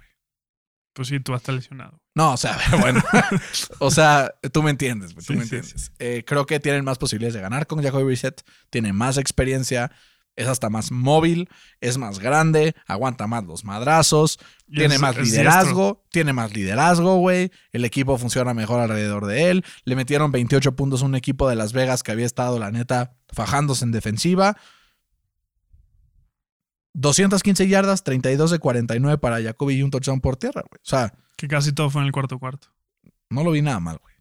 Pues 0.98 1.06
sí, 1.06 1.20
tú 1.20 1.32
estás 1.32 1.54
lesionado. 1.54 2.00
No, 2.16 2.32
o 2.32 2.36
sea, 2.36 2.58
a 2.72 2.76
bueno. 2.80 3.00
o 3.78 3.88
sea, 3.92 4.34
tú 4.52 4.64
me 4.64 4.70
entiendes, 4.72 5.14
tú 5.14 5.20
Sí, 5.20 5.32
me 5.34 5.46
sí, 5.46 5.54
entiendes. 5.54 5.92
Eh, 6.00 6.24
creo 6.26 6.44
que 6.44 6.58
tienen 6.58 6.84
más 6.84 6.98
posibilidades 6.98 7.34
de 7.34 7.40
ganar 7.40 7.68
con 7.68 7.80
Jacoby 7.80 8.02
Brissett. 8.02 8.42
Tiene 8.68 8.92
más 8.92 9.16
experiencia. 9.16 9.92
Es 10.34 10.48
hasta 10.48 10.70
más 10.70 10.90
móvil. 10.90 11.48
Es 11.80 11.98
más 11.98 12.18
grande. 12.18 12.74
Aguanta 12.88 13.28
más 13.28 13.44
los 13.44 13.64
madrazos. 13.64 14.40
Y 14.66 14.78
Tiene 14.78 14.96
es- 14.96 15.00
más 15.00 15.16
es 15.16 15.28
liderazgo, 15.30 16.04
tiene 16.10 16.32
más 16.32 16.52
liderazgo, 16.52 17.18
güey. 17.18 17.52
El 17.70 17.84
equipo 17.84 18.18
funciona 18.18 18.54
mejor 18.54 18.80
alrededor 18.80 19.26
de 19.26 19.50
él. 19.52 19.64
Le 19.84 19.94
metieron 19.94 20.32
28 20.32 20.74
puntos 20.74 21.02
a 21.02 21.06
un 21.06 21.14
equipo 21.14 21.48
de 21.48 21.54
Las 21.54 21.72
Vegas 21.72 22.02
que 22.02 22.10
había 22.10 22.26
estado, 22.26 22.58
la 22.58 22.72
neta, 22.72 23.14
fajándose 23.32 23.84
en 23.84 23.92
defensiva. 23.92 24.56
215 26.94 27.68
yardas, 27.68 28.02
32 28.04 28.50
de 28.50 28.58
49 28.58 29.18
para 29.18 29.42
Jacoby 29.42 29.74
y 29.76 29.82
un 29.82 29.90
touchdown 29.90 30.20
por 30.20 30.36
tierra, 30.36 30.62
güey. 30.62 30.78
O 30.82 30.88
sea, 30.88 31.12
Que 31.36 31.48
casi 31.48 31.72
todo 31.72 31.90
fue 31.90 32.00
en 32.02 32.06
el 32.06 32.12
cuarto 32.12 32.38
cuarto. 32.38 32.68
no 33.30 33.44
lo 33.44 33.50
vi 33.52 33.62
nada 33.62 33.80
mal, 33.80 33.98
güey. 34.02 34.14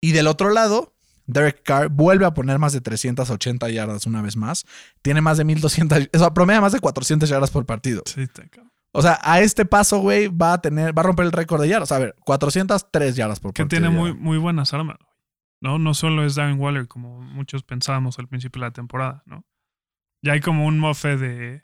Y 0.00 0.12
del 0.12 0.26
otro 0.26 0.50
lado, 0.50 0.94
Derek 1.26 1.62
Carr 1.62 1.88
vuelve 1.88 2.26
a 2.26 2.34
poner 2.34 2.58
más 2.58 2.72
de 2.72 2.80
380 2.80 3.70
yardas 3.70 4.06
una 4.06 4.20
vez 4.22 4.36
más. 4.36 4.64
Tiene 5.02 5.20
más 5.20 5.38
de 5.38 5.44
1200, 5.44 6.08
o 6.12 6.18
sea, 6.18 6.34
promedia 6.34 6.60
más 6.60 6.72
de 6.72 6.80
400 6.80 7.28
yardas 7.28 7.50
por 7.50 7.64
partido. 7.66 8.02
Sí. 8.06 8.26
O 8.94 9.00
sea, 9.00 9.18
a 9.22 9.40
este 9.40 9.64
paso, 9.64 9.98
güey, 10.00 10.26
va 10.28 10.54
a 10.54 10.60
tener, 10.60 10.96
va 10.96 11.00
a 11.00 11.04
romper 11.04 11.24
el 11.26 11.32
récord 11.32 11.60
de 11.62 11.68
yardas. 11.68 11.92
A 11.92 11.98
ver, 11.98 12.16
403 12.24 13.14
yardas 13.16 13.38
por 13.40 13.52
Que 13.54 13.62
partido. 13.62 13.80
tiene 13.80 13.94
ya. 13.94 14.00
muy, 14.00 14.12
muy 14.14 14.38
buenas 14.38 14.74
armas. 14.74 14.96
güey. 14.98 15.12
No, 15.62 15.78
no 15.78 15.94
solo 15.94 16.26
es 16.26 16.34
Darren 16.34 16.58
Waller 16.58 16.88
como 16.88 17.20
muchos 17.20 17.62
pensábamos 17.62 18.18
al 18.18 18.26
principio 18.26 18.60
de 18.60 18.66
la 18.66 18.72
temporada, 18.72 19.22
¿no? 19.26 19.44
Ya 20.24 20.32
hay 20.32 20.40
como 20.40 20.66
un 20.66 20.78
mofe 20.80 21.16
de... 21.16 21.62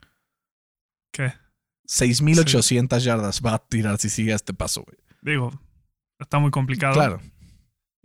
¿Qué? 1.11 1.33
6,800 1.85 3.03
yardas 3.03 3.41
va 3.45 3.55
a 3.55 3.59
tirar 3.59 3.97
si 3.97 4.09
sigue 4.09 4.33
a 4.33 4.35
este 4.35 4.53
paso, 4.53 4.83
güey. 4.83 4.97
Digo, 5.21 5.51
está 6.19 6.39
muy 6.39 6.51
complicado. 6.51 6.93
Claro. 6.93 7.21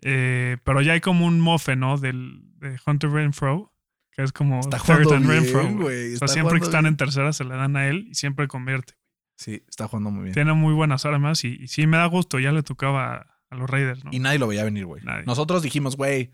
Eh, 0.03 0.57
pero 0.65 0.81
ya 0.83 0.93
hay 0.95 1.01
como 1.01 1.27
un 1.27 1.41
mofe, 1.41 1.77
¿no? 1.77 1.99
Del, 1.99 2.41
de 2.59 2.79
Hunter 2.87 3.11
Renfro, 3.11 3.75
que 4.11 4.23
es 4.23 4.33
como 4.33 4.61
Está 4.61 4.79
third 4.79 5.05
jugando 5.05 5.15
and 5.15 5.29
bien, 5.29 5.45
Renfro. 5.45 5.83
güey. 5.85 6.15
O 6.15 6.19
sea, 6.19 6.29
siempre 6.29 6.59
que 6.59 6.65
están 6.65 6.83
bien. 6.85 6.93
en 6.95 6.97
tercera 6.97 7.33
se 7.33 7.45
le 7.45 7.55
dan 7.57 7.77
a 7.77 7.87
él 7.89 8.09
y 8.11 8.15
siempre 8.15 8.49
convierte. 8.49 8.95
Sí, 9.37 9.63
está 9.69 9.89
jugando 9.89 10.11
muy 10.11 10.25
bien. 10.25 10.35
Tiene 10.35 10.53
muy 10.55 10.75
buenas 10.75 11.05
armas 11.05 11.45
y, 11.45 11.57
y 11.61 11.69
sí 11.69 11.87
me 11.87 11.97
da 11.97 12.07
gusto. 12.07 12.39
Ya 12.39 12.53
le 12.53 12.63
tocaba 12.63 13.39
a 13.51 13.57
los 13.57 13.69
Raiders, 13.69 14.05
¿no? 14.05 14.11
Y 14.13 14.19
nadie 14.19 14.39
lo 14.39 14.47
veía 14.47 14.65
venir, 14.65 14.87
güey. 14.87 15.03
Nosotros 15.27 15.63
dijimos, 15.63 15.97
güey, 15.97 16.31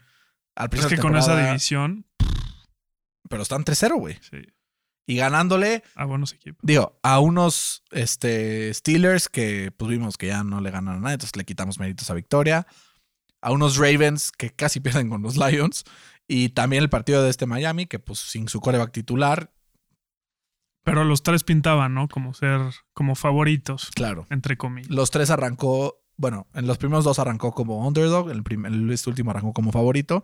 al 0.54 0.66
es 0.66 0.70
principio 0.70 0.90
que 0.90 0.96
de 0.96 1.02
con 1.02 1.16
esa 1.16 1.46
división, 1.46 2.06
Pero 3.28 3.42
están 3.42 3.64
3-0, 3.64 3.96
güey. 3.98 4.18
sí, 4.20 4.36
Y 5.06 5.16
ganándole, 5.16 5.82
a 5.96 6.04
buenos 6.04 6.32
equipos. 6.32 6.60
digo, 6.62 6.98
a 7.02 7.18
unos 7.18 7.82
este, 7.90 8.72
Steelers 8.72 9.28
que 9.28 9.72
pues 9.76 9.90
vimos 9.90 10.16
que 10.16 10.28
ya 10.28 10.44
no 10.44 10.60
le 10.60 10.70
ganan 10.70 10.96
a 10.96 11.00
nadie, 11.00 11.14
entonces 11.14 11.36
le 11.36 11.44
quitamos 11.44 11.78
méritos 11.80 12.08
a 12.10 12.14
victoria. 12.14 12.66
A 13.42 13.52
unos 13.52 13.76
Ravens 13.76 14.30
que 14.32 14.50
casi 14.50 14.78
pierden 14.80 15.08
con 15.08 15.22
los 15.22 15.36
Lions. 15.36 15.84
Y 16.28 16.50
también 16.50 16.82
el 16.84 16.90
partido 16.90 17.24
de 17.24 17.30
este 17.30 17.46
Miami, 17.46 17.86
que 17.86 17.98
pues 17.98 18.20
sin 18.20 18.48
su 18.48 18.60
coreback 18.60 18.92
titular, 18.92 19.50
Pero 20.84 21.04
los 21.04 21.22
tres 21.22 21.42
pintaban, 21.44 21.92
¿no? 21.94 22.06
Como 22.08 22.32
ser, 22.34 22.60
como 22.94 23.14
favoritos, 23.14 23.90
claro. 23.94 24.26
entre 24.30 24.56
comillas. 24.56 24.90
Los 24.90 25.10
tres 25.10 25.30
arrancó, 25.30 26.02
bueno, 26.16 26.46
en 26.54 26.66
los 26.68 26.78
primeros 26.78 27.04
dos 27.04 27.18
arrancó 27.18 27.52
como 27.52 27.86
underdog, 27.86 28.30
el, 28.30 28.42
prim- 28.44 28.64
el- 28.66 28.90
este 28.92 29.10
último 29.10 29.30
arrancó 29.32 29.52
como 29.52 29.72
favorito. 29.72 30.22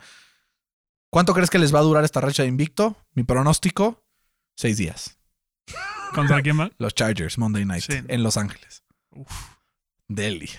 ¿Cuánto 1.10 1.34
crees 1.34 1.50
que 1.50 1.58
les 1.58 1.74
va 1.74 1.80
a 1.80 1.82
durar 1.82 2.04
esta 2.04 2.20
racha 2.20 2.42
de 2.44 2.48
invicto? 2.48 2.96
Mi 3.14 3.22
pronóstico, 3.24 4.04
seis 4.56 4.76
días. 4.76 5.16
¿Contra 6.14 6.42
quién 6.42 6.58
va? 6.58 6.70
Los 6.78 6.94
Chargers, 6.94 7.38
Monday 7.38 7.64
Night, 7.64 7.84
Sí. 7.84 7.98
en 8.08 8.22
Los 8.22 8.36
Ángeles. 8.36 8.82
Uf, 9.10 9.30
Delhi. 10.08 10.50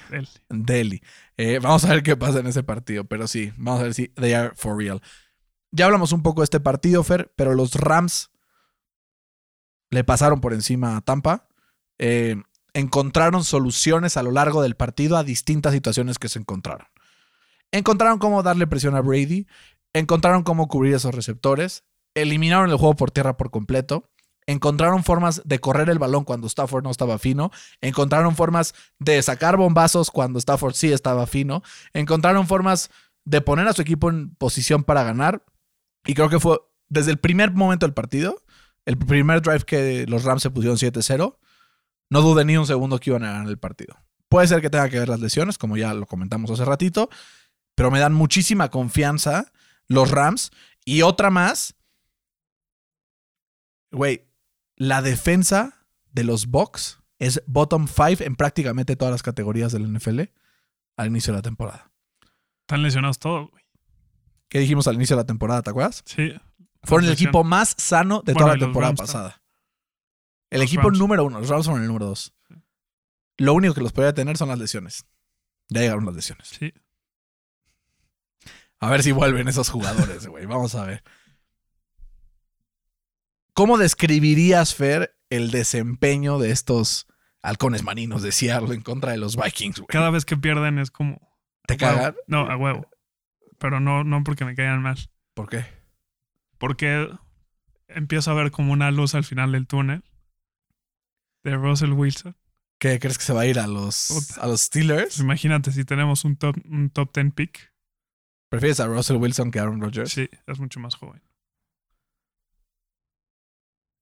Delhi. 0.50 1.02
Eh, 1.38 1.60
vamos 1.62 1.84
a 1.86 1.89
ver 1.89 2.04
qué 2.04 2.16
pasa 2.16 2.39
en 2.39 2.48
ese 2.48 2.64
partido, 2.64 3.04
pero 3.06 3.28
sí, 3.28 3.52
vamos 3.58 3.82
a 3.82 3.84
ver 3.84 3.93
si 3.93 4.08
they 4.10 4.34
are 4.34 4.54
for 4.56 4.78
real. 4.78 5.02
Ya 5.72 5.86
hablamos 5.86 6.12
un 6.14 6.24
poco 6.24 6.41
de 6.41 6.45
este 6.45 6.60
partido, 6.60 7.04
Fer, 7.04 7.34
pero 7.36 7.54
los 7.54 7.76
Rams 7.76 8.32
le 9.89 10.04
pasaron 10.04 10.41
por 10.41 10.54
encima 10.54 10.98
a 10.98 11.02
Tampa. 11.02 11.48
Eh, 11.98 12.36
encontraron 12.74 13.43
soluciones 13.43 14.18
a 14.18 14.24
lo 14.24 14.32
largo 14.32 14.62
del 14.62 14.76
partido 14.76 15.18
a 15.18 15.24
distintas 15.24 15.74
situaciones 15.74 16.20
que 16.20 16.30
se 16.30 16.39
encontraron. 16.39 16.88
Encontraron 17.72 18.20
cómo 18.20 18.43
darle 18.43 18.68
presión 18.68 18.95
a 18.95 19.02
Brady, 19.02 19.48
encontraron 19.93 20.43
cómo 20.43 20.68
cubrir 20.68 20.93
esos 20.93 21.14
receptores, 21.16 21.84
eliminaron 22.22 22.70
el 22.70 22.78
juego 22.78 22.95
por 22.95 23.11
tierra 23.11 23.38
por 23.38 23.51
completo, 23.51 24.09
encontraron 24.45 25.03
formas 25.03 25.41
de 25.45 25.59
correr 25.59 25.89
el 25.89 25.99
balón 25.99 26.24
cuando 26.24 26.47
Stafford 26.47 26.84
no 26.84 26.91
estaba 26.91 27.18
fino, 27.20 27.51
encontraron 27.82 28.36
formas 28.36 28.74
de 28.97 29.22
sacar 29.22 29.57
bombazos 29.57 30.09
cuando 30.09 30.39
Stafford 30.39 30.74
sí 30.74 30.91
estaba 30.91 31.28
fino, 31.28 31.63
encontraron 31.93 32.47
formas 32.47 32.89
de 33.26 33.41
poner 33.41 33.68
a 33.68 33.74
su 33.74 33.82
equipo 33.82 34.09
en 34.09 34.34
posición 34.36 34.84
para 34.84 35.03
ganar 35.03 35.43
y 36.05 36.13
creo 36.13 36.30
que 36.30 36.39
fue 36.39 36.59
desde 36.88 37.11
el 37.11 37.18
primer 37.18 37.51
momento 37.51 37.86
del 37.86 37.93
partido, 37.93 38.41
el 38.86 38.97
primer 38.97 39.41
drive 39.41 39.65
que 39.65 40.05
los 40.07 40.24
Rams 40.24 40.41
se 40.41 40.49
pusieron 40.49 40.78
7-0, 40.78 41.38
no 42.09 42.22
dudé 42.22 42.45
ni 42.45 42.55
un 42.55 42.65
segundo 42.65 42.99
que 42.99 43.09
iban 43.09 43.24
a 43.24 43.34
ganar 43.34 43.47
el 43.49 43.57
partido. 43.57 43.97
Puede 44.30 44.47
ser 44.47 44.61
que 44.61 44.70
tenga 44.70 44.89
que 44.89 44.99
ver 44.99 45.09
las 45.09 45.20
lesiones, 45.20 45.57
como 45.57 45.76
ya 45.76 45.93
lo 45.93 46.05
comentamos 46.05 46.49
hace 46.51 46.63
ratito, 46.63 47.09
pero 47.76 47.91
me 47.91 47.99
dan 47.99 48.13
muchísima 48.13 48.70
confianza 48.70 49.51
los 49.88 50.11
Rams. 50.11 50.51
Y 50.86 51.01
otra 51.01 51.30
más, 51.30 51.76
güey, 53.91 54.27
la 54.75 55.01
defensa 55.01 55.85
de 56.11 56.23
los 56.23 56.47
Bucks 56.47 56.99
es 57.19 57.41
bottom 57.47 57.88
five 57.88 58.25
en 58.25 58.35
prácticamente 58.35 58.95
todas 58.95 59.11
las 59.11 59.23
categorías 59.23 59.71
del 59.71 59.91
NFL 59.91 60.21
al 60.97 61.07
inicio 61.07 61.33
de 61.33 61.38
la 61.39 61.41
temporada. 61.43 61.91
Están 62.61 62.83
lesionados 62.83 63.19
todos, 63.19 63.49
güey. 63.49 63.63
¿Qué 64.49 64.59
dijimos 64.59 64.88
al 64.88 64.95
inicio 64.95 65.15
de 65.15 65.23
la 65.23 65.27
temporada, 65.27 65.61
te 65.61 65.69
acuerdas? 65.69 66.03
Sí. 66.05 66.33
Fueron 66.83 67.07
el 67.07 67.13
equipo 67.13 67.43
más 67.43 67.75
sano 67.77 68.21
de 68.23 68.33
toda 68.33 68.53
la 68.53 68.59
temporada 68.59 68.93
pasada. 68.93 69.41
El 70.49 70.61
Los 70.61 70.67
equipo 70.69 70.83
Rams. 70.89 70.99
número 70.99 71.25
uno, 71.25 71.39
los 71.39 71.49
Rams 71.49 71.65
fueron 71.65 71.81
el 71.81 71.88
número 71.88 72.05
dos. 72.05 72.33
Lo 73.38 73.53
único 73.53 73.73
que 73.73 73.81
los 73.81 73.91
podía 73.91 74.13
tener 74.13 74.38
son 74.38 74.49
las 74.49 74.57
lesiones. 74.57 75.05
Ya 75.69 75.81
llegaron 75.81 76.05
las 76.05 76.15
lesiones. 76.15 76.47
Sí. 76.47 76.73
A 78.79 78.89
ver 78.89 79.03
si 79.03 79.11
vuelven 79.11 79.47
esos 79.47 79.69
jugadores, 79.69 80.27
güey. 80.27 80.45
Vamos 80.45 80.75
a 80.75 80.85
ver. 80.85 81.03
¿Cómo 83.58 83.80
describirías, 83.80 84.76
Fer, 84.76 85.18
el 85.32 85.49
desempeño 85.49 86.38
de 86.38 86.51
estos 86.51 87.08
halcones 87.41 87.82
marinos 87.82 88.22
de 88.22 88.32
Seattle 88.32 88.76
en 88.76 88.82
contra 88.82 89.14
de 89.14 89.18
los 89.18 89.36
Vikings, 89.36 89.80
güey? 89.80 89.88
Cada 89.88 90.12
vez 90.12 90.26
que 90.26 90.38
pierden 90.38 90.78
es 90.78 90.91
como. 90.91 91.20
¿Te 91.66 91.76
cagan? 91.76 92.16
No, 92.28 92.41
a 92.41 92.55
huevo. 92.55 92.88
Pero 93.58 93.80
no, 93.80 94.03
no 94.03 94.24
porque 94.24 94.45
me 94.45 94.53
caigan 94.53 94.84
mal. 94.84 94.99
¿Por 95.34 95.49
qué? 95.49 95.66
Porque 96.60 97.10
empiezo 97.88 98.30
a 98.30 98.36
ver 98.36 98.51
como 98.51 98.74
una 98.74 98.91
luz 98.91 99.16
al 99.16 99.24
final 99.24 99.53
del 99.53 99.66
túnel 99.66 100.03
de 101.43 101.55
Russell 101.55 101.93
Wilson. 101.93 102.38
¿Qué 102.78 102.99
crees 102.99 103.18
que 103.18 103.24
se 103.24 103.34
va 103.34 103.41
a 103.41 103.47
ir 103.47 103.58
a 103.58 103.66
los, 103.66 104.38
a 104.38 104.45
los 104.45 104.62
Steelers? 104.62 105.16
Pues 105.16 105.20
imagínate 105.20 105.72
si 105.72 105.84
tenemos 105.84 106.26
un 106.26 106.36
top, 106.36 106.58
un 106.70 106.91
top 106.91 107.12
10 107.12 107.34
pick. 107.34 107.74
¿Prefieres 108.51 108.80
a 108.82 108.86
Russell 108.86 109.18
Wilson 109.18 109.49
que 109.49 109.58
a 109.58 109.64
Aaron 109.64 109.82
Rodgers? 109.82 110.12
Sí, 110.12 110.30
es 110.45 110.60
mucho 110.60 110.80
más 110.80 110.93
joven. 110.93 111.24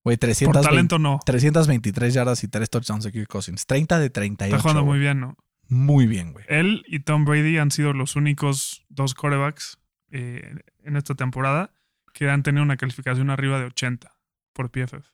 Güey, 0.06 0.18
Por 0.18 0.28
320 0.28 0.70
talento 0.70 1.00
no. 1.00 1.20
323 1.26 2.14
yardas 2.14 2.44
y 2.44 2.48
3 2.48 2.70
touchdowns 2.70 3.04
de 3.04 3.12
Kirk 3.12 3.28
Cousins. 3.28 3.66
30 3.66 4.00
de 4.00 4.10
38. 4.12 4.56
Está 4.56 4.62
jugando 4.62 4.86
muy 4.86 5.00
bien, 5.00 5.20
¿no? 5.20 5.36
Muy 5.68 6.06
bien, 6.06 6.32
güey. 6.32 6.46
Él 6.48 6.84
y 6.88 7.00
Tom 7.00 7.26
Brady 7.26 7.58
han 7.58 7.72
sido 7.72 7.92
los 7.92 8.16
únicos 8.16 8.86
dos 8.90 9.16
corebacks 9.16 9.80
eh, 10.12 10.54
en 10.84 10.96
esta 10.96 11.16
temporada 11.16 11.74
que 12.14 12.30
han 12.30 12.44
tenido 12.44 12.64
una 12.64 12.78
calificación 12.78 13.32
arriba 13.32 13.60
de 13.60 13.66
80 13.66 14.12
por 14.54 14.70
PFF. 14.70 15.08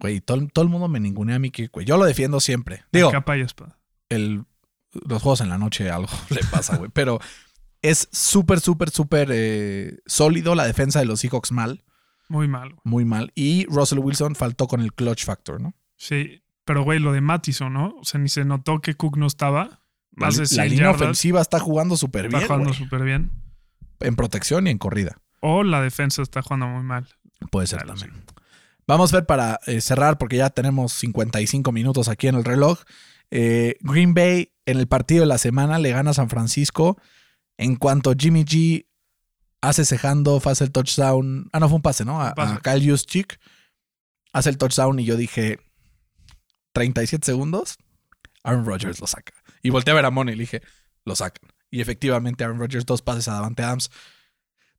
Güey, 0.00 0.20
todo, 0.20 0.46
todo 0.52 0.64
el 0.64 0.68
mundo 0.68 0.88
me 0.88 0.98
ningunea 0.98 1.36
a 1.36 1.38
mí 1.38 1.50
que, 1.52 1.68
güey. 1.68 1.86
Yo 1.86 1.96
lo 1.96 2.04
defiendo 2.04 2.40
siempre. 2.40 2.84
Digo, 2.92 3.12
Capa 3.12 3.38
y 3.38 3.42
espada. 3.42 3.78
el, 4.08 4.44
los 4.90 5.22
juegos 5.22 5.40
en 5.40 5.48
la 5.48 5.56
noche 5.56 5.88
algo 5.88 6.10
le 6.30 6.40
pasa, 6.50 6.76
güey. 6.76 6.90
Pero 6.92 7.20
es 7.80 8.08
súper, 8.10 8.58
súper, 8.58 8.90
súper 8.90 9.28
eh, 9.30 9.98
sólido 10.04 10.56
la 10.56 10.66
defensa 10.66 10.98
de 10.98 11.04
los 11.06 11.20
Seahawks 11.20 11.52
mal. 11.52 11.84
Muy 12.28 12.48
mal, 12.48 12.70
güey. 12.70 12.80
Muy 12.84 13.04
mal. 13.04 13.32
Y 13.34 13.66
Russell 13.66 13.98
Wilson 14.00 14.34
faltó 14.34 14.66
con 14.66 14.80
el 14.80 14.92
clutch 14.92 15.24
factor, 15.24 15.60
¿no? 15.60 15.74
Sí, 15.96 16.42
pero 16.64 16.82
güey, 16.82 16.98
lo 16.98 17.12
de 17.12 17.20
Mattison, 17.20 17.72
¿no? 17.72 17.94
O 18.00 18.04
sea, 18.04 18.20
ni 18.20 18.28
se 18.28 18.44
notó 18.44 18.80
que 18.80 18.94
Cook 18.94 19.16
no 19.16 19.26
estaba. 19.26 19.82
La, 20.16 20.28
la 20.30 20.32
100 20.46 20.68
línea 20.70 20.86
yardas, 20.86 21.02
ofensiva 21.02 21.40
está 21.40 21.60
jugando 21.60 21.96
súper 21.96 22.26
está 22.26 22.38
bien, 22.38 22.48
jugando 22.48 22.68
güey. 22.70 22.78
súper 22.78 23.02
bien. 23.02 23.30
En 24.00 24.16
protección 24.16 24.66
y 24.66 24.70
en 24.70 24.78
corrida. 24.78 25.18
O 25.40 25.62
la 25.62 25.80
defensa 25.82 26.22
está 26.22 26.42
jugando 26.42 26.66
muy 26.68 26.82
mal. 26.82 27.06
Puede 27.50 27.66
ser 27.66 27.82
Claro, 27.82 27.98
también. 28.00 28.24
Vamos 28.88 29.12
a 29.12 29.16
ver 29.18 29.26
para 29.26 29.60
eh, 29.66 29.80
cerrar, 29.80 30.16
porque 30.16 30.36
ya 30.36 30.50
tenemos 30.50 30.92
55 30.92 31.70
minutos 31.72 32.08
aquí 32.08 32.28
en 32.28 32.36
el 32.36 32.44
reloj. 32.44 32.80
Eh, 33.30 33.76
Green 33.80 34.14
Bay 34.14 34.52
en 34.64 34.78
el 34.78 34.86
partido 34.86 35.20
de 35.20 35.26
la 35.26 35.38
semana 35.38 35.78
le 35.78 35.90
gana 35.90 36.10
a 36.10 36.14
San 36.14 36.30
Francisco. 36.30 36.96
En 37.58 37.76
cuanto 37.76 38.14
Jimmy 38.16 38.44
G 38.44 38.86
hace 39.68 39.82
ese 39.82 39.98
handoff, 39.98 40.46
hace 40.46 40.64
el 40.64 40.72
touchdown. 40.72 41.48
Ah, 41.52 41.60
no, 41.60 41.68
fue 41.68 41.76
un 41.76 41.82
pase, 41.82 42.04
¿no? 42.04 42.22
A, 42.22 42.34
pase. 42.34 42.54
a 42.54 42.60
Kyle 42.60 42.90
Juszczyk. 42.90 43.40
Hace 44.32 44.50
el 44.50 44.58
touchdown 44.58 44.98
y 45.00 45.04
yo 45.04 45.16
dije 45.16 45.58
37 46.72 47.24
segundos. 47.24 47.78
Aaron 48.44 48.64
Rodgers 48.64 49.00
lo 49.00 49.06
saca. 49.06 49.32
Y 49.62 49.70
volteé 49.70 49.92
a 49.92 49.94
ver 49.94 50.04
a 50.04 50.10
Money 50.10 50.34
y 50.34 50.36
le 50.36 50.42
dije, 50.42 50.62
lo 51.04 51.16
sacan. 51.16 51.50
Y 51.70 51.80
efectivamente 51.80 52.44
Aaron 52.44 52.58
Rodgers, 52.58 52.86
dos 52.86 53.02
pases 53.02 53.28
a 53.28 53.32
Davante 53.32 53.62
Adams. 53.62 53.90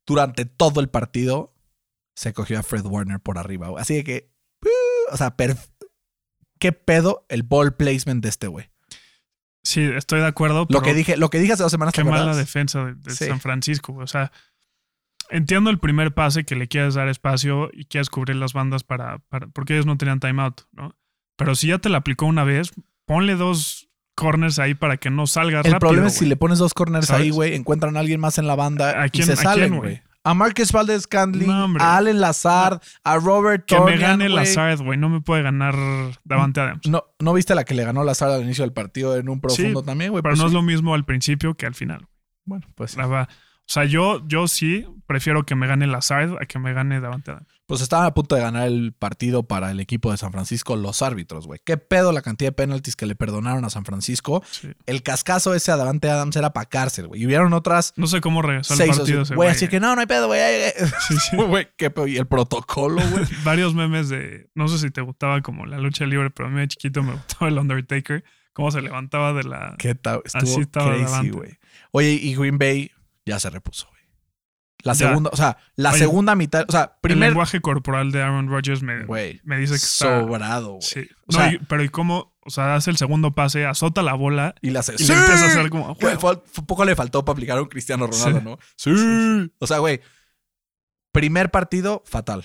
Durante 0.06 0.46
todo 0.46 0.80
el 0.80 0.88
partido 0.88 1.52
se 2.14 2.32
cogió 2.32 2.58
a 2.58 2.62
Fred 2.62 2.86
Warner 2.86 3.20
por 3.20 3.36
arriba. 3.36 3.68
Así 3.78 3.94
de 3.94 4.04
que, 4.04 4.30
uh, 4.64 5.12
o 5.12 5.16
sea, 5.16 5.34
¿qué 6.58 6.72
pedo 6.72 7.26
el 7.28 7.42
ball 7.42 7.76
placement 7.76 8.22
de 8.22 8.28
este 8.28 8.46
güey? 8.46 8.70
Sí, 9.62 9.82
estoy 9.82 10.20
de 10.20 10.26
acuerdo. 10.26 10.60
Lo 10.60 10.66
pero 10.66 10.82
que 10.82 10.94
dije, 10.94 11.16
lo 11.16 11.28
que 11.28 11.38
dije 11.40 11.52
hace 11.52 11.62
dos 11.62 11.72
semanas, 11.72 11.92
¿te 11.92 12.02
Qué 12.02 12.08
mala 12.08 12.34
defensa 12.34 12.84
de, 12.86 12.94
de 12.94 13.10
Sí. 13.10 13.26
San 13.26 13.40
Francisco. 13.40 13.92
O 13.94 14.06
sea, 14.06 14.32
entiendo 15.30 15.70
el 15.70 15.78
primer 15.78 16.12
pase 16.14 16.44
que 16.44 16.54
le 16.56 16.68
quieres 16.68 16.94
dar 16.94 17.08
espacio 17.08 17.70
y 17.72 17.84
quieres 17.86 18.10
cubrir 18.10 18.36
las 18.36 18.52
bandas 18.52 18.84
para, 18.84 19.18
para 19.28 19.46
porque 19.48 19.74
ellos 19.74 19.86
no 19.86 19.96
tenían 19.96 20.20
timeout, 20.20 20.62
¿no? 20.72 20.94
Pero 21.36 21.54
si 21.54 21.68
ya 21.68 21.78
te 21.78 21.88
la 21.88 21.98
aplicó 21.98 22.26
una 22.26 22.44
vez, 22.44 22.72
ponle 23.06 23.36
dos 23.36 23.88
corners 24.16 24.58
ahí 24.58 24.74
para 24.74 24.96
que 24.96 25.10
no 25.10 25.26
salgas 25.26 25.64
El 25.64 25.72
rápido. 25.72 25.88
problema 25.90 26.08
es 26.08 26.14
si 26.16 26.26
le 26.26 26.36
pones 26.36 26.58
dos 26.58 26.74
corners 26.74 27.06
¿Sabes? 27.06 27.22
ahí, 27.22 27.30
güey, 27.30 27.54
encuentran 27.54 27.96
a 27.96 28.00
alguien 28.00 28.18
más 28.20 28.38
en 28.38 28.46
la 28.48 28.56
banda 28.56 29.00
¿A 29.00 29.06
y 29.06 29.10
quién- 29.10 29.26
se 29.26 29.36
salen, 29.36 29.76
güey. 29.76 30.02
A 30.24 30.34
Marcus 30.34 30.72
Valdez 30.72 31.06
No, 31.46 31.64
hombre. 31.64 31.82
a 31.82 31.96
Allen 31.96 32.20
Lazard, 32.20 32.80
a 33.04 33.16
Robert 33.18 33.64
Que 33.64 33.80
me 33.80 33.96
gane 33.96 34.24
güey. 34.24 34.34
Lazard, 34.36 34.82
güey. 34.82 34.98
No 34.98 35.08
me 35.08 35.20
puede 35.22 35.42
ganar 35.42 35.74
Davante 36.24 36.60
Adams. 36.60 36.86
No, 36.86 37.04
¿No 37.20 37.32
viste 37.32 37.54
la 37.54 37.64
que 37.64 37.72
le 37.74 37.84
ganó 37.84 38.02
Lazard 38.04 38.32
al 38.32 38.42
inicio 38.42 38.64
del 38.64 38.72
partido 38.74 39.16
en 39.16 39.28
un 39.30 39.40
profundo 39.40 39.80
Sí, 39.80 39.86
también, 39.86 40.10
güey? 40.10 40.20
Pero 40.22 40.32
Pues 40.32 40.40
no 40.40 40.48
es 40.48 40.52
lo 40.52 40.60
mismo 40.62 40.94
al 40.94 41.04
principio 41.06 41.54
que 41.54 41.64
al 41.64 41.74
final. 41.74 42.08
Bueno, 42.44 42.66
pues. 42.74 42.96
La 42.96 43.06
va- 43.06 43.28
O 43.68 43.70
sea, 43.70 43.84
yo, 43.84 44.26
yo 44.26 44.48
sí 44.48 44.86
prefiero 45.06 45.44
que 45.44 45.54
me 45.54 45.66
gane 45.66 45.86
Lazard 45.86 46.38
a 46.40 46.46
que 46.46 46.58
me 46.58 46.72
gane 46.72 47.00
Davante 47.00 47.32
Adams. 47.32 47.48
Pues 47.66 47.82
estaban 47.82 48.06
a 48.06 48.14
punto 48.14 48.34
de 48.34 48.40
ganar 48.40 48.66
el 48.66 48.94
partido 48.94 49.42
para 49.42 49.70
el 49.70 49.78
equipo 49.78 50.10
de 50.10 50.16
San 50.16 50.32
Francisco 50.32 50.74
los 50.74 51.02
árbitros, 51.02 51.46
güey. 51.46 51.60
¿Qué 51.62 51.76
pedo 51.76 52.12
la 52.12 52.22
cantidad 52.22 52.48
de 52.48 52.52
penaltis 52.52 52.96
que 52.96 53.04
le 53.04 53.14
perdonaron 53.14 53.66
a 53.66 53.68
San 53.70 53.84
Francisco? 53.84 54.42
Sí. 54.50 54.72
El 54.86 55.02
cascazo 55.02 55.52
ese 55.52 55.70
a 55.70 55.76
Davante 55.76 56.08
Adams 56.08 56.34
era 56.36 56.54
para 56.54 56.64
cárcel, 56.64 57.08
güey. 57.08 57.20
Y 57.20 57.26
hubieron 57.26 57.52
otras 57.52 57.92
No 57.96 58.06
sé 58.06 58.22
cómo 58.22 58.40
regresó 58.40 58.72
al 58.72 58.80
o 58.80 58.86
partido 58.86 59.24
Güey, 59.34 59.50
así 59.50 59.68
que 59.68 59.80
no, 59.80 59.94
no 59.94 60.00
hay 60.00 60.06
pedo, 60.06 60.28
güey. 60.28 60.40
Sí, 61.06 61.16
sí. 61.18 61.36
Güey, 61.48 61.68
qué 61.76 61.90
pedo. 61.90 62.06
Y 62.06 62.16
el 62.16 62.26
protocolo, 62.26 63.02
güey. 63.10 63.26
varios 63.44 63.74
memes 63.74 64.08
de. 64.08 64.48
No 64.54 64.68
sé 64.68 64.78
si 64.78 64.90
te 64.90 65.02
gustaba 65.02 65.42
como 65.42 65.66
la 65.66 65.76
lucha 65.76 66.06
libre, 66.06 66.30
pero 66.30 66.48
a 66.48 66.50
mí 66.50 66.58
de 66.58 66.68
chiquito 66.68 67.02
me 67.02 67.12
gustaba 67.12 67.48
el 67.50 67.58
Undertaker. 67.58 68.24
Cómo 68.54 68.70
se 68.70 68.80
levantaba 68.80 69.34
de 69.34 69.44
la. 69.44 69.74
Qué 69.78 69.94
tal. 69.94 70.22
Así 70.24 70.38
Estuvo 70.38 70.62
estaba 70.62 70.94
crazy, 70.94 71.28
güey. 71.28 71.58
Oye, 71.92 72.12
y 72.12 72.34
Green 72.34 72.56
Bay 72.56 72.90
ya 73.28 73.38
se 73.40 73.50
repuso, 73.50 73.86
güey. 73.88 73.98
La 74.84 74.92
Ya. 74.92 75.08
segunda, 75.08 75.30
o 75.32 75.36
sea, 75.36 75.56
la 75.74 75.90
Oye, 75.90 75.98
segunda 75.98 76.34
mitad, 76.36 76.64
o 76.68 76.70
sea, 76.72 76.82
El 76.94 77.00
primer, 77.00 77.28
lenguaje 77.30 77.60
corporal 77.60 78.12
de 78.12 78.22
Aaron 78.22 78.48
Rodgers 78.48 78.82
me, 78.82 79.04
me 79.06 79.58
dice 79.58 79.72
que 79.72 79.76
está. 79.76 80.20
sobrado, 80.20 80.68
güey. 80.74 80.82
Sí. 80.82 81.08
No, 81.26 81.38
sea- 81.38 81.58
pero 81.68 81.82
¿y 81.82 81.88
cómo? 81.88 82.36
O 82.44 82.50
sea, 82.50 82.76
hace 82.76 82.90
el 82.90 82.96
segundo 82.96 83.34
pase, 83.34 83.66
azota 83.66 84.02
la 84.02 84.14
bola 84.14 84.54
Y 84.62 84.70
la 84.70 84.80
hace, 84.80 84.94
y 84.96 85.04
le 85.04 85.14
empieza 85.14 85.44
a 85.44 85.48
hacer 85.48 85.68
como. 85.68 85.94
Güey, 85.96 86.16
poco 86.66 86.84
le 86.84 86.94
faltó 86.96 87.24
para 87.24 87.34
aplicar 87.34 87.58
a 87.58 87.62
un 87.62 87.68
Cristiano 87.68 88.06
Ronaldo, 88.06 88.38
Sí. 88.38 88.44
¿no? 88.44 88.58
Sí. 89.46 89.52
O 89.58 89.66
sea, 89.66 89.78
güey. 89.78 90.00
Primer 91.12 91.50
partido, 91.50 92.02
fatal. 92.06 92.44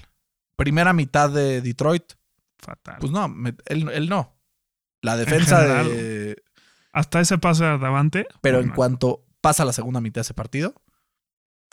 Primera 0.56 0.94
mitad 0.94 1.30
de 1.30 1.62
Detroit, 1.62 2.14
Fatal. 2.60 2.98
pues 3.00 3.12
no, 3.12 3.28
me- 3.28 3.56
él, 3.66 3.90
él 3.94 4.10
no. 4.10 4.36
La 5.02 5.18
defensa 5.18 5.62
general, 5.62 5.88
de. 5.90 6.44
Hasta 6.94 7.20
ese 7.20 7.38
pase 7.38 7.66
a 7.66 7.78
Davante. 7.78 8.26
Pero 8.42 8.60
en 8.60 8.70
cuanto 8.70 9.26
pasa 9.44 9.66
la 9.66 9.74
segunda 9.74 10.00
mitad 10.00 10.16
de 10.16 10.22
ese 10.22 10.34
partido, 10.34 10.74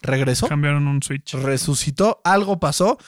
regresó, 0.02 0.48
Cambiaron 0.48 0.88
un 0.88 1.02
switch. 1.04 1.34
resucitó, 1.34 2.20
algo 2.24 2.58
pasó. 2.58 2.98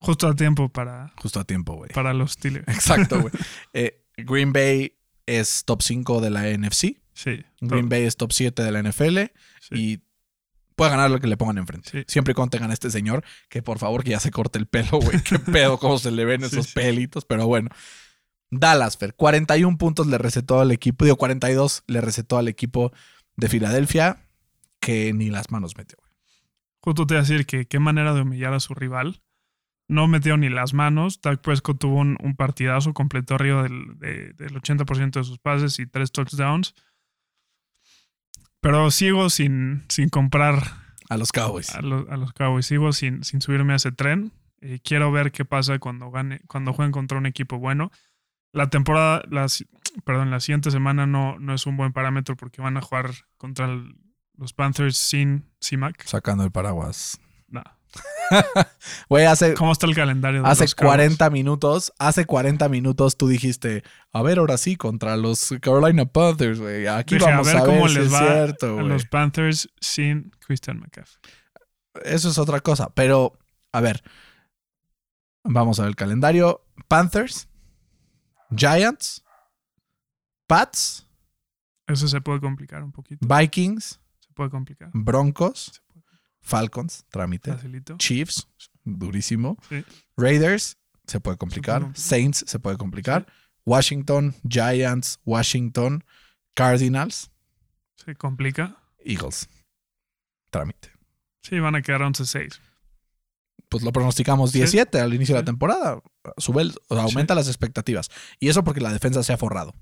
Justo 0.00 0.26
a 0.26 0.34
tiempo 0.34 0.68
para, 0.68 1.12
Justo 1.16 1.38
a 1.38 1.44
tiempo, 1.44 1.76
güey. 1.76 1.90
para 1.92 2.12
los 2.12 2.32
Steelers. 2.32 2.66
Exacto, 2.74 3.20
güey. 3.20 3.32
Eh, 3.72 4.04
Green 4.16 4.52
Bay 4.52 4.98
es 5.26 5.64
top 5.64 5.80
5 5.80 6.20
de 6.20 6.30
la 6.30 6.42
NFC. 6.50 7.00
Sí. 7.14 7.44
Green 7.60 7.88
Bay 7.88 8.02
es 8.02 8.16
top 8.16 8.32
7 8.32 8.62
de 8.64 8.72
la 8.72 8.82
NFL. 8.82 9.18
sí. 9.60 9.74
Y 9.74 10.00
Puede 10.76 10.90
ganar 10.90 11.08
lo 11.08 11.20
que 11.20 11.28
le 11.28 11.36
pongan 11.36 11.58
enfrente. 11.58 11.88
Sí. 11.88 12.04
Siempre 12.08 12.32
y 12.32 12.34
cuando 12.34 12.50
tengan 12.50 12.72
a 12.72 12.74
este 12.74 12.90
señor, 12.90 13.24
que 13.48 13.62
por 13.62 13.78
favor 13.78 14.02
que 14.02 14.10
ya 14.10 14.18
se 14.18 14.32
corte 14.32 14.58
el 14.58 14.66
pelo, 14.66 14.98
güey. 14.98 15.20
Qué 15.22 15.38
pedo, 15.38 15.78
cómo 15.78 15.98
se 15.98 16.10
le 16.10 16.24
ven 16.24 16.42
esos 16.42 16.66
sí. 16.66 16.72
pelitos. 16.74 17.24
Pero 17.24 17.46
bueno. 17.46 17.70
Dallas, 18.50 18.96
Fer. 18.96 19.14
41 19.14 19.78
puntos 19.78 20.08
le 20.08 20.18
recetó 20.18 20.58
al 20.60 20.72
equipo. 20.72 21.04
Digo, 21.04 21.16
42 21.16 21.84
le 21.86 22.00
recetó 22.00 22.38
al 22.38 22.48
equipo 22.48 22.92
de 23.36 23.48
Filadelfia, 23.48 24.18
que 24.80 25.12
ni 25.12 25.30
las 25.30 25.50
manos 25.50 25.76
metió. 25.76 25.98
Justo 26.80 27.06
te 27.06 27.14
iba 27.14 27.20
a 27.20 27.22
decir 27.24 27.46
que 27.46 27.66
qué 27.66 27.78
manera 27.78 28.12
de 28.14 28.20
humillar 28.22 28.52
a 28.54 28.60
su 28.60 28.74
rival. 28.74 29.22
No 29.88 30.06
metió 30.08 30.36
ni 30.36 30.48
las 30.48 30.72
manos. 30.74 31.20
Dak 31.20 31.40
Prescott 31.42 31.78
tuvo 31.78 31.96
un, 32.00 32.16
un 32.22 32.36
partidazo, 32.36 32.94
completó 32.94 33.34
arriba 33.34 33.62
del, 33.62 33.98
de- 33.98 34.32
del 34.34 34.54
80% 34.60 35.10
de 35.20 35.24
sus 35.24 35.38
pases 35.38 35.78
y 35.78 35.86
tres 35.86 36.10
touchdowns. 36.12 36.74
Pero 38.60 38.90
sigo 38.90 39.28
sin, 39.30 39.84
sin 39.88 40.08
comprar 40.08 40.62
A 41.10 41.16
los 41.16 41.32
Cowboys. 41.32 41.74
a, 41.74 41.82
los- 41.82 42.08
a 42.08 42.16
los 42.16 42.32
Cowboys. 42.32 42.66
Sigo 42.66 42.92
sin, 42.92 43.24
sin 43.24 43.40
subirme 43.42 43.72
a 43.74 43.76
ese 43.76 43.92
tren. 43.92 44.32
Eh, 44.60 44.80
quiero 44.82 45.12
ver 45.12 45.32
qué 45.32 45.44
pasa 45.44 45.78
cuando 45.78 46.10
gane, 46.10 46.40
cuando 46.46 46.72
jueguen 46.72 46.92
contra 46.92 47.18
un 47.18 47.26
equipo 47.26 47.58
bueno. 47.58 47.90
La 48.52 48.70
temporada, 48.70 49.22
la, 49.30 49.48
si- 49.48 49.66
perdón, 50.04 50.30
la 50.30 50.40
siguiente 50.40 50.70
semana 50.70 51.06
no, 51.06 51.38
no 51.38 51.54
es 51.54 51.66
un 51.66 51.76
buen 51.76 51.92
parámetro 51.92 52.36
porque 52.36 52.60
van 52.62 52.76
a 52.76 52.80
jugar 52.80 53.10
contra 53.36 53.66
el- 53.66 53.96
los 54.36 54.52
Panthers 54.52 54.96
sin 54.96 55.48
CMAC. 55.60 56.04
Sacando 56.04 56.42
el 56.44 56.50
paraguas. 56.50 57.20
No. 57.48 57.62
Güey, 59.08 59.26
hace, 59.26 59.54
¿Cómo 59.54 59.70
está 59.70 59.86
el 59.86 59.94
calendario 59.94 60.42
de 60.42 60.48
hace 60.48 60.64
los 60.64 60.74
Cowboys? 60.74 60.96
40 60.96 61.30
minutos, 61.30 61.92
hace 61.98 62.24
40 62.26 62.68
minutos 62.68 63.16
tú 63.16 63.28
dijiste, 63.28 63.84
a 64.12 64.22
ver, 64.22 64.38
ahora 64.38 64.56
sí, 64.58 64.74
contra 64.76 65.16
los 65.16 65.54
Carolina 65.60 66.04
Panthers, 66.06 66.58
güey. 66.58 66.86
Aquí 66.88 67.16
vamos 67.18 67.46
a 67.46 67.52
ver 67.52 67.62
a 67.62 67.64
cómo 67.66 67.88
si 67.88 67.94
les 67.94 68.06
es 68.06 68.12
va 68.12 68.18
cierto, 68.18 68.78
a 68.80 68.82
los 68.82 69.04
Panthers 69.06 69.68
sin 69.80 70.32
Christian 70.44 70.80
McCaffrey. 70.80 71.22
Eso 72.04 72.28
es 72.30 72.38
otra 72.38 72.58
cosa. 72.60 72.90
Pero, 72.94 73.38
a 73.70 73.80
ver. 73.80 74.02
Vamos 75.44 75.78
a 75.78 75.82
ver 75.82 75.90
el 75.90 75.96
calendario. 75.96 76.64
Panthers. 76.88 77.48
Giants. 78.56 79.23
Pats. 80.46 81.06
Eso 81.86 82.08
se 82.08 82.20
puede 82.20 82.40
complicar 82.40 82.82
un 82.82 82.92
poquito. 82.92 83.26
Vikings. 83.26 84.00
Se 84.20 84.32
puede 84.34 84.50
complicar. 84.50 84.90
Broncos. 84.92 85.72
Se 85.74 85.80
puede. 85.82 86.04
Falcons. 86.40 87.04
Trámite. 87.10 87.52
Facilito. 87.52 87.96
Chiefs. 87.98 88.48
Durísimo. 88.84 89.56
Sí. 89.68 89.84
Raiders. 90.16 90.76
Se 91.06 91.20
puede 91.20 91.36
complicar. 91.36 91.82
complicar. 91.82 92.00
Saints. 92.02 92.44
Se 92.46 92.58
puede 92.58 92.76
complicar. 92.76 93.26
Washington. 93.66 94.34
Giants. 94.48 95.18
Washington. 95.24 96.04
Cardinals. 96.54 97.30
Se 97.96 98.14
complica. 98.14 98.76
Eagles. 99.04 99.48
Trámite. 100.50 100.90
Sí, 101.42 101.58
van 101.60 101.74
a 101.74 101.82
quedar 101.82 102.00
11-6. 102.02 102.60
pues 103.68 103.82
lo 103.82 103.92
pronosticamos 103.92 104.52
Sí. 104.52 104.58
17 104.58 105.00
al 105.00 105.12
inicio 105.14 105.34
de 105.34 105.40
la 105.42 105.44
temporada. 105.44 106.00
Sube, 106.38 106.62
el- 106.62 106.74
o 106.88 106.94
sea, 106.94 107.04
aumenta 107.04 107.34
las 107.34 107.48
expectativas. 107.48 108.10
Y 108.40 108.48
eso 108.48 108.64
porque 108.64 108.80
la 108.80 108.92
defensa 108.92 109.22
se 109.22 109.32
ha 109.32 109.36
forrado. 109.36 109.74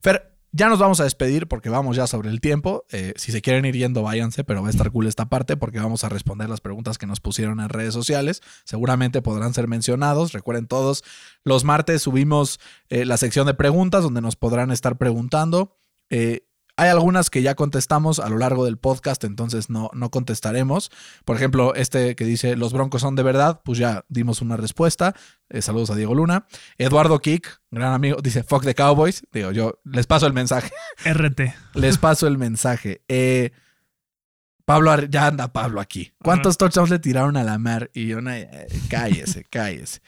Fer, 0.00 0.28
ya 0.54 0.68
nos 0.68 0.78
vamos 0.78 1.00
a 1.00 1.04
despedir 1.04 1.48
porque 1.48 1.70
vamos 1.70 1.96
ya 1.96 2.06
sobre 2.06 2.28
el 2.28 2.42
tiempo. 2.42 2.84
Eh, 2.90 3.14
si 3.16 3.32
se 3.32 3.40
quieren 3.40 3.64
ir 3.64 3.74
yendo, 3.74 4.02
váyanse, 4.02 4.44
pero 4.44 4.60
va 4.60 4.68
a 4.68 4.70
estar 4.70 4.90
cool 4.90 5.06
esta 5.06 5.30
parte 5.30 5.56
porque 5.56 5.78
vamos 5.80 6.04
a 6.04 6.10
responder 6.10 6.50
las 6.50 6.60
preguntas 6.60 6.98
que 6.98 7.06
nos 7.06 7.20
pusieron 7.20 7.58
en 7.60 7.70
redes 7.70 7.94
sociales. 7.94 8.42
Seguramente 8.64 9.22
podrán 9.22 9.54
ser 9.54 9.66
mencionados. 9.66 10.32
Recuerden 10.32 10.66
todos, 10.66 11.04
los 11.42 11.64
martes 11.64 12.02
subimos 12.02 12.60
eh, 12.90 13.06
la 13.06 13.16
sección 13.16 13.46
de 13.46 13.54
preguntas 13.54 14.02
donde 14.02 14.20
nos 14.20 14.36
podrán 14.36 14.70
estar 14.72 14.98
preguntando. 14.98 15.78
Eh, 16.10 16.46
hay 16.76 16.88
algunas 16.88 17.28
que 17.28 17.42
ya 17.42 17.54
contestamos 17.54 18.18
a 18.18 18.28
lo 18.28 18.38
largo 18.38 18.64
del 18.64 18.78
podcast, 18.78 19.24
entonces 19.24 19.68
no, 19.68 19.90
no 19.92 20.10
contestaremos. 20.10 20.90
Por 21.24 21.36
ejemplo, 21.36 21.74
este 21.74 22.16
que 22.16 22.24
dice, 22.24 22.56
los 22.56 22.72
broncos 22.72 23.02
son 23.02 23.14
de 23.14 23.22
verdad, 23.22 23.60
pues 23.64 23.78
ya 23.78 24.04
dimos 24.08 24.40
una 24.40 24.56
respuesta. 24.56 25.14
Eh, 25.50 25.60
saludos 25.60 25.90
a 25.90 25.96
Diego 25.96 26.14
Luna. 26.14 26.46
Eduardo 26.78 27.18
Kick, 27.20 27.60
gran 27.70 27.92
amigo, 27.92 28.18
dice, 28.22 28.42
fuck 28.42 28.64
the 28.64 28.74
Cowboys. 28.74 29.22
Digo, 29.32 29.52
yo 29.52 29.80
les 29.84 30.06
paso 30.06 30.26
el 30.26 30.32
mensaje. 30.32 30.70
RT. 31.04 31.40
Les 31.74 31.98
paso 31.98 32.26
el 32.26 32.38
mensaje. 32.38 33.02
Eh, 33.08 33.50
Pablo, 34.64 34.96
ya 35.06 35.26
anda 35.26 35.52
Pablo 35.52 35.80
aquí. 35.80 36.12
¿Cuántos 36.22 36.56
touchdowns 36.56 36.88
le 36.90 36.98
tiraron 36.98 37.36
a 37.36 37.44
la 37.44 37.58
mar? 37.58 37.90
Y 37.94 38.06
yo, 38.06 38.20
"Nah, 38.20 38.36
eh, 38.36 38.68
cállese, 38.88 39.44
cállese. 39.50 40.00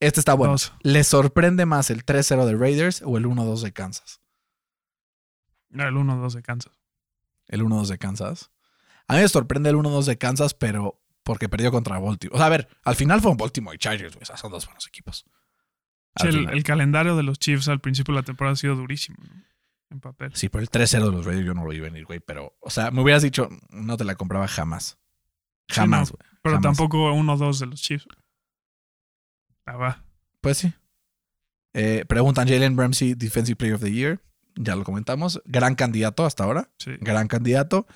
Este 0.00 0.20
está 0.20 0.34
bueno. 0.34 0.52
Dos. 0.52 0.72
¿Les 0.82 1.06
sorprende 1.08 1.64
más 1.64 1.90
el 1.90 2.04
3-0 2.04 2.44
de 2.44 2.54
Raiders 2.54 3.02
o 3.04 3.16
el 3.16 3.24
1-2 3.26 3.62
de 3.62 3.72
Kansas? 3.72 4.20
El 5.78 5.94
1-2 5.94 6.32
de 6.32 6.42
Kansas. 6.42 6.72
El 7.46 7.62
1-2 7.62 7.86
de 7.88 7.98
Kansas. 7.98 8.50
A 9.08 9.14
mí 9.14 9.20
me 9.20 9.28
sorprende 9.28 9.70
el 9.70 9.76
1-2 9.76 10.04
de 10.04 10.18
Kansas, 10.18 10.54
pero 10.54 11.00
porque 11.22 11.48
perdió 11.48 11.70
contra 11.70 11.98
Baltimore. 11.98 12.34
O 12.36 12.38
sea, 12.38 12.46
a 12.46 12.50
ver, 12.50 12.68
al 12.84 12.96
final 12.96 13.20
fue 13.20 13.30
un 13.30 13.36
Baltimore 13.36 13.74
y 13.74 13.78
Chargers, 13.78 14.14
güey. 14.14 14.22
O 14.22 14.26
sea, 14.26 14.36
son 14.36 14.50
dos 14.50 14.66
buenos 14.66 14.86
equipos. 14.86 15.24
Sí, 16.16 16.28
el, 16.28 16.48
el 16.48 16.62
calendario 16.62 17.16
de 17.16 17.22
los 17.22 17.38
Chiefs 17.38 17.68
al 17.68 17.80
principio 17.80 18.14
de 18.14 18.20
la 18.20 18.24
temporada 18.24 18.54
ha 18.54 18.56
sido 18.56 18.74
durísimo. 18.74 19.18
¿no? 19.22 19.42
En 19.90 20.00
papel. 20.00 20.34
Sí, 20.34 20.48
pero 20.48 20.62
el 20.62 20.70
3-0 20.70 21.04
de 21.04 21.12
los 21.12 21.24
Raiders 21.24 21.46
yo 21.46 21.54
no 21.54 21.64
lo 21.64 21.70
vi 21.70 21.80
venir, 21.80 22.04
güey. 22.04 22.20
Pero, 22.20 22.56
o 22.60 22.70
sea, 22.70 22.90
me 22.90 23.02
hubieras 23.02 23.22
dicho, 23.22 23.48
no 23.70 23.96
te 23.96 24.04
la 24.04 24.14
compraba 24.14 24.48
jamás. 24.48 24.98
Sí, 25.68 25.74
Jamás, 25.76 26.10
no, 26.10 26.16
güey. 26.16 26.30
Pero 26.42 26.56
jamás. 26.56 26.76
tampoco 26.76 27.12
1-2 27.12 27.58
de 27.60 27.66
los 27.66 27.82
Chiefs. 27.82 28.06
Ah, 29.66 29.76
va. 29.76 30.04
Pues 30.40 30.58
sí. 30.58 30.72
Eh, 31.74 32.04
preguntan 32.08 32.48
Jalen 32.48 32.76
Ramsey, 32.78 33.14
Defensive 33.14 33.56
Player 33.56 33.74
of 33.74 33.82
the 33.82 33.92
Year. 33.92 34.20
Ya 34.56 34.74
lo 34.76 34.84
comentamos. 34.84 35.40
Gran 35.44 35.74
candidato 35.74 36.24
hasta 36.24 36.44
ahora. 36.44 36.70
Sí. 36.78 36.92
Gran 37.00 37.28
candidato. 37.28 37.86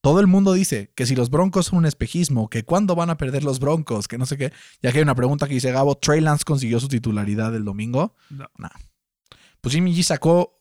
Todo 0.00 0.20
el 0.20 0.26
mundo 0.26 0.52
dice 0.52 0.92
que 0.94 1.06
si 1.06 1.16
los 1.16 1.28
Broncos 1.28 1.66
son 1.66 1.78
un 1.80 1.86
espejismo, 1.86 2.48
que 2.48 2.64
cuándo 2.64 2.94
van 2.94 3.10
a 3.10 3.16
perder 3.16 3.42
los 3.44 3.58
Broncos, 3.58 4.06
que 4.08 4.16
no 4.16 4.26
sé 4.26 4.36
qué. 4.38 4.52
Ya 4.80 4.92
que 4.92 4.98
hay 4.98 5.02
una 5.02 5.14
pregunta 5.16 5.48
que 5.48 5.54
dice 5.54 5.72
Gabo, 5.72 5.96
Trey 5.96 6.20
Lance 6.20 6.44
consiguió 6.44 6.78
su 6.80 6.88
titularidad 6.88 7.54
el 7.54 7.64
domingo. 7.64 8.14
No. 8.30 8.48
Pues 9.60 9.74
Jimmy 9.74 9.92
G 9.94 10.02
sacó, 10.04 10.60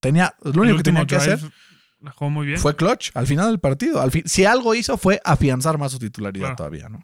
tenía, 0.00 0.34
lo 0.42 0.62
único 0.62 0.78
que 0.78 0.82
tenía 0.82 1.06
que 1.06 1.14
hacer 1.16 1.38
La 2.00 2.10
jugó 2.10 2.30
muy 2.30 2.46
bien. 2.48 2.58
fue 2.58 2.74
clutch 2.74 3.10
al 3.14 3.28
final 3.28 3.46
del 3.46 3.60
partido. 3.60 4.00
Al 4.02 4.10
fin, 4.10 4.24
si 4.26 4.44
algo 4.44 4.74
hizo 4.74 4.98
fue 4.98 5.20
afianzar 5.24 5.78
más 5.78 5.92
su 5.92 6.00
titularidad 6.00 6.46
Claro. 6.48 6.56
todavía, 6.56 6.88
¿no? 6.88 7.00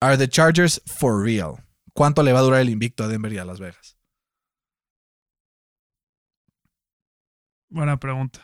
Are 0.00 0.18
the 0.18 0.28
Chargers 0.28 0.82
for 0.84 1.22
real? 1.22 1.54
¿Cuánto 1.94 2.22
le 2.24 2.32
va 2.32 2.40
a 2.40 2.42
durar 2.42 2.60
el 2.60 2.70
invicto 2.70 3.04
a 3.04 3.08
Denver 3.08 3.32
y 3.32 3.38
a 3.38 3.44
Las 3.44 3.60
Vegas? 3.60 3.96
Buena 7.70 7.98
pregunta. 7.98 8.40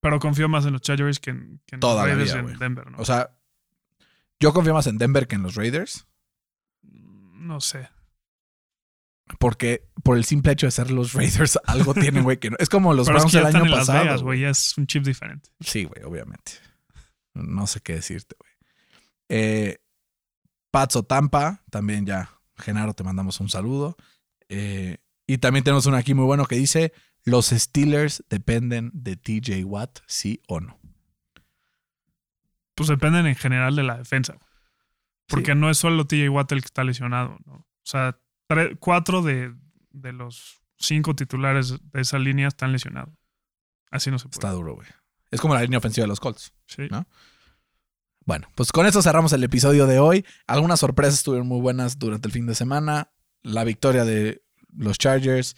Pero 0.00 0.18
confío 0.20 0.48
más 0.48 0.64
en 0.66 0.72
los 0.72 0.82
Chargers 0.82 1.18
que 1.20 1.30
en, 1.30 1.60
que 1.66 1.76
en 1.76 1.80
los 1.80 1.96
la 1.96 2.04
Raiders 2.04 2.32
vida, 2.34 2.44
y 2.48 2.52
en. 2.52 2.58
Denver, 2.58 2.90
¿no? 2.90 2.98
O 2.98 3.04
sea, 3.04 3.36
yo 4.40 4.52
confío 4.52 4.74
más 4.74 4.86
en 4.86 4.98
Denver 4.98 5.26
que 5.26 5.36
en 5.36 5.42
los 5.42 5.54
Raiders, 5.54 6.06
no 6.82 7.60
sé. 7.60 7.88
porque 9.38 9.88
por 10.02 10.16
el 10.16 10.24
simple 10.24 10.52
hecho 10.52 10.66
de 10.66 10.72
ser 10.72 10.90
los 10.90 11.12
Raiders, 11.14 11.58
algo 11.66 11.94
tienen, 11.94 12.24
güey, 12.24 12.38
que 12.38 12.50
no. 12.50 12.56
Es 12.58 12.68
como 12.68 12.92
los 12.94 13.06
Pero 13.06 13.18
es 13.18 13.22
Browns 13.22 13.32
que 13.32 13.36
ya 13.36 13.40
el 13.40 13.46
están 13.46 13.62
año 13.62 13.70
en 13.70 13.76
Las 13.78 13.86
pasado. 13.86 14.04
Vegas, 14.04 14.22
güey. 14.22 14.38
güey. 14.38 14.40
Ya 14.40 14.50
es 14.50 14.76
un 14.78 14.86
chip 14.86 15.04
diferente. 15.04 15.50
Sí, 15.60 15.84
güey, 15.84 16.02
obviamente. 16.04 16.52
No 17.34 17.66
sé 17.66 17.80
qué 17.80 17.94
decirte, 17.94 18.36
güey. 18.38 18.52
Eh, 19.28 19.78
Pats 20.70 20.96
o 20.96 21.04
Tampa, 21.04 21.62
también 21.70 22.04
ya. 22.06 22.30
Genaro, 22.56 22.92
te 22.94 23.04
mandamos 23.04 23.40
un 23.40 23.48
saludo. 23.48 23.96
Eh, 24.48 24.98
y 25.26 25.38
también 25.38 25.64
tenemos 25.64 25.86
uno 25.86 25.96
aquí 25.96 26.12
muy 26.14 26.24
bueno 26.24 26.44
que 26.46 26.56
dice: 26.56 26.92
Los 27.24 27.46
Steelers 27.46 28.24
dependen 28.28 28.90
de 28.94 29.16
TJ 29.16 29.64
Watt, 29.64 30.00
sí 30.06 30.42
o 30.48 30.60
no. 30.60 30.78
Pues 32.74 32.88
dependen 32.88 33.26
en 33.26 33.36
general 33.36 33.76
de 33.76 33.84
la 33.84 33.98
defensa. 33.98 34.38
Porque 35.28 35.54
no 35.54 35.70
es 35.70 35.78
solo 35.78 36.06
TJ 36.06 36.28
Watt 36.30 36.52
el 36.52 36.60
que 36.60 36.66
está 36.66 36.84
lesionado, 36.84 37.38
¿no? 37.46 37.54
O 37.54 37.84
sea, 37.84 38.18
cuatro 38.78 39.22
de, 39.22 39.54
de 39.90 40.12
los 40.12 40.62
cinco 40.78 41.14
titulares 41.14 41.78
de 41.92 42.00
esa 42.00 42.18
línea 42.18 42.48
están 42.48 42.72
lesionados. 42.72 43.14
Así 43.90 44.10
no 44.10 44.18
se 44.18 44.24
puede. 44.24 44.36
Está 44.36 44.50
duro, 44.50 44.74
güey. 44.74 44.88
Es 45.30 45.40
como 45.40 45.54
la 45.54 45.62
línea 45.62 45.78
ofensiva 45.78 46.04
de 46.04 46.08
los 46.08 46.20
Colts. 46.20 46.52
Sí. 46.66 46.88
¿no? 46.90 47.06
Bueno, 48.24 48.48
pues 48.54 48.72
con 48.72 48.86
eso 48.86 49.02
cerramos 49.02 49.32
el 49.32 49.44
episodio 49.44 49.86
de 49.86 49.98
hoy. 49.98 50.24
Algunas 50.46 50.80
sorpresas 50.80 51.14
estuvieron 51.14 51.48
muy 51.48 51.60
buenas 51.60 51.98
durante 51.98 52.28
el 52.28 52.32
fin 52.32 52.46
de 52.46 52.54
semana. 52.54 53.10
La 53.42 53.64
victoria 53.64 54.04
de 54.04 54.44
los 54.76 54.98
Chargers. 54.98 55.56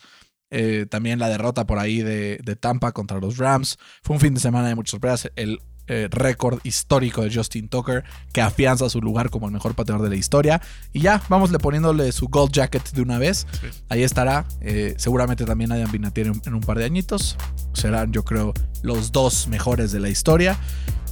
Eh, 0.57 0.87
también 0.89 1.19
la 1.19 1.29
derrota 1.29 1.67
por 1.67 1.81
ahí 1.81 2.01
de, 2.01 2.39
de 2.45 2.55
Tampa 2.57 2.93
contra 2.93 3.19
los 3.19 3.39
Rams. 3.39 3.77
Fue 4.03 4.15
un 4.15 4.21
fin 4.21 4.35
de 4.35 4.41
semana 4.41 4.69
de 4.69 4.77
muchas 4.77 4.93
sorpresas. 4.93 5.33
El 5.35 5.59
eh, 5.89 6.09
récord 6.11 6.61
histórico 6.63 7.23
de 7.23 7.35
Justin 7.35 7.69
Tucker 7.69 8.05
que 8.33 8.41
afianza 8.41 8.89
su 8.89 9.01
lugar 9.03 9.29
como 9.29 9.49
el 9.49 9.53
mejor 9.53 9.75
pateador 9.75 10.03
de 10.03 10.11
la 10.11 10.17
historia. 10.17 10.63
Y 10.93 11.01
ya, 11.01 11.21
vamosle 11.29 11.59
poniéndole 11.59 12.13
su 12.13 12.29
gold 12.29 12.53
jacket 12.53 12.89
de 12.93 13.03
una 13.03 13.19
vez. 13.19 13.49
Sí. 13.61 13.67
Ahí 13.89 14.05
estará. 14.05 14.47
Eh, 14.61 14.95
seguramente 14.97 15.45
también 15.45 15.73
Adam 15.73 15.91
Vinatieri 15.91 16.31
en, 16.31 16.41
en 16.47 16.55
un 16.55 16.61
par 16.61 16.79
de 16.79 16.85
añitos. 16.85 17.37
Serán, 17.73 18.13
yo 18.13 18.25
creo, 18.25 18.55
los 18.83 19.11
dos 19.11 19.49
mejores 19.49 19.91
de 19.91 19.99
la 19.99 20.09
historia. 20.09 20.57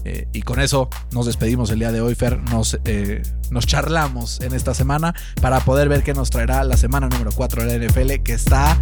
Eh, 0.04 0.26
y 0.32 0.42
con 0.42 0.60
eso 0.60 0.88
nos 1.12 1.26
despedimos 1.26 1.70
el 1.70 1.78
día 1.78 1.92
de 1.92 2.00
hoy, 2.00 2.14
Fer. 2.14 2.38
Nos, 2.50 2.78
eh, 2.84 3.22
nos 3.50 3.66
charlamos 3.66 4.40
en 4.40 4.52
esta 4.54 4.74
semana 4.74 5.14
para 5.40 5.60
poder 5.60 5.88
ver 5.88 6.02
qué 6.02 6.12
nos 6.14 6.30
traerá 6.30 6.64
la 6.64 6.76
semana 6.76 7.08
número 7.08 7.30
4 7.32 7.64
de 7.64 7.78
la 7.78 7.84
NFL, 7.86 8.22
que 8.22 8.32
está 8.34 8.76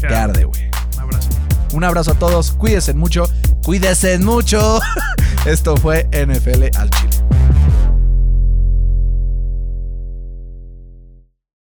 Que- 0.00 0.06
que 0.08 0.14
arde, 0.14 0.44
güey. 0.44 0.70
Un 0.96 1.00
abrazo. 1.00 1.28
Un 1.72 1.84
abrazo 1.84 2.12
a 2.12 2.14
todos, 2.14 2.52
cuídense 2.52 2.94
mucho, 2.94 3.24
cuídense 3.64 4.18
mucho 4.18 4.80
Esto 5.46 5.76
fue 5.76 6.08
NFL 6.12 6.70
al 6.78 6.88
Chile. 6.90 7.10